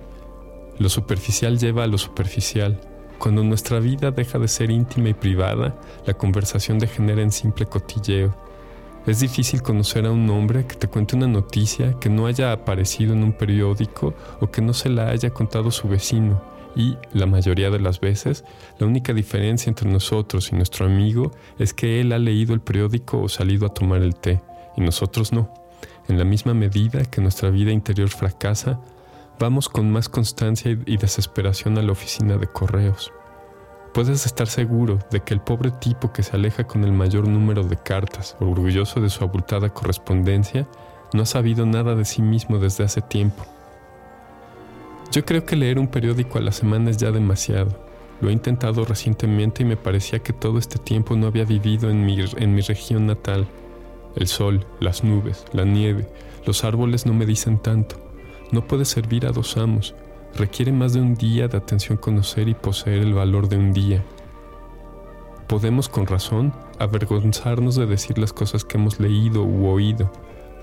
Lo 0.79 0.89
superficial 0.89 1.57
lleva 1.59 1.83
a 1.83 1.87
lo 1.87 1.97
superficial. 1.97 2.79
Cuando 3.19 3.43
nuestra 3.43 3.79
vida 3.79 4.11
deja 4.11 4.37
de 4.39 4.47
ser 4.47 4.69
íntima 4.69 5.09
y 5.09 5.13
privada, 5.13 5.75
la 6.05 6.13
conversación 6.13 6.79
degenera 6.79 7.21
en 7.21 7.31
simple 7.31 7.65
cotilleo. 7.67 8.35
Es 9.05 9.19
difícil 9.19 9.61
conocer 9.61 10.05
a 10.05 10.11
un 10.11 10.29
hombre 10.29 10.65
que 10.65 10.75
te 10.75 10.87
cuente 10.87 11.15
una 11.15 11.27
noticia 11.27 11.93
que 11.99 12.09
no 12.09 12.25
haya 12.25 12.51
aparecido 12.51 13.13
en 13.13 13.23
un 13.23 13.33
periódico 13.33 14.13
o 14.39 14.49
que 14.49 14.61
no 14.61 14.73
se 14.73 14.89
la 14.89 15.09
haya 15.09 15.29
contado 15.29 15.71
su 15.71 15.87
vecino 15.87 16.52
y, 16.75 16.97
la 17.13 17.25
mayoría 17.25 17.69
de 17.69 17.79
las 17.79 17.99
veces, 17.99 18.43
la 18.79 18.87
única 18.87 19.13
diferencia 19.13 19.69
entre 19.69 19.89
nosotros 19.89 20.51
y 20.51 20.55
nuestro 20.55 20.85
amigo 20.85 21.31
es 21.59 21.73
que 21.73 22.01
él 22.01 22.11
ha 22.13 22.19
leído 22.19 22.53
el 22.53 22.61
periódico 22.61 23.21
o 23.21 23.29
salido 23.29 23.65
a 23.65 23.73
tomar 23.73 24.01
el 24.01 24.15
té, 24.15 24.41
y 24.75 24.81
nosotros 24.81 25.31
no. 25.33 25.53
En 26.07 26.17
la 26.17 26.25
misma 26.25 26.53
medida 26.53 27.05
que 27.05 27.21
nuestra 27.21 27.49
vida 27.49 27.71
interior 27.71 28.09
fracasa, 28.09 28.79
vamos 29.39 29.69
con 29.69 29.91
más 29.91 30.09
constancia 30.09 30.77
y 30.85 30.97
desesperación 30.97 31.77
a 31.77 31.81
la 31.81 31.91
oficina 31.91 32.37
de 32.37 32.47
correos. 32.47 33.11
Puedes 33.93 34.25
estar 34.25 34.47
seguro 34.47 34.99
de 35.11 35.19
que 35.19 35.35
el 35.35 35.41
pobre 35.41 35.69
tipo 35.69 36.11
que 36.11 36.23
se 36.23 36.35
aleja 36.35 36.63
con 36.63 36.83
el 36.83 36.91
mayor 36.91 37.27
número 37.27 37.63
de 37.63 37.77
cartas, 37.77 38.35
orgulloso 38.39 38.99
de 38.99 39.09
su 39.09 39.23
abultada 39.23 39.69
correspondencia, 39.69 40.67
no 41.13 41.21
ha 41.21 41.27
sabido 41.27 41.67
nada 41.67 41.93
de 41.95 42.05
sí 42.05 42.23
mismo 42.23 42.57
desde 42.57 42.83
hace 42.83 43.01
tiempo 43.01 43.45
yo 45.13 45.23
creo 45.23 45.45
que 45.45 45.55
leer 45.55 45.77
un 45.77 45.87
periódico 45.87 46.39
a 46.39 46.41
la 46.41 46.51
semana 46.51 46.89
es 46.89 46.97
ya 46.97 47.11
demasiado. 47.11 47.69
Lo 48.19 48.29
he 48.29 48.33
intentado 48.33 48.83
recientemente 48.83 49.61
y 49.61 49.65
me 49.65 49.77
parecía 49.77 50.17
que 50.19 50.33
todo 50.33 50.57
este 50.57 50.79
tiempo 50.79 51.15
no 51.15 51.27
había 51.27 51.45
vivido 51.45 51.91
en 51.91 52.03
mi, 52.03 52.17
en 52.37 52.55
mi 52.55 52.61
región 52.61 53.05
natal. 53.05 53.45
El 54.15 54.27
sol, 54.27 54.65
las 54.79 55.03
nubes, 55.03 55.45
la 55.53 55.65
nieve, 55.65 56.07
los 56.47 56.63
árboles 56.63 57.05
no 57.05 57.13
me 57.13 57.27
dicen 57.27 57.59
tanto. 57.59 57.95
No 58.51 58.65
puede 58.65 58.85
servir 58.85 59.27
a 59.27 59.31
dos 59.31 59.55
amos. 59.55 59.93
Requiere 60.35 60.71
más 60.71 60.93
de 60.93 61.01
un 61.01 61.13
día 61.13 61.47
de 61.47 61.57
atención 61.57 61.99
conocer 61.99 62.47
y 62.47 62.55
poseer 62.55 63.03
el 63.03 63.13
valor 63.13 63.47
de 63.49 63.57
un 63.57 63.71
día. 63.71 64.03
Podemos 65.47 65.89
con 65.89 66.07
razón 66.07 66.53
avergonzarnos 66.79 67.75
de 67.75 67.85
decir 67.85 68.17
las 68.17 68.33
cosas 68.33 68.65
que 68.65 68.77
hemos 68.77 68.99
leído 68.99 69.43
u 69.43 69.67
oído, 69.67 70.11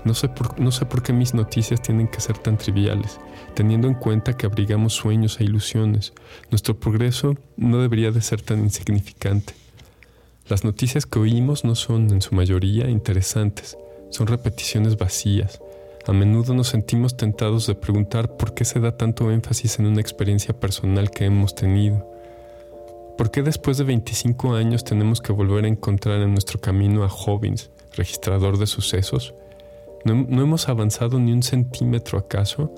no 0.03 0.13
sé, 0.13 0.29
por, 0.29 1.03
qué 1.03 1.13
mis 1.13 1.33
noticias 1.33 1.81
tienen 1.81 2.07
que 2.07 2.21
ser 2.21 2.37
tan 2.37 2.57
triviales, 2.57 3.19
teniendo 3.53 3.87
en 3.87 3.93
cuenta 3.93 4.35
que 4.35 4.47
abrigamos 4.47 4.93
sueños 4.93 5.39
e 5.39 5.43
ilusiones. 5.43 6.13
Nuestro 6.49 6.79
progreso 6.79 7.35
no 7.55 7.81
debería 7.81 8.11
de 8.11 8.21
ser 8.21 8.41
tan 8.41 8.59
insignificante. 8.59 9.53
Las 10.47 10.63
noticias 10.63 11.05
que 11.05 11.19
oímos 11.19 11.63
no 11.63 11.75
son, 11.75 12.09
en 12.11 12.21
su 12.21 12.33
mayoría, 12.33 12.89
interesantes, 12.89 13.77
son 14.09 14.27
repeticiones 14.27 14.97
vacías. 14.97 15.61
A 16.07 16.13
menudo 16.13 16.55
nos 16.55 16.69
sentimos 16.69 17.15
tentados 17.15 17.67
de 17.67 17.75
preguntar 17.75 18.35
por 18.37 18.55
qué 18.55 18.65
se 18.65 18.79
da 18.79 18.97
tanto 18.97 19.29
énfasis 19.29 19.77
en 19.77 19.85
una 19.85 20.01
experiencia 20.01 20.59
personal 20.59 21.11
que 21.11 21.25
hemos 21.25 21.53
tenido. 21.53 22.09
¿Por 23.19 23.29
qué 23.29 23.43
después 23.43 23.77
de 23.77 23.83
25 23.83 24.55
años 24.55 24.83
tenemos 24.83 25.21
que 25.21 25.31
volver 25.31 25.65
a 25.65 25.67
encontrar 25.67 26.21
en 26.21 26.31
nuestro 26.31 26.59
camino 26.59 27.03
a 27.03 27.07
Hobbins, 27.07 27.69
registrador 27.95 28.57
de 28.57 28.65
sucesos? 28.65 29.35
¿No, 30.03 30.41
hemos 30.41 30.67
avanzado 30.67 31.19
ni 31.19 31.31
un 31.31 31.43
centímetro 31.43 32.17
acaso? 32.17 32.73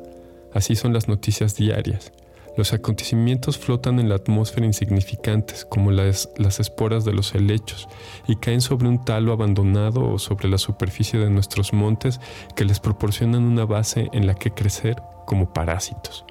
Así 0.53 0.76
son 0.76 0.93
las 0.93 1.07
noticias 1.07 1.55
diarias. 1.55 2.11
Los 2.57 2.74
acontecimientos 2.74 3.57
flotan 3.57 3.99
en 3.99 4.09
la 4.09 4.15
atmósfera 4.15 4.65
insignificantes, 4.65 5.65
como 5.65 5.91
las, 5.91 6.30
las, 6.38 6.59
esporas 6.59 7.05
de 7.05 7.13
los 7.13 7.34
helechos, 7.34 7.88
y 8.28 8.36
caen 8.36 8.61
sobre 8.61 8.88
un 8.88 9.03
talo 9.03 9.32
abandonado 9.32 10.07
o 10.07 10.19
sobre 10.19 10.49
la 10.49 10.59
superficie 10.59 11.17
de 11.17 11.32
nuestros 11.32 11.74
montes 11.74 12.19
que 12.55 12.65
les 12.65 12.80
proporcionan 12.80 13.43
una 13.43 13.65
base 13.65 14.09
en 14.13 14.28
la 14.28 14.36
que 14.36 14.51
crecer 14.51 15.01
como 15.26 15.51
parásitos. 15.51 16.26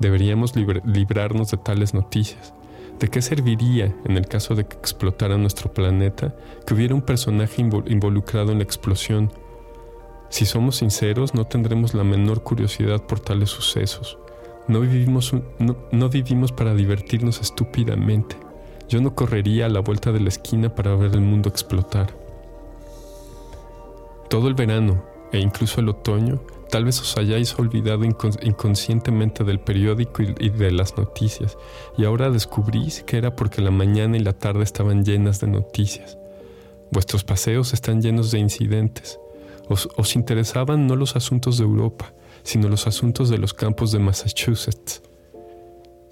Deberíamos 0.00 0.54
librarnos 0.56 1.50
de 1.50 1.56
tales 1.56 1.94
noticias. 1.94 2.52
¿De 2.98 3.08
qué 3.08 3.22
serviría, 3.22 3.94
en 4.04 4.18
el 4.18 4.26
caso 4.26 4.54
de 4.54 4.66
que 4.66 4.76
explotara 4.76 5.38
nuestro 5.38 5.72
planeta, 5.72 6.34
que 6.66 6.74
hubiera 6.74 6.94
un 6.94 7.00
personaje 7.00 7.62
involucrado 7.62 8.52
en 8.52 8.58
la 8.58 8.64
explosión 8.64 9.30
si 10.30 10.46
somos 10.46 10.76
sinceros, 10.76 11.34
no 11.34 11.44
tendremos 11.44 11.92
la 11.92 12.04
menor 12.04 12.42
curiosidad 12.42 13.02
por 13.02 13.18
tales 13.18 13.50
sucesos. 13.50 14.16
No 14.68 14.80
vivimos, 14.80 15.32
no, 15.58 16.08
vivimos 16.08 16.52
para 16.52 16.74
divertirnos 16.74 17.40
estúpidamente. 17.40 18.36
Yo 18.88 19.00
no 19.00 19.14
correría 19.16 19.66
a 19.66 19.68
la 19.68 19.80
vuelta 19.80 20.12
de 20.12 20.20
la 20.20 20.28
esquina 20.28 20.72
para 20.74 20.94
ver 20.94 21.12
el 21.14 21.20
mundo 21.20 21.48
explotar. 21.48 22.14
Todo 24.28 24.46
el 24.46 24.54
verano 24.54 25.02
e 25.32 25.40
incluso 25.40 25.80
el 25.80 25.88
otoño, 25.88 26.40
tal 26.70 26.84
vez 26.84 27.00
os 27.00 27.16
hayáis 27.16 27.58
olvidado 27.58 28.04
inconscientemente 28.04 29.42
del 29.42 29.58
periódico 29.58 30.22
y, 30.22 30.34
y 30.38 30.50
de 30.50 30.70
las 30.70 30.96
noticias, 30.96 31.56
y 31.96 32.04
ahora 32.04 32.30
descubrís 32.30 33.02
que 33.02 33.16
era 33.16 33.34
porque 33.34 33.62
la 33.62 33.70
mañana 33.72 34.16
y 34.16 34.20
la 34.20 34.32
tarde 34.32 34.62
estaban 34.62 35.04
llenas 35.04 35.40
de 35.40 35.48
noticias. 35.48 36.18
Vuestros 36.92 37.22
paseos 37.22 37.72
están 37.72 38.02
llenos 38.02 38.32
de 38.32 38.40
incidentes, 38.40 39.19
os, 39.70 40.16
interesaban 40.16 40.86
no 40.86 40.96
los 40.96 41.16
asuntos 41.16 41.58
de 41.58 41.64
Europa, 41.64 42.12
sino 42.42 42.68
los 42.68 42.86
asuntos 42.86 43.28
de 43.30 43.38
los 43.38 43.54
campos 43.54 43.92
de 43.92 44.00
Massachusetts. 44.00 45.02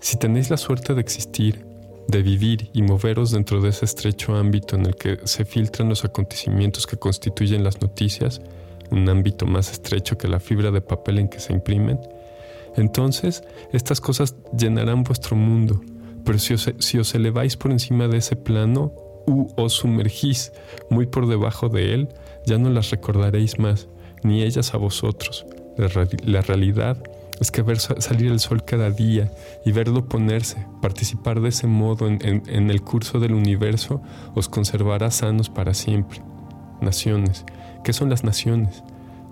Si 0.01 0.17
tenéis 0.17 0.49
la 0.49 0.57
suerte 0.57 0.95
de 0.95 1.01
existir, 1.01 1.67
de 2.07 2.23
vivir 2.23 2.71
y 2.73 2.83
moveros 2.83 3.33
dentro 3.33 3.61
de 3.61 3.71
ese 3.71 3.85
estrecho 3.85 4.35
ámbito 4.35 4.77
en 4.77 4.87
el 4.87 4.95
que 4.95 5.19
se 5.25 5.45
filtran 5.45 5.89
los 5.89 6.05
acontecimientos 6.05 6.87
que 6.87 6.97
constituyen 6.97 7.65
las 7.65 7.83
noticias, 7.83 8.41
un 8.91 9.09
ámbito 9.09 9.45
más 9.45 9.71
estrecho 9.73 10.17
que 10.17 10.29
la 10.29 10.41
fibra 10.41 10.71
de 10.71 10.81
papel 10.81 11.19
en 11.19 11.29
que 11.29 11.41
se 11.41 11.53
imprimen, 11.53 12.01
entonces 12.77 13.43
estas 13.73 14.01
cosas 14.01 14.37
llenarán 14.57 15.03
vuestro 15.03 15.37
mundo, 15.37 15.81
pero 16.25 16.39
si 16.39 16.55
os, 16.55 16.71
si 16.79 16.99
os 16.99 17.15
eleváis 17.15 17.57
por 17.57 17.73
encima 17.73 18.07
de 18.07 18.19
ese 18.19 18.37
plano 18.37 18.93
u 19.27 19.49
os 19.57 19.75
sumergís 19.75 20.53
muy 20.89 21.07
por 21.07 21.27
debajo 21.27 21.69
de 21.69 21.93
él, 21.93 22.09
ya 22.49 22.59
no 22.59 22.71
las 22.71 22.91
recordaréis 22.91 23.59
más, 23.59 23.89
ni 24.23 24.43
ellas 24.43 24.75
a 24.75 24.79
vosotros. 24.79 25.47
La, 25.77 26.41
realidad 26.43 27.01
es 27.41 27.53
que 27.53 27.63
ver 27.63 27.79
salir 27.79 28.33
el 28.33 28.41
sol 28.41 28.65
cada 28.65 28.91
día 28.91 29.31
y 29.65 29.71
verlo 29.71 30.09
ponerse, 30.09 30.67
participar 30.83 31.41
de 31.41 31.51
ese 31.51 31.69
modo 31.69 32.09
en, 32.09 32.71
el 32.71 32.83
curso 32.83 33.21
del 33.21 33.35
universo, 33.35 34.03
os 34.35 34.49
conservará 34.49 35.13
sanos 35.13 35.49
para 35.51 35.75
siempre. 35.75 36.21
Naciones. 36.81 37.45
¿Qué 37.85 37.93
son 37.93 38.11
las 38.11 38.25
naciones? 38.25 38.83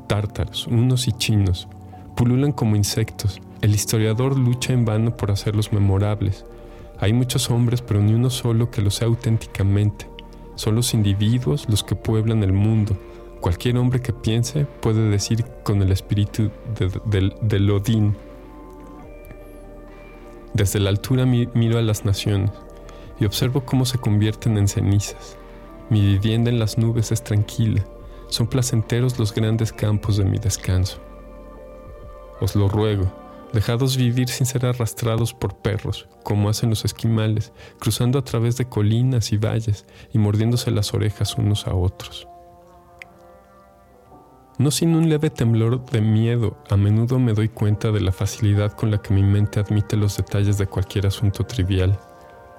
Tártaros, 0.07 0.69
unos 0.69 1.09
y 1.09 1.13
chinos. 1.13 1.67
Pululan 2.15 2.53
como 2.53 2.77
insectos. 2.77 3.41
El 3.61 3.75
historiador 3.75 4.39
lucha 4.39 4.73
en 4.73 4.85
vano 4.85 5.17
por 5.17 5.33
hacerlos 5.33 5.73
memorables. 5.73 6.45
Hay 7.01 7.13
muchos 7.13 7.51
hombres, 7.51 7.83
pero 7.83 8.01
ni 8.01 8.15
uno 8.15 8.31
solo 8.31 8.71
que 8.71 8.83
lo 8.83 8.91
sea 8.91 9.09
auténticamente. 9.09 10.07
Son 10.57 10.75
los 10.75 10.95
individuos 10.95 11.69
los 11.69 11.85
que 11.85 11.95
pueblan 11.95 12.43
el 12.43 12.53
mundo. 12.53 12.97
Cualquier 13.41 13.77
hombre 13.77 14.01
que 14.01 14.13
piense 14.13 14.65
puede 14.65 15.09
decir 15.09 15.45
con 15.63 15.83
el 15.83 15.93
espíritu 15.93 16.51
de, 16.79 17.33
de, 17.41 17.71
Odín. 17.71 18.17
Desde 20.55 20.81
la 20.81 20.91
altura 20.91 21.27
miro 21.27 21.79
a 21.79 21.83
las 21.83 22.05
naciones 22.05 22.51
y 23.21 23.27
observo 23.27 23.65
cómo 23.65 23.85
se 23.85 23.99
convierten 23.99 24.57
en 24.57 24.69
cenizas. 24.69 25.37
Mi 25.91 26.01
vivienda 26.01 26.51
en 26.51 26.59
las 26.59 26.79
nubes 26.79 27.13
es 27.13 27.23
tranquila, 27.23 27.85
son 28.29 28.47
placenteros 28.47 29.19
los 29.19 29.33
grandes 29.33 29.73
campos 29.73 30.17
de 30.17 30.25
mi 30.25 30.39
descanso. 30.39 30.99
Os 32.41 32.57
lo 32.57 32.69
ruego, 32.69 33.13
dejados 33.57 33.97
vivir 33.97 34.29
sin 34.29 34.47
ser 34.47 34.67
arrastrados 34.67 35.35
por 35.35 35.57
perros, 35.57 36.07
como 36.23 36.49
hacen 36.49 36.71
los 36.71 36.85
esquimales, 36.85 37.53
cruzando 37.81 38.21
a 38.21 38.25
través 38.25 38.57
de 38.57 38.69
colinas 38.69 39.33
y 39.33 39.39
valles 39.39 39.87
y 40.13 40.19
mordiéndose 40.19 40.71
las 40.71 40.95
orejas 40.95 41.37
unos 41.37 41.67
a 41.67 41.75
otros. 41.75 42.29
No 44.59 44.71
sin 44.71 44.95
un 44.95 45.09
leve 45.09 45.31
temblor 45.31 45.85
de 45.87 46.01
miedo, 46.01 46.59
a 46.71 46.77
menudo 46.77 47.19
me 47.19 47.33
doy 47.33 47.49
cuenta 47.49 47.91
de 47.91 48.01
la 48.01 48.13
facilidad 48.13 48.73
con 48.73 48.91
la 48.91 49.03
que 49.03 49.13
mi 49.13 49.23
mente 49.23 49.59
admite 49.59 49.97
los 49.97 50.17
detalles 50.17 50.59
de 50.59 50.67
cualquier 50.67 51.07
asunto 51.07 51.45
trivial, 51.45 51.99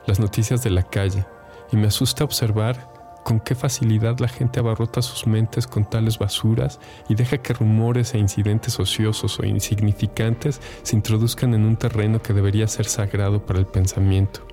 las 0.08 0.20
noticias 0.20 0.64
de 0.64 0.72
la 0.72 0.84
calle, 0.84 1.26
y 1.72 1.78
me 1.78 1.88
asusta 1.88 2.24
observar 2.24 2.97
con 3.28 3.42
qué 3.42 3.56
facilidad 3.56 4.20
la 4.20 4.30
gente 4.30 4.62
abarrota 4.62 5.02
sus 5.02 5.28
mentes 5.28 5.68
con 5.68 5.84
tales 5.84 6.18
basuras 6.18 6.80
y 7.10 7.16
deja 7.16 7.40
que 7.40 7.52
rumores 7.52 8.14
e 8.14 8.20
incidentes 8.20 8.80
ociosos 8.80 9.38
o 9.42 9.46
insignificantes 9.46 10.62
se 10.82 10.96
introduzcan 10.96 11.54
en 11.54 11.66
un 11.66 11.76
terreno 11.76 12.22
que 12.22 12.32
debería 12.32 12.70
ser 12.70 12.86
sagrado 12.86 13.46
para 13.46 13.60
el 13.60 13.66
pensamiento. 13.66 14.48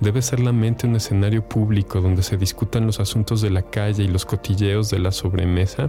Debe 0.00 0.22
ser 0.22 0.40
la 0.40 0.50
mente 0.50 0.88
un 0.88 0.96
escenario 0.96 1.48
público 1.48 2.00
donde 2.00 2.24
se 2.24 2.36
discutan 2.36 2.84
los 2.84 2.98
asuntos 2.98 3.42
de 3.42 3.50
la 3.50 3.62
calle 3.62 4.02
y 4.02 4.08
los 4.08 4.26
cotilleos 4.26 4.90
de 4.90 4.98
la 4.98 5.12
sobremesa 5.12 5.88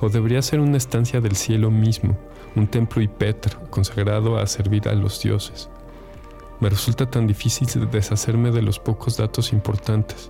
o 0.00 0.08
debería 0.08 0.42
ser 0.42 0.58
una 0.58 0.78
estancia 0.78 1.20
del 1.20 1.36
cielo 1.36 1.70
mismo, 1.70 2.18
un 2.56 2.66
templo 2.66 3.00
y 3.02 3.06
petro 3.06 3.70
consagrado 3.70 4.36
a 4.36 4.48
servir 4.48 4.88
a 4.88 4.94
los 4.94 5.22
dioses. 5.22 5.70
Me 6.58 6.68
resulta 6.68 7.08
tan 7.08 7.28
difícil 7.28 7.88
deshacerme 7.88 8.50
de 8.50 8.62
los 8.62 8.80
pocos 8.80 9.16
datos 9.16 9.52
importantes. 9.52 10.28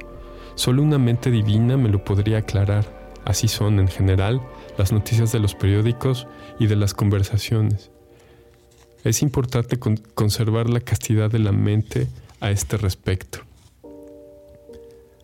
Solo 0.58 0.82
una 0.82 0.98
mente 0.98 1.30
divina 1.30 1.76
me 1.76 1.88
lo 1.88 2.02
podría 2.02 2.38
aclarar. 2.38 2.84
Así 3.24 3.46
son, 3.46 3.78
en 3.78 3.86
general, 3.86 4.42
las 4.76 4.90
noticias 4.90 5.30
de 5.30 5.38
los 5.38 5.54
periódicos 5.54 6.26
y 6.58 6.66
de 6.66 6.74
las 6.74 6.94
conversaciones. 6.94 7.92
Es 9.04 9.22
importante 9.22 9.78
conservar 9.78 10.68
la 10.68 10.80
castidad 10.80 11.30
de 11.30 11.38
la 11.38 11.52
mente 11.52 12.08
a 12.40 12.50
este 12.50 12.76
respecto. 12.76 13.38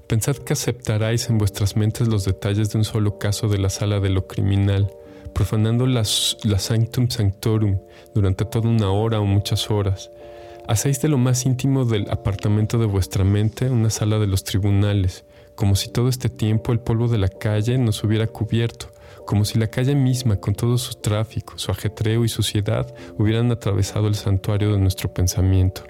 Pensad 0.07 0.37
que 0.37 0.53
aceptaráis 0.53 1.29
en 1.29 1.39
vuestras 1.39 1.77
mentes 1.77 2.07
los 2.07 2.25
detalles 2.25 2.71
de 2.71 2.79
un 2.79 2.85
solo 2.85 3.19
caso 3.19 3.49
de 3.49 3.59
la 3.59 3.71
sala 3.71 3.99
de 3.99 4.11
lo 4.11 4.29
criminal, 4.29 4.93
profanando 5.35 5.89
la 5.89 6.05
sanctum 6.05 7.09
sanctorum 7.09 7.81
durante 8.15 8.45
toda 8.45 8.69
una 8.69 8.93
hora 8.93 9.19
o 9.19 9.25
muchas 9.25 9.69
horas. 9.69 10.13
Hacéis 10.67 11.03
de 11.03 11.09
lo 11.09 11.19
más 11.19 11.45
íntimo 11.45 11.85
del 11.85 12.11
apartamento 12.11 12.79
de 12.79 12.87
vuestra 12.87 13.23
mente 13.23 13.69
una 13.69 13.91
sala 13.91 14.19
de 14.19 14.27
los 14.27 14.45
tribunales, 14.45 15.25
como 15.55 15.77
si 15.77 15.93
todo 15.93 16.09
este 16.09 16.31
tiempo 16.31 16.73
el 16.73 16.81
polvo 16.81 17.07
de 17.07 17.19
la 17.19 17.29
calle 17.29 17.77
nos 17.77 18.03
hubiera 18.03 18.27
cubierto, 18.27 18.91
como 19.27 19.45
si 19.45 19.59
la 19.59 19.67
calle 19.67 19.95
misma, 19.95 20.37
con 20.37 20.55
todo 20.55 20.79
su 20.79 20.95
tráfico, 20.95 21.59
su 21.59 21.71
ajetreo 21.71 22.25
y 22.25 22.31
suciedad, 22.31 22.95
hubieran 23.19 23.53
atravesado 23.53 24.09
el 24.09 24.15
santuario 24.15 24.73
de 24.73 24.79
nuestro 24.79 25.13
pensamiento. 25.13 25.83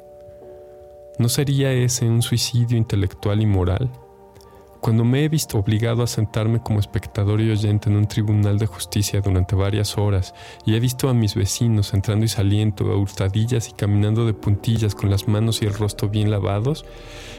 ¿No 1.21 1.29
sería 1.29 1.73
ese 1.73 2.07
un 2.07 2.23
suicidio 2.23 2.77
intelectual 2.77 3.41
y 3.41 3.47
moral? 3.47 3.91
Cuando 4.85 5.03
me 5.03 5.25
he 5.25 5.31
visto 5.31 5.57
obligado 5.57 6.03
a 6.03 6.07
sentarme 6.07 6.61
como 6.61 6.79
espectador 6.79 7.41
y 7.41 7.51
oyente 7.51 7.89
en 7.89 7.97
un 7.97 8.07
tribunal 8.07 8.59
de 8.59 8.67
justicia 8.67 9.23
durante 9.23 9.57
varias 9.57 9.97
horas 9.97 10.35
y 10.67 10.75
he 10.75 10.79
visto 10.79 11.09
a 11.09 11.15
mis 11.15 11.35
vecinos 11.35 11.95
entrando 11.95 12.27
y 12.27 12.29
saliendo 12.29 12.93
a 12.93 12.97
hurtadillas 12.99 13.71
y 13.71 13.73
caminando 13.73 14.27
de 14.27 14.35
puntillas 14.35 14.95
con 14.95 15.09
las 15.09 15.27
manos 15.27 15.63
y 15.63 15.65
el 15.65 15.73
rostro 15.73 16.11
bien 16.11 16.31
lavados, 16.31 16.85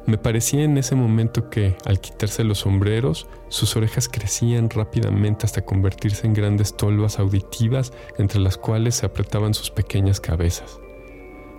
me 0.08 0.18
parecía 0.18 0.64
en 0.64 0.76
ese 0.80 0.96
momento 0.96 1.52
que, 1.52 1.78
al 1.86 2.00
quitarse 2.00 2.44
los 2.44 2.62
sombreros, 2.62 3.28
sus 3.50 3.76
orejas 3.76 4.10
crecían 4.10 4.72
rápidamente 4.72 5.46
hasta 5.46 5.62
convertirse 5.62 6.26
en 6.26 6.34
grandes 6.34 6.76
tolvas 6.76 7.20
auditivas 7.20 7.94
entre 8.18 8.40
las 8.40 8.58
cuales 8.58 8.96
se 8.96 9.06
apretaban 9.06 9.54
sus 9.54 9.70
pequeñas 9.70 10.20
cabezas. 10.20 10.80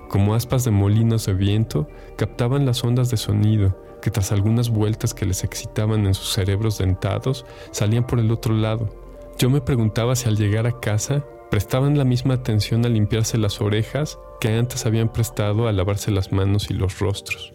Como 0.09 0.35
aspas 0.35 0.65
de 0.65 0.73
molinos 0.73 1.27
de 1.27 1.35
viento, 1.35 1.87
captaban 2.17 2.67
las 2.67 2.83
ondas 2.83 3.09
de 3.09 3.19
sonido 3.19 3.86
que 4.07 4.13
tras 4.13 4.31
algunas 4.31 4.71
vueltas 4.71 5.15
que 5.15 5.27
les 5.27 5.43
excitaban 5.43 6.07
en 6.07 6.15
sus 6.15 6.33
cerebros 6.33 6.79
dentados, 6.79 7.45
salían 7.73 8.07
por 8.07 8.21
el 8.21 8.31
otro 8.31 8.55
lado. 8.55 8.89
Yo 9.37 9.51
me 9.51 9.61
preguntaba 9.61 10.15
si 10.15 10.29
al 10.29 10.37
llegar 10.37 10.69
a 10.69 10.79
casa 10.79 11.25
prestaban 11.51 11.99
la 11.99 12.05
misma 12.05 12.35
atención 12.35 12.87
a 12.87 12.89
limpiarse 12.89 13.37
las 13.37 13.61
orejas 13.61 14.17
que 14.41 14.51
antes 14.51 14.87
habían 14.87 15.13
prestado 15.13 15.67
a 15.67 15.73
lavarse 15.73 16.13
las 16.13 16.31
manos 16.31 16.71
y 16.71 16.75
los 16.75 17.01
rostros. 17.01 17.53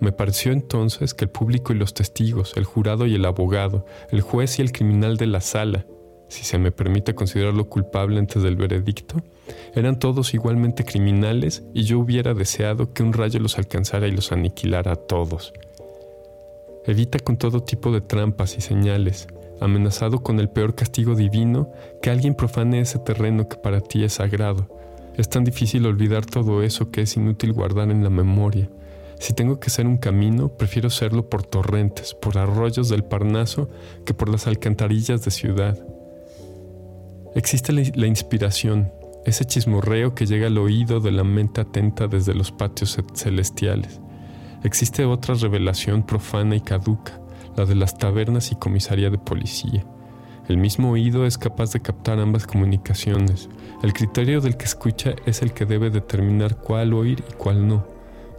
Me 0.00 0.10
pareció 0.10 0.52
entonces 0.52 1.12
que 1.12 1.26
el 1.26 1.30
público 1.30 1.74
y 1.74 1.76
los 1.76 1.92
testigos, 1.92 2.56
el 2.56 2.64
jurado 2.64 3.04
y 3.04 3.16
el 3.16 3.26
abogado, 3.26 3.84
el 4.10 4.22
juez 4.22 4.58
y 4.58 4.62
el 4.62 4.72
criminal 4.72 5.18
de 5.18 5.26
la 5.26 5.42
sala, 5.42 5.84
si 6.30 6.44
se 6.44 6.58
me 6.58 6.72
permite 6.72 7.14
considerarlo 7.14 7.68
culpable 7.68 8.18
antes 8.18 8.42
del 8.42 8.56
veredicto, 8.56 9.22
eran 9.74 9.98
todos 9.98 10.34
igualmente 10.34 10.84
criminales 10.84 11.62
y 11.74 11.84
yo 11.84 11.98
hubiera 11.98 12.34
deseado 12.34 12.92
que 12.92 13.02
un 13.02 13.12
rayo 13.12 13.40
los 13.40 13.58
alcanzara 13.58 14.06
y 14.08 14.12
los 14.12 14.32
aniquilara 14.32 14.92
a 14.92 14.96
todos. 14.96 15.52
Evita 16.86 17.18
con 17.18 17.36
todo 17.36 17.62
tipo 17.62 17.92
de 17.92 18.00
trampas 18.00 18.56
y 18.56 18.60
señales, 18.60 19.28
amenazado 19.60 20.22
con 20.22 20.40
el 20.40 20.48
peor 20.48 20.74
castigo 20.74 21.14
divino, 21.14 21.70
que 22.00 22.10
alguien 22.10 22.34
profane 22.34 22.80
ese 22.80 22.98
terreno 22.98 23.48
que 23.48 23.56
para 23.56 23.80
ti 23.80 24.04
es 24.04 24.14
sagrado. 24.14 24.68
Es 25.16 25.28
tan 25.28 25.44
difícil 25.44 25.84
olvidar 25.86 26.24
todo 26.24 26.62
eso 26.62 26.90
que 26.90 27.02
es 27.02 27.16
inútil 27.16 27.52
guardar 27.52 27.90
en 27.90 28.04
la 28.04 28.10
memoria. 28.10 28.70
Si 29.18 29.32
tengo 29.32 29.58
que 29.58 29.68
ser 29.68 29.86
un 29.86 29.96
camino, 29.96 30.48
prefiero 30.48 30.90
serlo 30.90 31.28
por 31.28 31.42
torrentes, 31.42 32.14
por 32.14 32.38
arroyos 32.38 32.88
del 32.88 33.04
Parnaso, 33.04 33.68
que 34.06 34.14
por 34.14 34.28
las 34.28 34.46
alcantarillas 34.46 35.24
de 35.24 35.30
ciudad. 35.32 35.76
Existe 37.34 37.72
la 37.72 38.06
inspiración, 38.06 38.92
ese 39.28 39.44
chismorreo 39.44 40.14
que 40.14 40.24
llega 40.24 40.46
al 40.46 40.56
oído 40.56 41.00
de 41.00 41.12
la 41.12 41.22
mente 41.22 41.60
atenta 41.60 42.08
desde 42.08 42.34
los 42.34 42.50
patios 42.50 42.98
celestiales. 43.14 44.00
Existe 44.64 45.04
otra 45.04 45.34
revelación 45.34 46.02
profana 46.02 46.56
y 46.56 46.60
caduca, 46.62 47.20
la 47.54 47.66
de 47.66 47.74
las 47.74 47.98
tabernas 47.98 48.50
y 48.52 48.56
comisaría 48.56 49.10
de 49.10 49.18
policía. 49.18 49.84
El 50.48 50.56
mismo 50.56 50.92
oído 50.92 51.26
es 51.26 51.36
capaz 51.36 51.72
de 51.72 51.80
captar 51.80 52.18
ambas 52.18 52.46
comunicaciones. 52.46 53.50
El 53.82 53.92
criterio 53.92 54.40
del 54.40 54.56
que 54.56 54.64
escucha 54.64 55.14
es 55.26 55.42
el 55.42 55.52
que 55.52 55.66
debe 55.66 55.90
determinar 55.90 56.56
cuál 56.56 56.94
oír 56.94 57.22
y 57.28 57.34
cuál 57.34 57.68
no. 57.68 57.86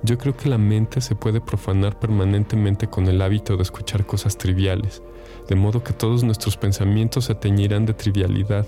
Yo 0.02 0.18
creo 0.18 0.36
que 0.36 0.50
la 0.50 0.58
mente 0.58 1.02
se 1.02 1.14
puede 1.14 1.40
profanar 1.40 2.00
permanentemente 2.00 2.88
con 2.88 3.08
el 3.08 3.22
hábito 3.22 3.58
de 3.58 3.64
escuchar 3.64 4.08
cosas 4.08 4.40
triviales, 4.40 5.04
de 5.48 5.56
modo 5.56 5.84
que 5.84 5.94
todos 5.94 6.24
nuestros 6.24 6.58
pensamientos 6.58 7.26
se 7.26 7.36
teñirán 7.36 7.86
de 7.86 7.94
trivialidad 7.94 8.66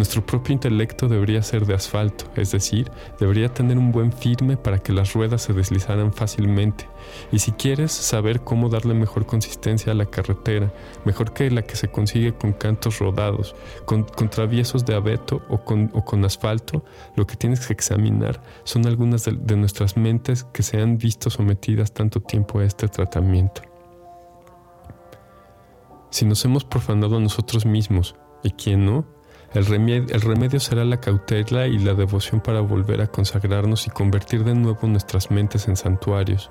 nuestro 0.00 0.24
propio 0.24 0.54
intelecto 0.54 1.08
debería 1.08 1.42
ser 1.42 1.66
de 1.66 1.74
asfalto, 1.74 2.24
es 2.34 2.52
decir, 2.52 2.90
debería 3.18 3.52
tener 3.52 3.76
un 3.76 3.92
buen 3.92 4.14
firme 4.14 4.56
para 4.56 4.78
que 4.78 4.94
las 4.94 5.12
ruedas 5.12 5.42
se 5.42 5.52
deslizaran 5.52 6.14
fácilmente. 6.14 6.88
Y 7.30 7.40
si 7.40 7.52
quieres 7.52 7.92
saber 7.92 8.40
cómo 8.40 8.70
darle 8.70 8.94
mejor 8.94 9.26
consistencia 9.26 9.92
a 9.92 9.94
la 9.94 10.06
carretera, 10.06 10.72
mejor 11.04 11.34
que 11.34 11.50
la 11.50 11.60
que 11.60 11.76
se 11.76 11.88
consigue 11.88 12.32
con 12.32 12.54
cantos 12.54 12.98
rodados, 12.98 13.54
con, 13.84 14.06
traviesos 14.30 14.86
de 14.86 14.94
abeto 14.94 15.42
o 15.50 15.64
con, 15.66 16.24
asfalto, 16.24 16.82
lo 17.14 17.26
que 17.26 17.36
tienes 17.36 17.66
que 17.66 17.74
examinar 17.74 18.42
son 18.64 18.86
algunas 18.86 19.26
de, 19.26 19.32
de 19.32 19.56
nuestras 19.56 19.98
mentes 19.98 20.44
que 20.44 20.62
se 20.62 20.80
han 20.80 20.96
visto 20.96 21.28
sometidas 21.28 21.92
tanto 21.92 22.20
tiempo 22.20 22.60
a 22.60 22.64
este 22.64 22.88
tratamiento. 22.88 23.60
Si 26.08 26.24
nos 26.24 26.42
hemos 26.46 26.64
profanado 26.64 27.18
a 27.18 27.20
nosotros 27.20 27.66
mismos, 27.66 28.16
¿y 28.42 28.52
quién 28.52 28.86
no? 28.86 29.19
El 29.52 29.66
remedio, 29.66 30.60
será 30.60 30.84
la 30.84 31.00
cautela 31.00 31.66
y 31.66 31.78
la 31.78 31.94
devoción 31.94 32.40
para 32.40 32.60
volver 32.60 33.00
a 33.00 33.08
consagrarnos 33.08 33.88
y 33.88 33.90
convertir 33.90 34.44
de 34.44 34.54
nuevo 34.54 34.86
nuestras 34.86 35.32
mentes 35.32 35.66
en 35.66 35.76
santuarios. 35.76 36.50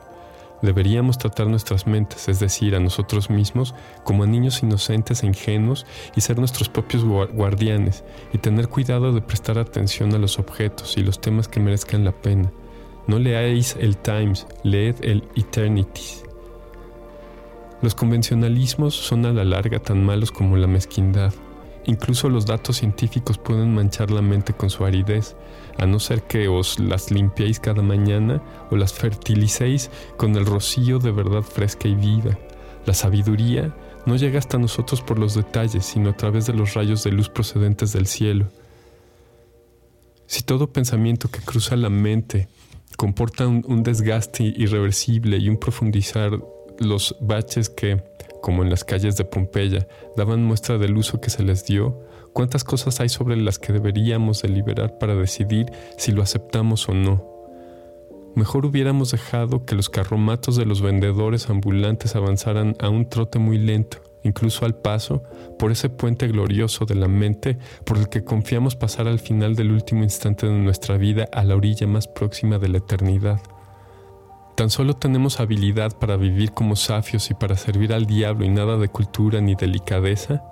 Deberíamos 0.61 1.17
tratar 1.17 1.47
nuestras 1.47 1.87
mentes, 1.87 2.27
es 2.27 2.41
decir, 2.41 2.75
a 2.75 2.81
nosotros 2.81 3.29
mismos, 3.29 3.73
como 4.03 4.23
a 4.23 4.27
niños 4.27 4.61
inocentes 4.63 5.23
e 5.23 5.27
ingenuos 5.27 5.85
y 6.13 6.19
ser 6.19 6.39
nuestros 6.39 6.67
propios 6.67 7.05
guardianes 7.05 8.03
y 8.33 8.37
tener 8.39 8.67
cuidado 8.67 9.13
de 9.13 9.21
prestar 9.21 9.57
atención 9.57 10.13
a 10.13 10.17
los 10.17 10.37
objetos 10.37 10.97
y 10.97 11.01
los 11.01 11.21
temas 11.21 11.47
que 11.47 11.61
merezcan 11.61 12.03
la 12.03 12.11
pena. 12.11 12.51
No 13.07 13.17
leáis 13.17 13.77
el 13.79 13.95
Times, 13.95 14.45
leed 14.63 14.97
el 15.03 15.23
Eternities. 15.37 16.25
Los 17.81 17.95
convencionalismos 17.95 18.93
son 18.93 19.25
a 19.25 19.31
la 19.31 19.45
larga 19.45 19.79
tan 19.79 20.03
malos 20.03 20.33
como 20.33 20.57
la 20.57 20.67
mezquindad. 20.67 21.33
Incluso 21.89 22.29
los 22.29 22.45
datos 22.45 22.77
científicos 22.77 23.39
pueden 23.39 23.73
manchar 23.73 24.11
la 24.11 24.21
mente 24.21 24.53
con 24.53 24.69
su 24.69 24.85
aridez, 24.85 25.35
a 25.75 25.87
no 25.87 25.99
ser 25.99 26.21
que 26.21 26.47
os 26.47 26.77
las 26.77 27.09
limpiéis 27.09 27.59
cada 27.59 27.81
mañana 27.81 28.43
o 28.69 28.75
las 28.75 28.93
fertilicéis 28.93 29.89
con 30.15 30.35
el 30.35 30.45
rocío 30.45 30.99
de 30.99 31.11
verdad 31.11 31.41
fresca 31.41 31.87
y 31.87 31.95
viva. 31.95 32.37
La 32.85 32.93
sabiduría 32.93 33.75
no 34.05 34.17
llega 34.17 34.37
hasta 34.37 34.59
nosotros 34.59 35.01
por 35.01 35.17
los 35.17 35.33
detalles, 35.33 35.83
sino 35.83 36.11
a 36.11 36.15
través 36.15 36.45
de 36.45 36.53
los 36.53 36.75
rayos 36.75 37.03
de 37.03 37.11
luz 37.11 37.27
procedentes 37.27 37.91
del 37.91 38.05
cielo. 38.05 38.51
Si 40.27 40.43
todo 40.43 40.71
pensamiento 40.71 41.31
que 41.31 41.41
cruza 41.41 41.75
la 41.75 41.89
mente 41.89 42.49
comporta 42.97 43.47
un, 43.47 43.81
desgaste 43.81 44.43
irreversible 44.43 45.37
y 45.37 45.49
un 45.49 45.57
profundizar 45.57 46.39
los 46.77 47.15
baches 47.19 47.67
que, 47.67 48.03
como 48.41 48.63
en 48.63 48.69
las 48.69 48.83
calles 48.83 49.17
de 49.17 49.25
Pompeya, 49.25 49.87
daban 50.15 50.43
muestra 50.43 50.77
del 50.77 50.97
uso 50.97 51.21
que 51.21 51.29
se 51.29 51.43
les 51.43 51.65
dio, 51.65 51.99
cuántas 52.33 52.63
cosas 52.63 52.99
hay 52.99 53.09
sobre 53.09 53.35
las 53.37 53.59
que 53.59 53.73
deberíamos 53.73 54.41
deliberar 54.41 54.97
para 54.97 55.15
decidir 55.15 55.71
si 55.97 56.11
lo 56.11 56.21
aceptamos 56.21 56.87
o 56.89 56.93
no. 56.93 57.39
Mejor 58.35 58.65
hubiéramos 58.65 59.11
dejado 59.11 59.65
que 59.65 59.75
los 59.75 59.89
carromatos 59.89 60.55
de 60.55 60.65
los 60.65 60.81
vendedores 60.81 61.49
ambulantes 61.49 62.15
avanzaran 62.15 62.75
a 62.79 62.89
un 62.89 63.09
trote 63.09 63.39
muy 63.39 63.57
lento, 63.57 63.97
incluso 64.23 64.65
al 64.65 64.75
paso, 64.75 65.23
por 65.57 65.71
ese 65.71 65.89
puente 65.89 66.27
glorioso 66.27 66.85
de 66.85 66.95
la 66.95 67.07
mente 67.07 67.57
por 67.85 67.97
el 67.97 68.07
que 68.07 68.23
confiamos 68.23 68.75
pasar 68.75 69.07
al 69.07 69.19
final 69.19 69.55
del 69.55 69.71
último 69.71 70.03
instante 70.03 70.47
de 70.47 70.53
nuestra 70.53 70.97
vida 70.97 71.27
a 71.33 71.43
la 71.43 71.55
orilla 71.55 71.87
más 71.87 72.07
próxima 72.07 72.59
de 72.59 72.69
la 72.69 72.77
eternidad. 72.77 73.41
Tan 74.59 74.69
solo 74.69 74.93
tenemos 74.93 75.39
habilidad 75.39 75.97
para 75.97 76.17
vivir 76.17 76.51
como 76.51 76.75
safios 76.75 77.31
y 77.31 77.33
para 77.33 77.55
servir 77.55 77.93
al 77.93 78.05
diablo 78.05 78.43
y 78.43 78.49
nada 78.49 78.75
de 78.75 78.89
cultura 78.89 79.39
ni 79.39 79.55
delicadeza, 79.55 80.43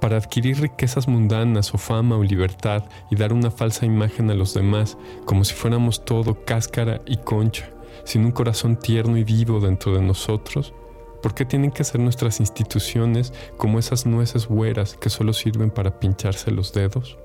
para 0.00 0.16
adquirir 0.16 0.60
riquezas 0.60 1.06
mundanas 1.06 1.72
o 1.72 1.78
fama 1.78 2.16
o 2.16 2.24
libertad 2.24 2.82
y 3.08 3.14
dar 3.14 3.32
una 3.32 3.52
falsa 3.52 3.86
imagen 3.86 4.32
a 4.32 4.34
los 4.34 4.52
demás 4.54 4.98
como 5.26 5.44
si 5.44 5.54
fuéramos 5.54 6.04
todo 6.04 6.44
cáscara 6.44 7.02
y 7.06 7.18
concha, 7.18 7.70
sin 8.04 8.24
un 8.24 8.32
corazón 8.32 8.74
tierno 8.74 9.16
y 9.16 9.22
vivo 9.22 9.60
dentro 9.60 9.94
de 9.94 10.02
nosotros, 10.02 10.74
¿Por 11.22 11.32
qué 11.34 11.44
tienen 11.44 11.70
que 11.70 11.84
ser 11.84 12.00
nuestras 12.00 12.40
instituciones 12.40 13.32
como 13.58 13.78
esas 13.78 14.06
nueces 14.06 14.48
hueras 14.48 14.96
que 14.96 15.10
solo 15.10 15.34
sirven 15.34 15.70
para 15.70 16.00
pincharse 16.00 16.50
los 16.50 16.72
dedos? 16.72 17.16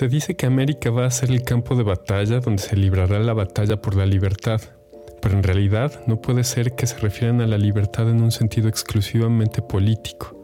Se 0.00 0.08
dice 0.08 0.34
que 0.34 0.46
América 0.46 0.90
va 0.90 1.04
a 1.04 1.10
ser 1.10 1.30
el 1.30 1.42
campo 1.42 1.76
de 1.76 1.82
batalla 1.82 2.40
donde 2.40 2.62
se 2.62 2.74
librará 2.74 3.18
la 3.18 3.34
batalla 3.34 3.82
por 3.82 3.96
la 3.96 4.06
libertad, 4.06 4.58
pero 5.20 5.36
en 5.36 5.42
realidad 5.42 5.92
no 6.06 6.22
puede 6.22 6.42
ser 6.42 6.74
que 6.74 6.86
se 6.86 6.96
refieran 6.96 7.42
a 7.42 7.46
la 7.46 7.58
libertad 7.58 8.08
en 8.08 8.22
un 8.22 8.30
sentido 8.30 8.70
exclusivamente 8.70 9.60
político. 9.60 10.34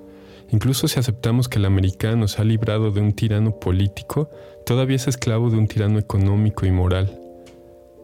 Incluso 0.50 0.88
si 0.88 0.98
aceptamos 0.98 1.48
que 1.48 1.58
el 1.58 1.64
americano 1.64 2.28
se 2.28 2.42
ha 2.42 2.44
librado 2.44 2.90
de 2.90 3.00
un 3.00 3.14
tirano 3.14 3.58
político, 3.58 4.28
todavía 4.66 4.96
es 4.96 5.08
esclavo 5.08 5.48
de 5.48 5.56
un 5.56 5.68
tirano 5.68 5.98
económico 5.98 6.66
y 6.66 6.70
moral. 6.70 7.18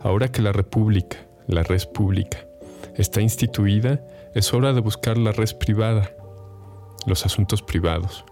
Ahora 0.00 0.32
que 0.32 0.40
la 0.40 0.53
república, 0.53 1.18
la 1.48 1.62
res 1.64 1.84
pública, 1.84 2.46
está 2.96 3.20
instituida, 3.20 4.00
es 4.34 4.55
hora 4.55 4.72
de 4.72 4.80
buscar 4.80 5.18
la 5.18 5.32
res 5.32 5.53
privada, 5.53 6.12
los 7.05 7.26
asuntos 7.26 7.61
privados, 7.61 8.24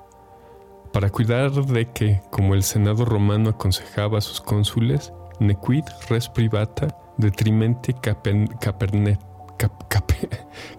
para 0.93 1.11
cuidar 1.11 1.53
de 1.53 1.91
que, 1.91 2.21
como 2.31 2.55
el 2.55 2.63
Senado 2.63 3.05
romano 3.05 3.51
aconsejaba 3.51 4.19
a 4.19 4.23
sus 4.23 4.41
cónsules, 4.41 5.13
nequid 5.39 5.85
res 6.09 6.29
privata 6.29 6.89
detrimente 7.17 7.95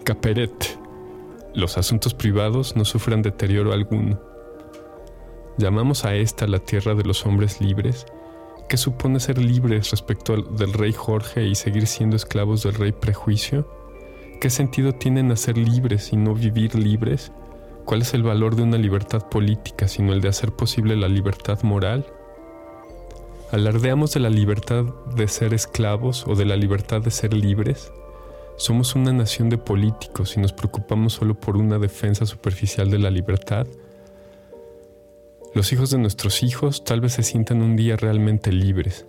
caperet, 0.04 0.78
los 1.54 1.78
asuntos 1.78 2.14
privados 2.14 2.76
no 2.76 2.84
sufran 2.84 3.22
deterioro 3.22 3.72
alguno. 3.72 4.20
Llamamos 5.58 6.04
a 6.04 6.14
esta 6.14 6.46
la 6.46 6.58
tierra 6.58 6.94
de 6.94 7.04
los 7.04 7.26
hombres 7.26 7.60
libres, 7.60 8.06
que 8.68 8.76
supone 8.76 9.20
ser 9.20 9.38
libres 9.38 9.90
respecto 9.90 10.36
del 10.36 10.72
rey 10.72 10.92
Jorge 10.92 11.44
y 11.44 11.54
seguir 11.54 11.86
siendo 11.86 12.16
esclavos 12.16 12.62
del 12.62 12.74
rey 12.74 12.92
prejuicio. 12.92 13.68
¿Qué 14.40 14.50
sentido 14.50 14.94
tienen 14.94 15.30
hacer 15.30 15.58
libres 15.58 16.12
y 16.12 16.16
no 16.16 16.34
vivir 16.34 16.74
libres? 16.74 17.32
¿Cuál 17.84 18.02
es 18.02 18.14
el 18.14 18.22
valor 18.22 18.56
de 18.56 18.62
una 18.62 18.78
libertad 18.78 19.28
política 19.28 19.88
sino 19.88 20.12
el 20.12 20.20
de 20.20 20.28
hacer 20.28 20.52
posible 20.52 20.96
la 20.96 21.08
libertad 21.08 21.62
moral? 21.62 22.06
¿Alardeamos 23.50 24.14
de 24.14 24.20
la 24.20 24.30
libertad 24.30 24.84
de 25.14 25.28
ser 25.28 25.52
esclavos 25.52 26.24
o 26.26 26.34
de 26.34 26.46
la 26.46 26.56
libertad 26.56 27.02
de 27.02 27.10
ser 27.10 27.34
libres? 27.34 27.92
Somos 28.56 28.94
una 28.94 29.12
nación 29.12 29.50
de 29.50 29.58
políticos 29.58 30.36
y 30.36 30.40
nos 30.40 30.52
preocupamos 30.52 31.14
solo 31.14 31.34
por 31.34 31.56
una 31.56 31.78
defensa 31.78 32.24
superficial 32.24 32.90
de 32.90 32.98
la 32.98 33.10
libertad. 33.10 33.66
Los 35.54 35.72
hijos 35.72 35.90
de 35.90 35.98
nuestros 35.98 36.42
hijos 36.42 36.84
tal 36.84 37.00
vez 37.00 37.14
se 37.14 37.22
sientan 37.22 37.60
un 37.60 37.76
día 37.76 37.96
realmente 37.96 38.52
libres. 38.52 39.06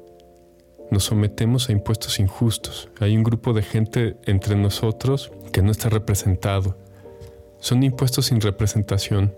Nos 0.92 1.06
sometemos 1.06 1.70
a 1.70 1.72
impuestos 1.72 2.20
injustos. 2.20 2.90
Hay 3.00 3.16
un 3.16 3.24
grupo 3.24 3.54
de 3.54 3.62
gente 3.62 4.18
entre 4.26 4.56
nosotros 4.56 5.32
que 5.52 5.62
no 5.62 5.72
está 5.72 5.90
representado. 5.90 6.83
Son 7.64 7.82
impuestos 7.82 8.26
sin 8.26 8.42
representación. 8.42 9.34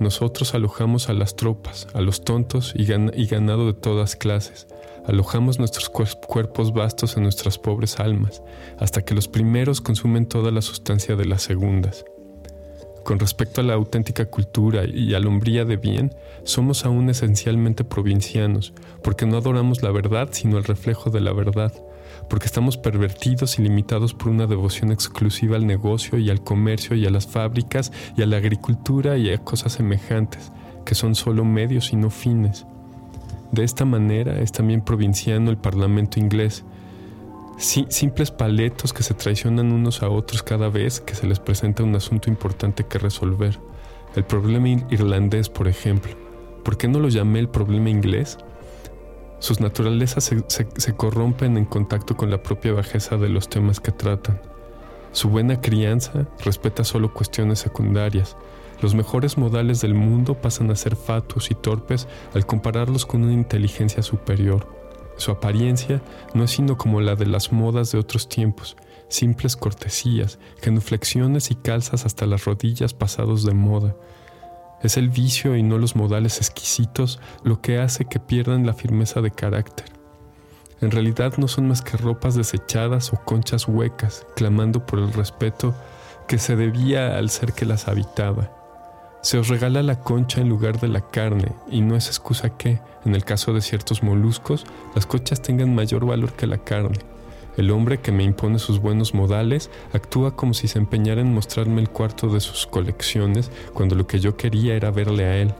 Nosotros 0.00 0.54
alojamos 0.54 1.08
a 1.08 1.12
las 1.12 1.36
tropas, 1.36 1.86
a 1.94 2.00
los 2.00 2.24
tontos 2.24 2.74
y, 2.74 2.84
ganado 3.26 3.66
de 3.68 3.74
todas 3.74 4.16
clases. 4.16 4.66
Alojamos 5.06 5.60
nuestros 5.60 5.88
cuerpos 5.88 6.72
vastos 6.72 7.16
en 7.16 7.22
nuestras 7.22 7.58
pobres 7.58 8.00
almas, 8.00 8.42
hasta 8.76 9.04
que 9.04 9.14
los 9.14 9.28
primeros 9.28 9.80
consumen 9.80 10.26
toda 10.26 10.50
la 10.50 10.62
sustancia 10.62 11.14
de 11.14 11.26
las 11.26 11.42
segundas. 11.42 12.04
Con 13.04 13.20
respecto 13.20 13.60
a 13.60 13.64
la 13.64 13.74
auténtica 13.74 14.24
cultura 14.24 14.84
y 14.84 15.14
a 15.14 15.20
la 15.20 15.28
hombría 15.28 15.64
de 15.64 15.76
bien, 15.76 16.12
somos 16.42 16.84
aún 16.84 17.08
esencialmente 17.08 17.84
provincianos, 17.84 18.72
porque 19.00 19.26
no 19.26 19.36
adoramos 19.36 19.84
la 19.84 19.92
verdad 19.92 20.30
sino 20.32 20.58
el 20.58 20.64
reflejo 20.64 21.10
de 21.10 21.20
la 21.20 21.32
verdad, 21.32 21.72
porque 22.28 22.46
estamos 22.46 22.76
pervertidos 22.76 23.58
y 23.58 23.62
limitados 23.62 24.14
por 24.14 24.28
una 24.28 24.46
devoción 24.46 24.92
exclusiva 24.92 25.56
al 25.56 25.66
negocio 25.66 26.18
y 26.18 26.30
al 26.30 26.42
comercio 26.42 26.96
y 26.96 27.06
a 27.06 27.10
las 27.10 27.26
fábricas 27.26 27.92
y 28.16 28.22
a 28.22 28.26
la 28.26 28.38
agricultura 28.38 29.18
y 29.18 29.30
a 29.30 29.38
cosas 29.38 29.72
semejantes, 29.72 30.52
que 30.84 30.94
son 30.94 31.14
solo 31.14 31.44
medios 31.44 31.92
y 31.92 31.96
no 31.96 32.10
fines. 32.10 32.66
De 33.50 33.64
esta 33.64 33.84
manera 33.84 34.40
es 34.40 34.50
también 34.52 34.80
provinciano 34.80 35.50
el 35.50 35.58
Parlamento 35.58 36.18
inglés, 36.18 36.64
simples 37.58 38.30
paletos 38.30 38.92
que 38.92 39.02
se 39.02 39.14
traicionan 39.14 39.72
unos 39.72 40.02
a 40.02 40.08
otros 40.08 40.42
cada 40.42 40.68
vez 40.68 41.00
que 41.00 41.14
se 41.14 41.26
les 41.26 41.38
presenta 41.38 41.82
un 41.82 41.94
asunto 41.94 42.30
importante 42.30 42.84
que 42.84 42.98
resolver. 42.98 43.58
El 44.16 44.24
problema 44.24 44.68
irlandés, 44.68 45.48
por 45.48 45.68
ejemplo. 45.68 46.12
¿Por 46.64 46.76
qué 46.76 46.88
no 46.88 46.98
lo 46.98 47.08
llamé 47.08 47.40
el 47.40 47.48
problema 47.48 47.90
inglés? 47.90 48.38
Sus 49.42 49.58
naturalezas 49.58 50.32
se, 50.46 50.94
corrompen 50.94 51.56
en 51.56 51.64
contacto 51.64 52.16
con 52.16 52.30
la 52.30 52.44
propia 52.44 52.74
bajeza 52.74 53.16
de 53.16 53.28
los 53.28 53.48
temas 53.48 53.80
que 53.80 53.90
tratan. 53.90 54.40
Su 55.10 55.30
buena 55.30 55.60
crianza 55.60 56.28
respeta 56.44 56.84
solo 56.84 57.12
cuestiones 57.12 57.58
secundarias, 57.58 58.36
los 58.80 58.94
mejores 58.94 59.38
modales 59.38 59.80
del 59.80 59.94
mundo 59.94 60.34
pasan 60.34 60.70
a 60.70 60.76
ser 60.76 60.94
fatuos 60.94 61.50
y 61.50 61.56
torpes 61.56 62.06
al 62.34 62.46
compararlos 62.46 63.04
con 63.04 63.24
una 63.24 63.32
inteligencia 63.32 64.04
superior. 64.04 64.68
Su 65.16 65.32
apariencia 65.32 66.00
no 66.34 66.44
es 66.44 66.52
sino 66.52 66.78
como 66.78 67.00
la 67.00 67.16
de 67.16 67.26
las 67.26 67.50
modas 67.50 67.90
de 67.90 67.98
otros 67.98 68.28
tiempos, 68.28 68.76
simples 69.08 69.56
cortesías, 69.56 70.38
genuflexiones 70.60 71.50
y 71.50 71.56
calzas 71.56 72.06
hasta 72.06 72.26
las 72.26 72.44
rodillas 72.44 72.94
pasados 72.94 73.44
de 73.44 73.54
moda. 73.54 73.96
Es 74.82 74.96
el 74.96 75.08
vicio 75.08 75.56
y 75.56 75.62
no 75.62 75.78
los 75.78 75.96
modales 75.96 76.38
exquisitos 76.38 77.20
lo 77.44 77.60
que 77.60 77.78
hace 77.78 78.04
que 78.04 78.18
pierdan 78.18 78.66
la 78.66 78.74
firmeza 78.74 79.20
de 79.20 79.30
carácter. 79.30 79.86
En 80.80 80.90
realidad 80.90 81.34
no 81.38 81.46
son 81.46 81.68
más 81.68 81.80
que 81.80 81.96
ropas 81.96 82.34
desechadas 82.34 83.12
o 83.12 83.16
conchas 83.24 83.68
huecas, 83.68 84.26
clamando 84.34 84.84
por 84.84 84.98
el 84.98 85.12
respeto 85.12 85.74
que 86.26 86.38
se 86.38 86.56
debía 86.56 87.16
al 87.16 87.30
ser 87.30 87.52
que 87.52 87.64
las 87.64 87.86
habitaba. 87.86 88.50
Se 89.22 89.38
os 89.38 89.46
regala 89.46 89.84
la 89.84 90.00
concha 90.00 90.40
en 90.40 90.48
lugar 90.48 90.80
de 90.80 90.88
la 90.88 91.00
carne 91.00 91.52
y 91.70 91.80
no 91.80 91.94
es 91.94 92.08
excusa 92.08 92.56
que, 92.56 92.80
en 93.04 93.14
el 93.14 93.24
caso 93.24 93.52
de 93.52 93.60
ciertos 93.60 94.02
moluscos, 94.02 94.64
las 94.96 95.06
conchas 95.06 95.40
tengan 95.40 95.72
mayor 95.72 96.04
valor 96.04 96.32
que 96.32 96.48
la 96.48 96.58
carne. 96.58 96.98
El 97.56 97.70
hombre 97.70 98.00
que 98.00 98.12
me 98.12 98.24
impone 98.24 98.58
sus 98.58 98.80
buenos 98.80 99.12
modales 99.12 99.70
actúa 99.92 100.36
como 100.36 100.54
si 100.54 100.68
se 100.68 100.78
empeñara 100.78 101.20
en 101.20 101.34
mostrarme 101.34 101.82
el 101.82 101.90
cuarto 101.90 102.28
de 102.28 102.40
sus 102.40 102.66
colecciones 102.66 103.50
cuando 103.74 103.94
lo 103.94 104.06
que 104.06 104.20
yo 104.20 104.36
quería 104.36 104.74
era 104.74 104.90
verle 104.90 105.24
a 105.24 105.36
él. 105.36 105.54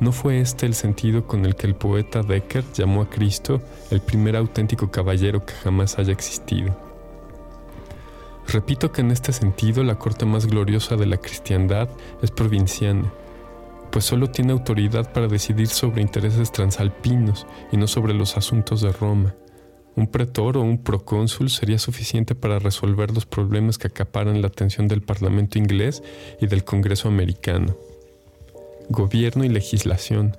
¿No 0.00 0.12
fue 0.12 0.40
este 0.40 0.64
el 0.64 0.74
sentido 0.74 1.26
con 1.26 1.44
el 1.44 1.56
que 1.56 1.66
el 1.66 1.74
poeta 1.74 2.22
Decker 2.22 2.64
llamó 2.72 3.02
a 3.02 3.10
Cristo 3.10 3.60
el 3.90 4.00
primer 4.00 4.36
auténtico 4.36 4.90
caballero 4.90 5.44
que 5.44 5.52
jamás 5.54 5.98
haya 5.98 6.12
existido? 6.12 6.76
Repito 8.46 8.90
que 8.92 9.02
en 9.02 9.10
este 9.10 9.32
sentido 9.34 9.82
la 9.82 9.98
corte 9.98 10.24
más 10.24 10.46
gloriosa 10.46 10.96
de 10.96 11.04
la 11.04 11.18
cristiandad 11.18 11.90
es 12.22 12.30
provinciana, 12.30 13.12
pues 13.90 14.06
solo 14.06 14.30
tiene 14.30 14.52
autoridad 14.52 15.12
para 15.12 15.28
decidir 15.28 15.66
sobre 15.66 16.00
intereses 16.00 16.52
transalpinos 16.52 17.46
y 17.72 17.76
no 17.76 17.86
sobre 17.86 18.14
los 18.14 18.38
asuntos 18.38 18.80
de 18.80 18.92
Roma. 18.92 19.34
Un 19.96 20.06
pretor 20.06 20.56
o 20.56 20.62
un 20.62 20.82
procónsul 20.82 21.50
sería 21.50 21.78
suficiente 21.78 22.34
para 22.34 22.58
resolver 22.58 23.12
los 23.12 23.26
problemas 23.26 23.78
que 23.78 23.88
acaparan 23.88 24.40
la 24.40 24.48
atención 24.48 24.88
del 24.88 25.02
Parlamento 25.02 25.58
inglés 25.58 26.02
y 26.40 26.46
del 26.46 26.64
Congreso 26.64 27.08
americano. 27.08 27.76
Gobierno 28.88 29.44
y 29.44 29.48
legislación. 29.48 30.36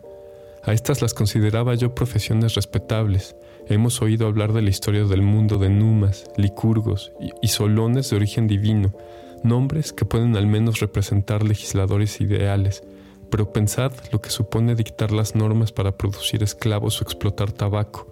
A 0.64 0.74
estas 0.74 1.02
las 1.02 1.14
consideraba 1.14 1.76
yo 1.76 1.94
profesiones 1.96 2.56
respetables, 2.56 3.36
Hemos 3.70 4.02
oído 4.02 4.26
hablar 4.26 4.52
de 4.52 4.64
la 4.64 4.72
historia 4.72 5.04
del 5.04 5.22
mundo 5.22 5.60
de 5.60 5.70
Numas, 5.70 6.26
Licurgos 6.38 7.12
y 7.40 7.50
Solones 7.50 8.10
de 8.10 8.16
origen 8.16 8.48
divino, 8.48 8.96
nombres 9.44 9.94
que 9.94 10.06
pueden 10.06 10.36
al 10.36 10.48
menos 10.48 10.80
representar 10.80 11.44
legisladores 11.44 12.20
ideales, 12.20 12.82
pero 13.30 13.54
pensad 13.54 13.92
lo 14.12 14.22
que 14.22 14.32
supone 14.32 14.74
dictar 14.74 15.12
las 15.12 15.36
normas 15.36 15.72
para 15.72 15.96
producir 15.96 16.42
esclavos 16.42 17.00
o 17.00 17.04
explotar 17.04 17.52
tabaco. 17.52 18.10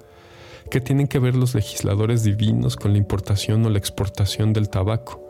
¿Qué 0.70 0.82
tienen 0.82 1.07
que 1.07 1.20
ver 1.20 1.36
los 1.36 1.55
legisladores 1.55 2.24
divinos 2.24 2.76
con 2.76 2.91
la 2.91 2.97
importación 2.97 3.65
o 3.65 3.70
la 3.70 3.78
exportación 3.78 4.53
del 4.53 4.70
tabaco? 4.70 5.24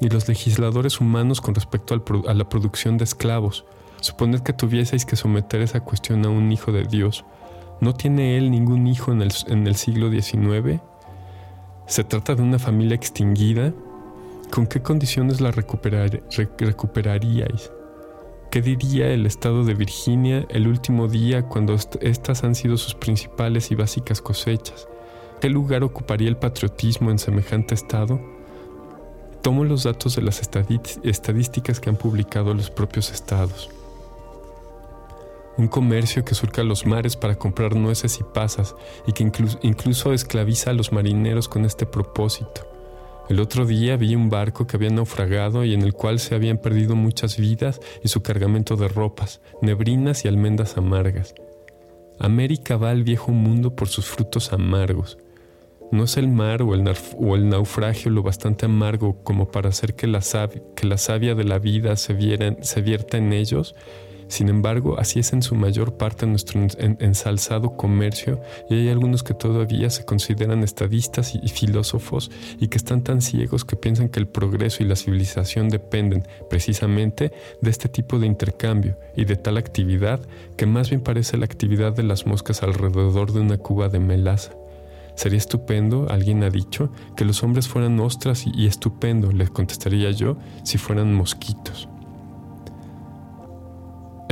Ni 0.00 0.08
los 0.08 0.28
legisladores 0.28 1.00
humanos 1.00 1.40
con 1.40 1.54
respecto 1.54 1.94
a 1.94 2.34
la 2.34 2.48
producción 2.48 2.98
de 2.98 3.04
esclavos. 3.04 3.64
Suponed 4.00 4.40
que 4.40 4.52
tuvieseis 4.52 5.06
que 5.06 5.16
someter 5.16 5.62
esa 5.62 5.80
cuestión 5.80 6.26
a 6.26 6.28
un 6.28 6.52
hijo 6.52 6.72
de 6.72 6.84
Dios, 6.84 7.24
¿No 7.82 7.92
tiene 7.94 8.38
él 8.38 8.50
ningún 8.52 8.86
hijo 8.86 9.10
en 9.10 9.22
el 9.22 9.74
siglo 9.74 10.08
XIX? 10.08 10.80
¿Se 11.86 12.04
trata 12.04 12.36
de 12.36 12.42
una 12.42 12.60
familia 12.60 12.94
extinguida? 12.94 13.72
¿Con 14.52 14.68
qué 14.68 14.82
condiciones 14.82 15.40
la 15.40 15.50
recuperaríais? 15.50 17.72
¿Qué 18.52 18.60
diría 18.60 19.08
el 19.08 19.24
estado 19.24 19.64
de 19.64 19.72
Virginia 19.72 20.44
el 20.50 20.68
último 20.68 21.08
día 21.08 21.48
cuando 21.48 21.74
estas 22.02 22.44
han 22.44 22.54
sido 22.54 22.76
sus 22.76 22.94
principales 22.94 23.70
y 23.70 23.74
básicas 23.74 24.20
cosechas? 24.20 24.88
¿Qué 25.40 25.48
lugar 25.48 25.82
ocuparía 25.82 26.28
el 26.28 26.36
patriotismo 26.36 27.10
en 27.10 27.18
semejante 27.18 27.74
estado? 27.74 28.20
Tomo 29.40 29.64
los 29.64 29.84
datos 29.84 30.16
de 30.16 30.20
las 30.20 30.42
estadísticas 31.02 31.80
que 31.80 31.88
han 31.88 31.96
publicado 31.96 32.52
los 32.52 32.70
propios 32.70 33.10
estados 33.10 33.70
un 35.58 35.68
comercio 35.68 36.24
que 36.24 36.34
surca 36.34 36.62
los 36.62 36.86
mares 36.86 37.16
para 37.16 37.36
comprar 37.36 37.74
nueces 37.76 38.20
y 38.20 38.24
pasas 38.24 38.74
y 39.06 39.12
que 39.12 39.22
incluso, 39.62 40.12
esclaviza 40.12 40.70
a 40.70 40.74
los 40.74 40.92
marineros 40.92 41.46
con 41.46 41.64
este 41.64 41.84
propósito. 41.84 42.66
El 43.32 43.40
otro 43.40 43.64
día 43.64 43.96
vi 43.96 44.14
un 44.14 44.28
barco 44.28 44.66
que 44.66 44.76
había 44.76 44.90
naufragado 44.90 45.64
y 45.64 45.72
en 45.72 45.80
el 45.80 45.94
cual 45.94 46.18
se 46.18 46.34
habían 46.34 46.58
perdido 46.58 46.96
muchas 46.96 47.38
vidas 47.38 47.80
y 48.04 48.08
su 48.08 48.22
cargamento 48.22 48.76
de 48.76 48.88
ropas, 48.88 49.40
nebrinas 49.62 50.26
y 50.26 50.28
almendras 50.28 50.76
amargas. 50.76 51.34
América 52.18 52.76
va 52.76 52.90
al 52.90 53.04
viejo 53.04 53.32
mundo 53.32 53.74
por 53.74 53.88
sus 53.88 54.04
frutos 54.04 54.52
amargos. 54.52 55.16
No 55.90 56.04
es 56.04 56.18
el 56.18 56.28
mar 56.28 56.60
o 56.60 56.74
el, 56.74 57.48
naufragio 57.48 58.10
lo 58.10 58.22
bastante 58.22 58.66
amargo 58.66 59.24
como 59.24 59.50
para 59.50 59.70
hacer 59.70 59.94
que 59.94 60.06
la, 60.06 60.20
savia, 60.20 61.34
de 61.34 61.44
la 61.44 61.58
vida 61.58 61.96
se, 61.96 62.14
se 62.60 62.82
vierta 62.82 63.16
en 63.16 63.32
ellos, 63.32 63.74
sin 64.32 64.48
embargo, 64.48 64.98
así 64.98 65.20
es 65.20 65.34
en 65.34 65.42
su 65.42 65.54
mayor 65.56 65.98
parte 65.98 66.26
nuestro 66.26 66.58
ensalzado 66.78 67.76
comercio 67.76 68.40
y 68.70 68.76
hay 68.76 68.88
algunos 68.88 69.22
que 69.22 69.34
todavía 69.34 69.90
se 69.90 70.06
consideran 70.06 70.62
estadistas 70.62 71.34
y 71.34 71.46
filósofos 71.48 72.30
y 72.58 72.68
que 72.68 72.78
están 72.78 73.04
tan 73.04 73.20
ciegos 73.20 73.66
que 73.66 73.76
piensan 73.76 74.08
que 74.08 74.20
el 74.20 74.26
progreso 74.26 74.82
y 74.82 74.86
la 74.86 74.96
civilización 74.96 75.68
dependen 75.68 76.26
precisamente 76.48 77.30
de 77.60 77.70
este 77.70 77.90
tipo 77.90 78.18
de 78.18 78.26
intercambio 78.26 78.96
y 79.14 79.26
de 79.26 79.36
tal 79.36 79.58
actividad 79.58 80.26
que 80.56 80.64
más 80.64 80.88
bien 80.88 81.02
parece 81.02 81.36
la 81.36 81.44
actividad 81.44 81.92
de 81.92 82.04
las 82.04 82.24
moscas 82.24 82.62
alrededor 82.62 83.34
de 83.34 83.40
una 83.40 83.58
cuba 83.58 83.90
de 83.90 83.98
melaza. 83.98 84.52
Sería 85.14 85.36
estupendo, 85.36 86.06
alguien 86.08 86.42
ha 86.42 86.48
dicho, 86.48 86.90
que 87.18 87.26
los 87.26 87.42
hombres 87.42 87.68
fueran 87.68 88.00
ostras 88.00 88.46
y, 88.46 88.66
estupendo, 88.66 89.30
les 89.30 89.50
contestaría 89.50 90.10
yo, 90.10 90.38
si 90.64 90.78
fueran 90.78 91.12
mosquitos. 91.12 91.90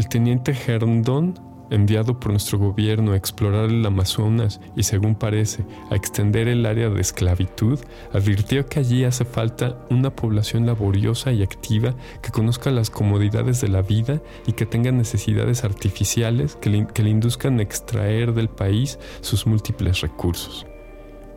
El 0.00 0.08
teniente 0.08 0.56
Herndon, 0.66 1.38
enviado 1.68 2.18
por 2.18 2.30
nuestro 2.30 2.58
gobierno 2.58 3.12
a 3.12 3.16
explorar 3.16 3.68
el 3.68 3.84
Amazonas 3.84 4.58
y, 4.74 4.84
según 4.84 5.14
parece, 5.14 5.66
a 5.90 5.94
extender 5.94 6.48
el 6.48 6.64
área 6.64 6.88
de 6.88 7.02
esclavitud, 7.02 7.78
advirtió 8.10 8.64
que 8.64 8.78
allí 8.78 9.04
hace 9.04 9.26
falta 9.26 9.76
una 9.90 10.08
población 10.08 10.64
laboriosa 10.64 11.32
y 11.32 11.42
activa 11.42 11.94
que 12.22 12.30
conozca 12.30 12.70
las 12.70 12.88
comodidades 12.88 13.60
de 13.60 13.68
la 13.68 13.82
vida 13.82 14.22
y 14.46 14.52
que 14.52 14.64
tenga 14.64 14.90
necesidades 14.90 15.64
artificiales 15.64 16.56
que 16.56 16.70
le, 16.70 16.86
que 16.86 17.02
le 17.02 17.10
induzcan 17.10 17.58
a 17.58 17.62
extraer 17.62 18.32
del 18.32 18.48
país 18.48 18.98
sus 19.20 19.46
múltiples 19.46 20.00
recursos. 20.00 20.64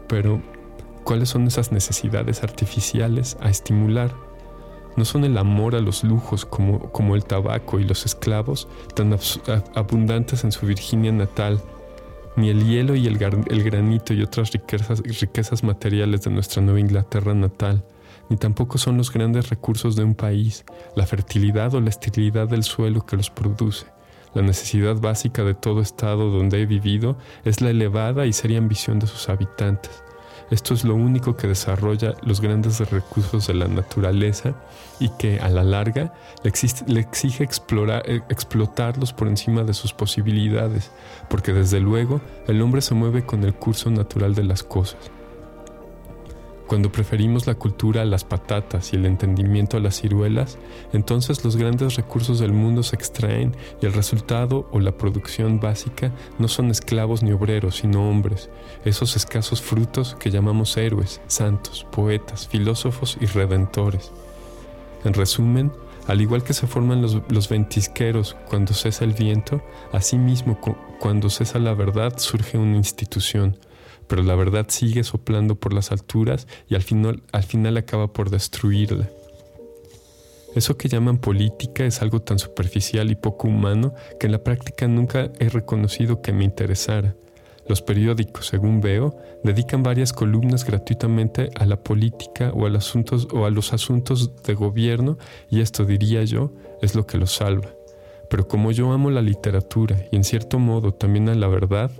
Pero, 0.07 0.41
¿cuáles 1.03 1.28
son 1.28 1.47
esas 1.47 1.74
necesidades 1.74 2.43
artificiales 2.43 3.36
a 3.41 3.49
estimular? 3.49 4.14
No 4.96 5.06
son 5.06 5.24
el 5.24 5.38
amor 5.38 5.76
a 5.76 5.80
los 5.80 6.04
lujos 6.04 6.46
como, 6.46 6.91
como 6.91 7.16
el 7.16 7.26
tabaco 7.26 7.80
y 7.80 7.84
los 7.84 8.06
esclavos, 8.06 8.68
tan 8.96 9.18
abundantes 9.76 10.44
en 10.44 10.52
su 10.52 10.66
Virginia 10.66 11.12
natal, 11.12 11.62
ni 12.36 12.50
el 12.50 12.66
hielo 12.66 12.96
y 12.96 13.08
el, 13.08 13.18
granito 13.18 14.14
y 14.14 14.24
otras 14.24 14.52
riquezas 14.52 15.64
materiales 15.64 16.22
de 16.22 16.32
nuestra 16.32 16.62
Nueva 16.62 16.80
Inglaterra 16.80 17.34
natal, 17.34 17.84
ni 18.30 18.38
tampoco 18.38 18.78
son 18.78 18.98
los 18.98 19.12
grandes 19.12 19.50
recursos 19.50 19.96
de 19.96 20.04
un 20.04 20.16
país, 20.16 20.66
la 20.96 21.06
fertilidad 21.06 21.74
o 21.76 21.82
la 21.82 21.89
esterilidad 21.89 22.48
del 22.48 22.64
suelo 22.64 23.06
que 23.06 23.18
los 23.18 23.30
produce. 23.30 23.86
La 24.34 24.41
necesidad 24.41 24.96
básica 24.96 25.44
de 25.44 25.54
todo 25.54 25.80
estado 25.80 26.32
donde 26.32 26.60
he 26.60 26.66
vivido 26.66 27.18
es 27.46 27.62
la 27.62 27.70
elevada 27.70 28.26
y 28.26 28.34
seria 28.34 28.58
ambición 28.58 28.98
de 28.98 29.06
sus 29.06 29.30
habitantes 29.30 30.03
esto 30.54 30.76
es 30.76 30.84
lo 30.84 30.93
único 30.93 31.36
que 31.36 31.47
desarrolla 31.47 32.14
los 32.22 32.39
grandes 32.39 32.80
recursos 32.91 33.47
de 33.47 33.56
la 33.56 33.68
naturaleza 33.68 34.54
y 34.99 35.10
que 35.10 35.39
a 35.39 35.49
la 35.49 35.64
larga 35.64 36.14
le, 36.43 36.99
exige 36.99 37.43
explorar, 37.43 38.04
eh, 38.06 38.22
explotarlos 38.30 39.14
por 39.14 39.28
encima 39.28 39.64
de 39.64 39.74
sus 39.74 39.93
posibilidades, 39.93 40.91
porque 41.28 41.54
desde 41.54 41.80
luego 41.80 42.22
el 42.47 42.62
hombre 42.62 42.82
se 42.82 42.93
mueve 42.93 43.26
con 43.26 43.43
el 43.43 43.56
curso 43.56 43.89
natural 43.89 44.36
de 44.36 44.43
las 44.43 44.62
cosas. 44.62 45.10
Cuando 46.74 46.91
preferimos 46.91 47.45
la 47.45 47.53
cultura 47.53 48.01
a 48.01 48.05
las 48.05 48.24
patatas 48.24 48.93
y 48.93 48.95
el 48.95 49.05
entendimiento 49.05 49.78
a 49.78 49.80
las 49.80 50.01
ciruelas, 50.01 50.57
entonces 50.91 51.45
los 51.45 51.55
grandes 51.55 51.97
recursos 51.97 52.39
del 52.39 52.51
mundo 52.51 52.82
se 52.82 52.95
extraen 52.95 53.55
y 53.80 53.86
el 53.86 53.93
resultado 53.93 54.67
o 54.71 54.80
la 54.80 54.97
producción 54.97 55.59
básica 55.59 56.11
no 56.39 56.47
son 56.47 56.71
esclavos 56.71 57.21
ni 57.21 57.32
obreros, 57.32 57.76
sino 57.76 58.09
hombres, 58.09 58.49
esos 58.86 59.15
escasos 59.15 59.61
frutos 59.61 60.17
que 60.19 60.32
llamamos 60.32 60.76
héroes, 60.76 61.21
santos, 61.28 61.86
poetas, 61.91 62.47
filósofos 62.47 63.19
y 63.21 63.28
redentores. 63.28 64.11
En 65.03 65.13
resumen, 65.13 65.71
al 66.07 66.21
igual 66.21 66.43
que 66.43 66.55
se 66.55 66.65
forman 66.65 67.03
los, 67.03 67.49
ventisqueros 67.49 68.36
cuando 68.49 68.74
cesa 68.74 69.05
el 69.05 69.13
viento, 69.13 69.61
asimismo 69.91 70.59
cuando 70.99 71.30
cesa 71.30 71.59
la 71.59 71.76
verdad 71.76 72.17
surge 72.17 72.57
una 72.57 72.78
institución, 72.78 73.59
pero 74.08 74.24
la 74.24 74.36
verdad 74.36 74.66
sigue 74.70 75.04
soplando 75.04 75.56
por 75.56 75.74
las 75.74 75.91
alturas 75.91 76.47
y 76.68 76.76
al 76.76 76.84
final, 76.84 77.24
al 77.32 77.43
final 77.43 77.78
acaba 77.78 78.12
por 78.14 78.30
destruirla. 78.30 79.10
Eso 80.56 80.78
que 80.78 80.88
llaman 80.88 81.18
política 81.18 81.84
es 81.86 82.01
algo 82.01 82.22
tan 82.22 82.38
superficial 82.38 83.10
y 83.10 83.16
poco 83.16 83.47
humano 83.47 83.93
que 84.20 84.28
en 84.28 84.34
la 84.34 84.43
práctica 84.43 84.88
nunca 84.88 85.32
he 85.39 85.49
reconocido 85.49 86.22
que 86.22 86.32
me 86.32 86.43
interesara. 86.43 87.16
Los 87.68 87.82
periódicos, 87.82 88.47
según 88.47 88.82
veo, 88.82 89.16
dedican 89.43 89.84
varias 89.84 90.12
columnas 90.12 90.66
gratuitamente 90.66 91.49
a 91.56 91.66
la 91.66 91.82
política 91.82 92.51
o 92.54 92.66
a, 92.66 92.70
los 92.70 92.88
asuntos, 92.88 93.28
o 93.32 93.45
a 93.45 93.49
los 93.49 93.74
asuntos 93.74 94.43
de 94.43 94.54
gobierno 94.54 95.18
y 95.49 95.62
esto, 95.62 95.86
diría 95.86 96.24
yo, 96.24 96.51
es 96.82 96.93
lo 96.93 97.08
que 97.08 97.18
los 97.18 97.34
salva. 97.34 97.70
Pero 98.30 98.47
como 98.47 98.72
yo 98.72 98.91
amo 98.91 99.10
la 99.12 99.22
literatura 99.22 100.06
y 100.12 100.18
en 100.18 100.24
cierto 100.24 100.60
modo 100.60 100.93
también 100.93 101.30
a 101.30 101.36
la 101.36 101.47
verdad, 101.47 101.91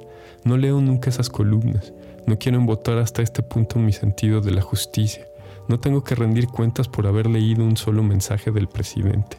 no 0.46 0.58
leo 0.58 0.82
nunca 0.82 1.10
esas 1.10 1.30
columnas. 1.30 1.94
No 2.26 2.38
quiero 2.38 2.58
embotar 2.58 2.98
hasta 2.98 3.22
este 3.22 3.44
punto 3.44 3.80
mi 3.80 3.94
sentido 3.94 4.42
de 4.42 4.52
la 4.52 4.62
justicia. 4.62 5.26
No 5.68 5.80
tengo 5.80 6.04
que 6.04 6.16
rendir 6.16 6.48
cuentas 6.48 6.88
por 6.88 7.08
haber 7.08 7.28
leído 7.28 7.64
un 7.64 7.78
solo 7.78 8.04
mensaje 8.04 8.52
del 8.52 8.68
presidente. 8.68 9.38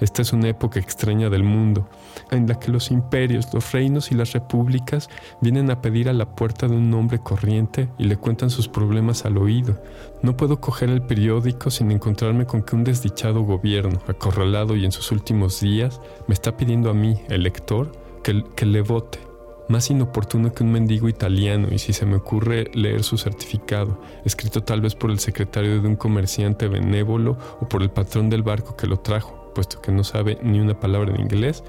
Esta 0.00 0.22
es 0.22 0.32
una 0.32 0.48
época 0.48 0.78
extraña 0.78 1.28
del 1.28 1.42
mundo, 1.42 1.88
en 2.30 2.46
la 2.46 2.58
que 2.58 2.70
los 2.70 2.92
imperios, 2.92 3.52
los 3.52 3.72
reinos 3.72 4.12
y 4.12 4.14
las 4.14 4.32
repúblicas 4.32 5.10
vienen 5.40 5.70
a 5.70 5.82
pedir 5.82 6.08
a 6.08 6.12
la 6.12 6.36
puerta 6.36 6.68
de 6.68 6.76
un 6.76 6.94
hombre 6.94 7.18
corriente 7.18 7.88
y 7.98 8.04
le 8.04 8.16
cuentan 8.16 8.48
sus 8.48 8.68
problemas 8.68 9.24
al 9.24 9.36
oído. 9.38 9.82
No 10.22 10.36
puedo 10.36 10.60
coger 10.60 10.88
el 10.90 11.02
periódico 11.02 11.70
sin 11.70 11.90
encontrarme 11.90 12.46
con 12.46 12.62
que 12.62 12.76
un 12.76 12.84
desdichado 12.84 13.42
gobierno, 13.42 13.98
acorralado 14.06 14.76
y 14.76 14.84
en 14.84 14.92
sus 14.92 15.10
últimos 15.10 15.60
días, 15.60 16.00
me 16.28 16.34
está 16.34 16.56
pidiendo 16.56 16.90
a 16.90 16.94
mí, 16.94 17.20
el 17.28 17.42
lector, 17.42 17.90
que, 18.22 18.44
que 18.54 18.66
le 18.66 18.82
vote 18.82 19.27
más 19.68 19.90
inoportuno 19.90 20.52
que 20.52 20.64
un 20.64 20.72
mendigo 20.72 21.08
italiano 21.08 21.68
y 21.70 21.78
si 21.78 21.92
se 21.92 22.06
me 22.06 22.16
ocurre 22.16 22.70
leer 22.74 23.02
su 23.02 23.18
certificado, 23.18 24.00
escrito 24.24 24.62
tal 24.62 24.80
vez 24.80 24.94
por 24.94 25.10
el 25.10 25.18
secretario 25.18 25.80
de 25.80 25.88
un 25.88 25.96
comerciante 25.96 26.68
benévolo 26.68 27.38
o 27.60 27.68
por 27.68 27.82
el 27.82 27.90
patrón 27.90 28.30
del 28.30 28.42
barco 28.42 28.76
que 28.76 28.86
lo 28.86 28.98
trajo, 28.98 29.52
puesto 29.54 29.80
que 29.80 29.92
no 29.92 30.04
sabe 30.04 30.38
ni 30.42 30.60
una 30.60 30.78
palabra 30.78 31.14
en 31.14 31.20
inglés, 31.20 31.62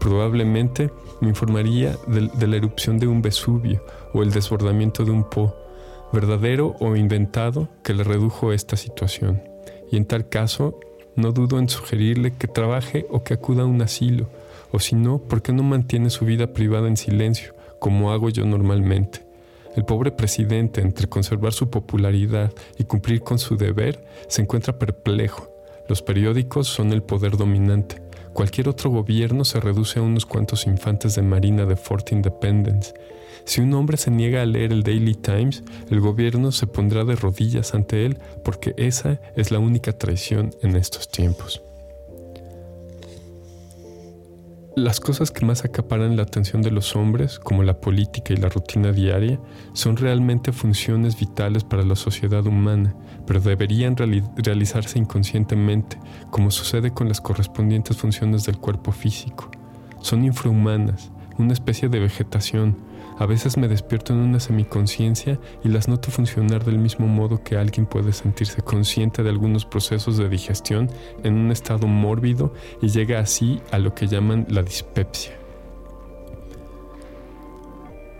probablemente 0.00 0.90
me 1.20 1.28
informaría 1.28 1.96
de, 2.08 2.46
la 2.46 2.56
erupción 2.56 2.98
de 2.98 3.06
un 3.06 3.22
Vesubio 3.22 3.84
o 4.12 4.22
el 4.22 4.32
desbordamiento 4.32 5.04
de 5.04 5.12
un 5.12 5.28
Po, 5.28 5.54
verdadero 6.12 6.74
o 6.80 6.96
inventado, 6.96 7.68
que 7.84 7.94
le 7.94 8.04
redujo 8.04 8.52
esta 8.52 8.76
situación. 8.76 9.42
Y 9.90 9.96
en 9.96 10.04
tal 10.04 10.28
caso, 10.28 10.80
no 11.14 11.32
dudo 11.32 11.58
en 11.58 11.68
sugerirle 11.68 12.34
que 12.34 12.48
trabaje 12.48 13.06
o 13.10 13.22
que 13.22 13.34
acuda 13.34 13.62
a 13.62 13.66
un 13.66 13.80
asilo, 13.80 14.28
o 14.72 14.80
si 14.80 14.96
no, 14.96 15.18
¿por 15.18 15.42
qué 15.42 15.52
no 15.52 15.62
mantiene 15.62 16.10
su 16.10 16.24
vida 16.24 16.52
privada 16.52 16.88
en 16.88 16.96
silencio, 16.96 17.54
como 17.78 18.10
hago 18.10 18.30
yo 18.30 18.44
normalmente? 18.46 19.24
El 19.76 19.84
pobre 19.84 20.10
presidente, 20.10 20.80
entre 20.80 21.08
conservar 21.08 21.52
su 21.52 21.70
popularidad 21.70 22.52
y 22.78 22.84
cumplir 22.84 23.22
con 23.22 23.38
su 23.38 23.56
deber, 23.56 24.04
se 24.28 24.42
encuentra 24.42 24.78
perplejo. 24.78 25.50
Los 25.88 26.02
periódicos 26.02 26.68
son 26.68 26.92
el 26.92 27.02
poder 27.02 27.36
dominante. 27.36 28.02
Cualquier 28.32 28.68
otro 28.68 28.90
gobierno 28.90 29.44
se 29.44 29.60
reduce 29.60 29.98
a 29.98 30.02
unos 30.02 30.26
cuantos 30.26 30.66
infantes 30.66 31.14
de 31.14 31.22
marina 31.22 31.66
de 31.66 31.76
Fort 31.76 32.12
Independence. 32.12 32.94
Si 33.44 33.60
un 33.60 33.74
hombre 33.74 33.96
se 33.96 34.10
niega 34.10 34.42
a 34.42 34.46
leer 34.46 34.72
el 34.72 34.82
Daily 34.82 35.14
Times, 35.14 35.64
el 35.90 36.00
gobierno 36.00 36.52
se 36.52 36.66
pondrá 36.66 37.04
de 37.04 37.16
rodillas 37.16 37.74
ante 37.74 38.06
él 38.06 38.18
porque 38.44 38.74
esa 38.76 39.20
es 39.36 39.50
la 39.50 39.58
única 39.58 39.92
traición 39.92 40.50
en 40.62 40.76
estos 40.76 41.10
tiempos. 41.10 41.62
Las 44.74 45.00
cosas 45.00 45.30
que 45.30 45.44
más 45.44 45.66
acaparan 45.66 46.16
la 46.16 46.22
atención 46.22 46.62
de 46.62 46.70
los 46.70 46.96
hombres, 46.96 47.38
como 47.38 47.62
la 47.62 47.78
política 47.78 48.32
y 48.32 48.38
la 48.38 48.48
rutina 48.48 48.90
diaria, 48.90 49.38
son 49.74 49.98
realmente 49.98 50.50
funciones 50.50 51.20
vitales 51.20 51.62
para 51.62 51.82
la 51.82 51.94
sociedad 51.94 52.46
humana, 52.46 52.96
pero 53.26 53.38
deberían 53.38 53.96
realizarse 53.98 54.98
inconscientemente, 54.98 55.98
como 56.30 56.50
sucede 56.50 56.90
con 56.90 57.06
las 57.06 57.20
correspondientes 57.20 57.98
funciones 57.98 58.44
del 58.44 58.56
cuerpo 58.56 58.92
físico. 58.92 59.50
Son 60.00 60.24
infrahumanas, 60.24 61.11
una 61.38 61.52
especie 61.52 61.88
de 61.88 62.00
vegetación, 62.00 62.76
a 63.18 63.26
veces 63.26 63.56
me 63.56 63.68
despierto 63.68 64.12
en 64.12 64.20
una 64.20 64.40
semiconciencia 64.40 65.38
y 65.62 65.68
las 65.68 65.86
noto 65.86 66.10
funcionar 66.10 66.64
del 66.64 66.78
mismo 66.78 67.06
modo 67.06 67.42
que 67.42 67.56
alguien 67.56 67.86
puede 67.86 68.12
sentirse 68.12 68.62
consciente 68.62 69.22
de 69.22 69.30
algunos 69.30 69.64
procesos 69.64 70.16
de 70.16 70.28
digestión 70.28 70.90
en 71.22 71.34
un 71.34 71.52
estado 71.52 71.86
mórbido 71.86 72.52
y 72.80 72.88
llega 72.88 73.20
así 73.20 73.60
a 73.70 73.78
lo 73.78 73.94
que 73.94 74.06
llaman 74.06 74.46
la 74.48 74.62
dispepsia. 74.62 75.38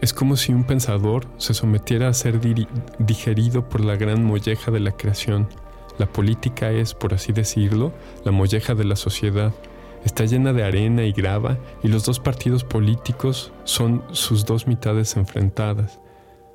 Es 0.01 0.13
como 0.13 0.37
si 0.37 0.53
un 0.53 0.65
pensador 0.65 1.27
se 1.37 1.55
sometiera 1.55 2.09
a 2.09 2.15
ser 2.15 2.41
digerido 2.99 3.69
por 3.69 3.81
la 3.81 3.97
gran 3.97 4.25
molleja 4.25 4.71
de 4.71 4.81
la 4.81 4.93
creación. 4.93 5.49
La 5.99 6.07
política 6.07 6.71
es, 6.73 6.93
por 6.93 7.15
así 7.15 7.33
decirlo, 7.33 7.93
la 8.25 8.33
molleja 8.33 8.75
de 8.75 8.85
la 8.85 8.97
sociedad 8.97 9.53
está 10.05 10.25
llena 10.25 10.53
de 10.53 10.65
arena 10.65 11.05
y 11.05 11.13
grava 11.13 11.59
y 11.83 11.89
los 11.89 12.05
dos 12.05 12.21
partidos 12.21 12.65
políticos 12.65 13.53
son 13.65 14.03
sus 14.13 14.45
dos 14.45 14.67
mitades 14.67 15.17
enfrentadas. 15.17 16.01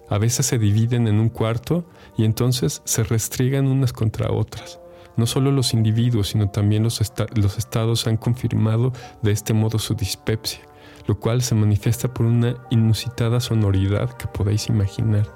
A 0.10 0.18
veces 0.18 0.45
se 0.45 0.57
dividen 0.57 1.07
en 1.07 1.19
un 1.19 1.30
cuarto 1.30 1.86
y 2.18 2.24
entonces 2.24 2.82
se 2.86 3.03
restriegan 3.03 3.68
unas 3.68 3.94
contra 3.94 4.32
otras. 4.32 4.80
No 5.18 5.26
solo 5.26 5.52
los 5.52 5.74
individuos, 5.74 6.30
sino 6.30 6.49
también 6.49 6.84
los, 6.84 7.02
los 7.36 7.57
estados 7.57 8.07
han 8.07 8.18
confirmado 8.18 8.94
de 9.22 9.32
este 9.32 9.53
modo 9.53 9.80
su 9.80 9.95
dispepsia, 9.95 10.61
lo 11.07 11.19
cual 11.19 11.41
se 11.41 11.56
manifiesta 11.56 12.14
por 12.14 12.26
una 12.26 12.56
inusitada 12.69 13.40
sonoridad 13.40 14.11
que 14.11 14.28
podéis 14.28 14.69
imaginar. 14.69 15.28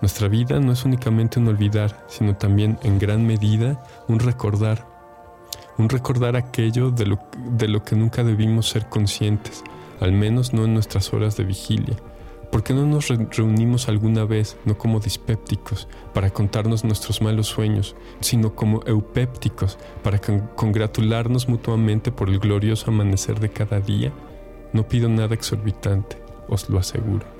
Nuestra 0.00 0.28
vida 0.28 0.60
no 0.60 0.72
es 0.72 0.84
únicamente 0.84 1.38
un 1.38 1.48
olvidar, 1.48 2.04
sino 2.08 2.36
también 2.36 2.78
en 2.82 2.98
gran 2.98 3.26
medida 3.26 3.82
un 4.08 4.18
recordar. 4.18 4.89
Un 5.80 5.88
recordar 5.88 6.36
aquello 6.36 6.90
de 6.90 7.06
lo, 7.06 7.18
de 7.56 7.66
lo 7.66 7.82
que 7.82 7.96
nunca 7.96 8.22
debimos 8.22 8.68
ser 8.68 8.90
conscientes, 8.90 9.64
al 9.98 10.12
menos 10.12 10.52
no 10.52 10.66
en 10.66 10.74
nuestras 10.74 11.14
horas 11.14 11.38
de 11.38 11.44
vigilia 11.44 11.96
¿Por 12.52 12.62
qué 12.62 12.74
no 12.74 12.84
nos 12.84 13.08
reunimos 13.08 13.88
alguna 13.88 14.26
vez, 14.26 14.58
no 14.66 14.76
como 14.76 15.00
dispépticos, 15.00 15.88
para 16.12 16.28
contarnos 16.28 16.84
nuestros 16.84 17.22
malos 17.22 17.46
sueños, 17.46 17.96
sino 18.20 18.54
como 18.54 18.82
eupépticos, 18.86 19.78
para 20.02 20.18
congratularnos 20.18 21.48
mutuamente 21.48 22.12
por 22.12 22.28
el 22.28 22.40
glorioso 22.40 22.90
amanecer 22.90 23.40
de 23.40 23.50
cada 23.50 23.80
día? 23.80 24.12
No 24.74 24.86
pido 24.86 25.08
nada 25.08 25.34
exorbitante, 25.34 26.18
os 26.46 26.68
lo 26.68 26.78
aseguro. 26.78 27.39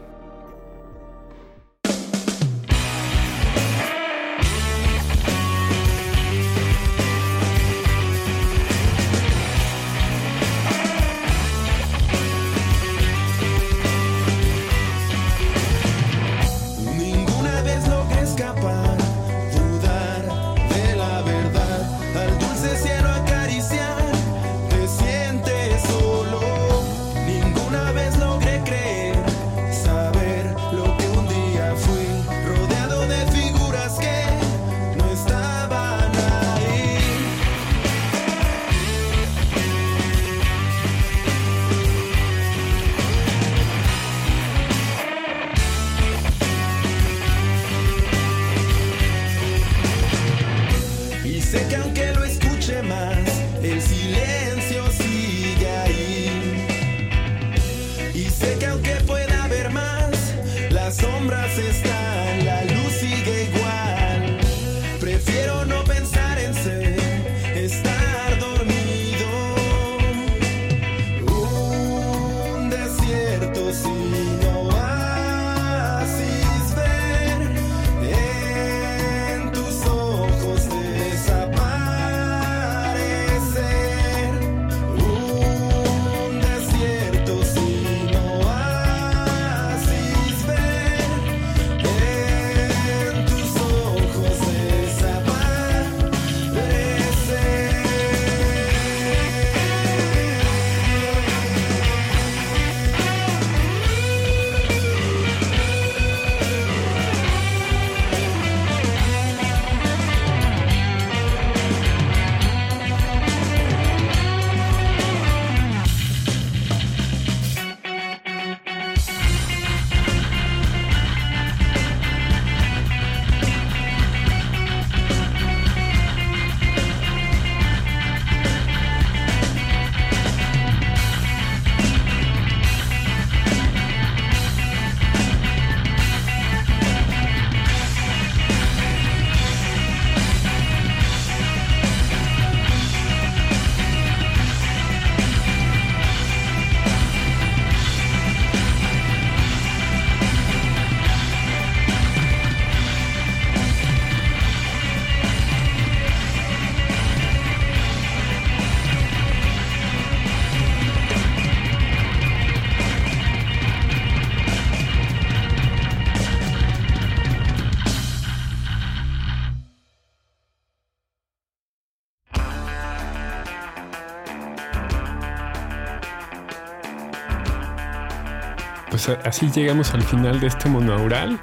Pues, 179.06 179.18
así 179.24 179.50
llegamos 179.50 179.94
al 179.94 180.02
final 180.02 180.40
de 180.40 180.48
este 180.48 180.68
monaural. 180.68 181.38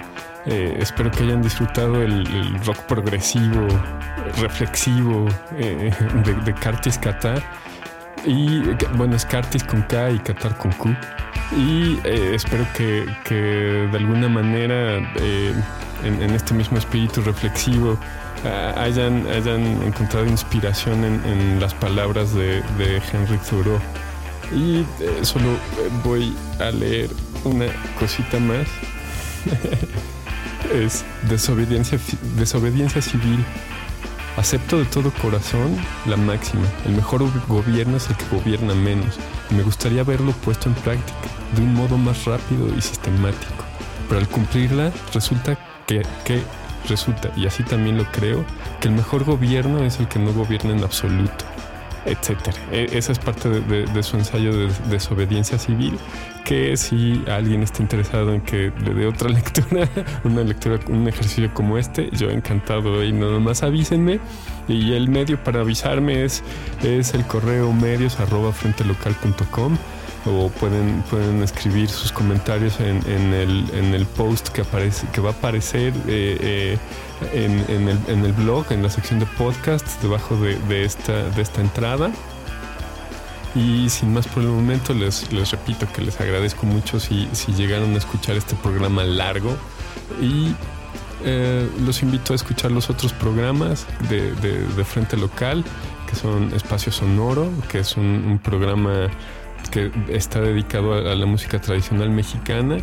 Eh, 0.45 0.77
espero 0.79 1.09
que 1.09 1.23
hayan 1.23 1.41
disfrutado 1.41 2.03
el, 2.03 2.55
rock 2.65 2.77
progresivo, 2.83 3.67
reflexivo 4.39 5.25
eh, 5.57 5.91
de, 6.23 6.33
de 6.33 6.53
Curtis 6.53 6.99
Qatar. 6.99 7.41
Y 8.25 8.61
bueno, 8.95 9.15
es 9.15 9.25
Curtis 9.25 9.63
con 9.63 9.81
K 9.83 10.11
y 10.11 10.19
Qatar 10.19 10.55
con 10.57 10.71
Q. 10.73 10.95
Y 11.57 11.99
eh, 12.03 12.35
espero 12.35 12.67
que, 12.75 13.05
de 13.91 13.97
alguna 13.97 14.29
manera 14.29 14.97
en, 16.03 16.29
este 16.35 16.53
mismo 16.53 16.77
espíritu 16.77 17.21
reflexivo 17.21 17.97
hayan, 18.75 19.25
hayan 19.27 19.81
encontrado 19.81 20.27
inspiración 20.27 21.03
en, 21.03 21.59
las 21.59 21.73
palabras 21.73 22.35
de, 22.35 22.61
de 22.77 23.01
Henry 23.11 23.39
Thoreau. 23.49 23.79
Y 24.53 24.85
solo 25.23 25.57
voy 26.03 26.35
a 26.59 26.71
leer 26.71 27.09
una 27.47 27.67
cosita 27.99 28.39
más. 28.39 28.67
es 30.73 31.05
desobediencia, 31.29 31.99
desobediencia 32.35 33.01
civil. 33.01 33.43
Acepto 34.37 34.77
de 34.77 34.85
todo 34.85 35.11
corazón 35.11 35.75
la 36.05 36.15
máxima. 36.15 36.67
El 36.85 36.93
mejor 36.93 37.23
gobierno 37.47 37.97
es 37.97 38.09
el 38.09 38.17
que 38.17 38.25
gobierna 38.35 38.75
menos. 38.75 39.17
Me 39.49 39.63
gustaría 39.63 40.03
verlo 40.03 40.31
puesto 40.31 40.69
en 40.69 40.75
práctica 40.75 41.17
de 41.55 41.61
un 41.61 41.73
modo 41.73 41.97
más 41.97 42.25
rápido 42.25 42.67
y 42.77 42.81
sistemático. 42.81 43.63
Pero 44.07 44.19
al 44.19 44.27
cumplirla 44.27 44.91
resulta 45.13 45.57
que, 45.87 46.03
que 46.23 46.43
resulta, 46.87 47.31
y 47.35 47.47
así 47.47 47.63
también 47.63 47.97
lo 47.97 48.05
creo, 48.11 48.45
que 48.79 48.87
el 48.87 48.93
mejor 48.93 49.23
gobierno 49.23 49.83
es 49.83 49.99
el 49.99 50.07
que 50.07 50.19
no 50.19 50.33
gobierna 50.33 50.71
en 50.71 50.83
absoluto. 50.83 51.45
Etcétera. 52.07 52.57
E, 52.71 52.89
esa 52.93 53.11
es 53.11 53.19
parte 53.19 53.49
de, 53.49 54.03
su 54.03 54.17
ensayo 54.17 54.55
de 54.55 54.69
desobediencia 54.89 55.57
civil, 55.57 55.97
que 56.45 56.75
si 56.77 57.23
alguien 57.27 57.63
está 57.63 57.81
interesado 57.81 58.33
en 58.33 58.41
que 58.41 58.71
le 58.83 58.93
dé 58.93 59.05
otra 59.05 59.29
lectura, 59.37 59.87
una 60.23 60.43
lectura, 60.43 60.79
un 60.87 61.07
ejercicio 61.07 61.53
como 61.53 61.77
este, 61.77 62.09
yo 62.11 62.29
encantado 62.29 63.03
y 63.03 63.11
nada 63.11 63.39
más 63.39 63.63
avísenme. 63.63 64.19
Y 64.67 64.93
el 64.93 65.07
medio 65.07 65.41
para 65.43 65.61
avisarme 65.61 66.25
es, 66.25 66.43
es 66.83 67.13
el 67.13 67.25
correo 67.25 67.71
medios 67.71 68.19
arroba 68.19 68.51
frentelocal.com 68.51 69.77
o 70.25 70.49
pueden, 70.49 71.03
pueden 71.09 71.41
escribir 71.43 71.89
sus 71.89 72.11
comentarios 72.11 72.79
en, 72.79 73.33
el, 73.33 73.65
en 73.73 73.93
el 73.93 74.05
post 74.05 74.49
que, 74.49 74.61
aparece, 74.61 75.07
que 75.13 75.21
va 75.21 75.29
a 75.29 75.33
aparecer 75.33 75.93
eh, 76.07 76.77
eh, 77.33 77.65
en, 77.67 78.25
el, 78.25 78.33
blog, 78.33 78.71
en 78.71 78.83
la 78.83 78.89
sección 78.89 79.19
de 79.19 79.25
podcasts, 79.25 79.97
debajo 80.01 80.35
de, 80.35 80.83
esta, 80.83 81.23
de 81.29 81.41
esta 81.41 81.61
entrada. 81.61 82.11
Y 83.55 83.89
sin 83.89 84.13
más 84.13 84.27
por 84.27 84.43
el 84.43 84.49
momento, 84.49 84.93
les, 84.93 85.31
les 85.31 85.51
repito 85.51 85.87
que 85.91 86.01
les 86.01 86.19
agradezco 86.19 86.65
mucho 86.65 86.99
si, 86.99 87.27
si 87.31 87.53
llegaron 87.53 87.93
a 87.95 87.97
escuchar 87.97 88.35
este 88.35 88.55
programa 88.55 89.03
largo. 89.03 89.55
Y 90.21 90.53
eh, 91.23 91.67
los 91.83 92.03
invito 92.03 92.33
a 92.33 92.35
escuchar 92.35 92.71
los 92.71 92.89
otros 92.89 93.13
programas 93.13 93.87
de, 94.09 94.33
de, 94.35 94.85
Frente 94.85 95.17
Local, 95.17 95.63
que 96.07 96.15
son 96.15 96.53
Espacio 96.53 96.91
Sonoro, 96.91 97.49
que 97.69 97.79
es 97.79 97.97
un 97.97 98.39
programa 98.43 99.09
que 99.77 99.91
está 100.09 100.41
dedicado 100.41 100.95
a, 100.95 101.13
la 101.13 101.25
música 101.27 101.61
tradicional 101.61 102.09
mexicana, 102.09 102.77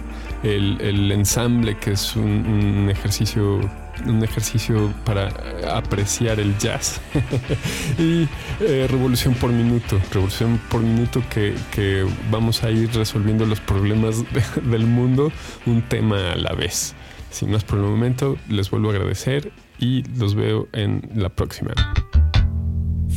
el, 0.45 1.11
ensamble 1.11 1.77
que 1.77 1.93
es 1.93 2.15
un, 2.15 2.89
ejercicio 2.89 3.61
un 4.07 4.23
ejercicio 4.25 4.93
para 5.05 5.29
apreciar 5.77 6.39
el 6.39 6.57
jazz. 6.59 7.01
Y 7.99 8.29
eh, 8.61 8.87
revolución 8.91 9.35
por 9.35 9.51
minuto. 9.51 10.01
Revolución 10.13 10.61
por 10.69 10.83
minuto 10.83 11.23
que, 11.31 12.07
vamos 12.31 12.63
a 12.63 12.71
ir 12.71 12.91
resolviendo 12.93 13.47
los 13.47 13.61
problemas 13.61 14.25
del 14.63 14.87
mundo 14.87 15.33
un 15.67 15.83
tema 15.83 16.33
a 16.33 16.37
la 16.37 16.53
vez. 16.55 16.95
Sin 17.31 17.51
más 17.51 17.65
por 17.65 17.79
el 17.79 17.85
momento 17.85 18.37
les 18.49 18.71
vuelvo 18.71 18.91
a 18.91 18.93
agradecer 18.95 19.53
y 19.79 20.03
los 20.17 20.35
veo 20.35 20.69
en 20.73 21.09
la 21.15 21.29
próxima. 21.29 21.73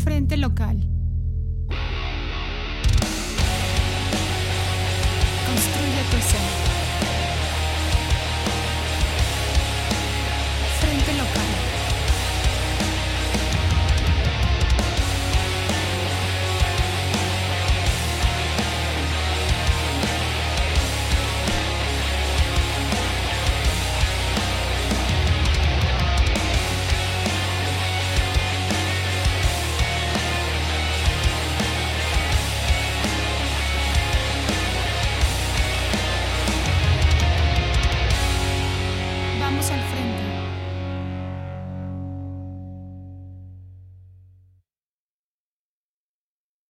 Frente 0.03 0.37
local 0.37 0.96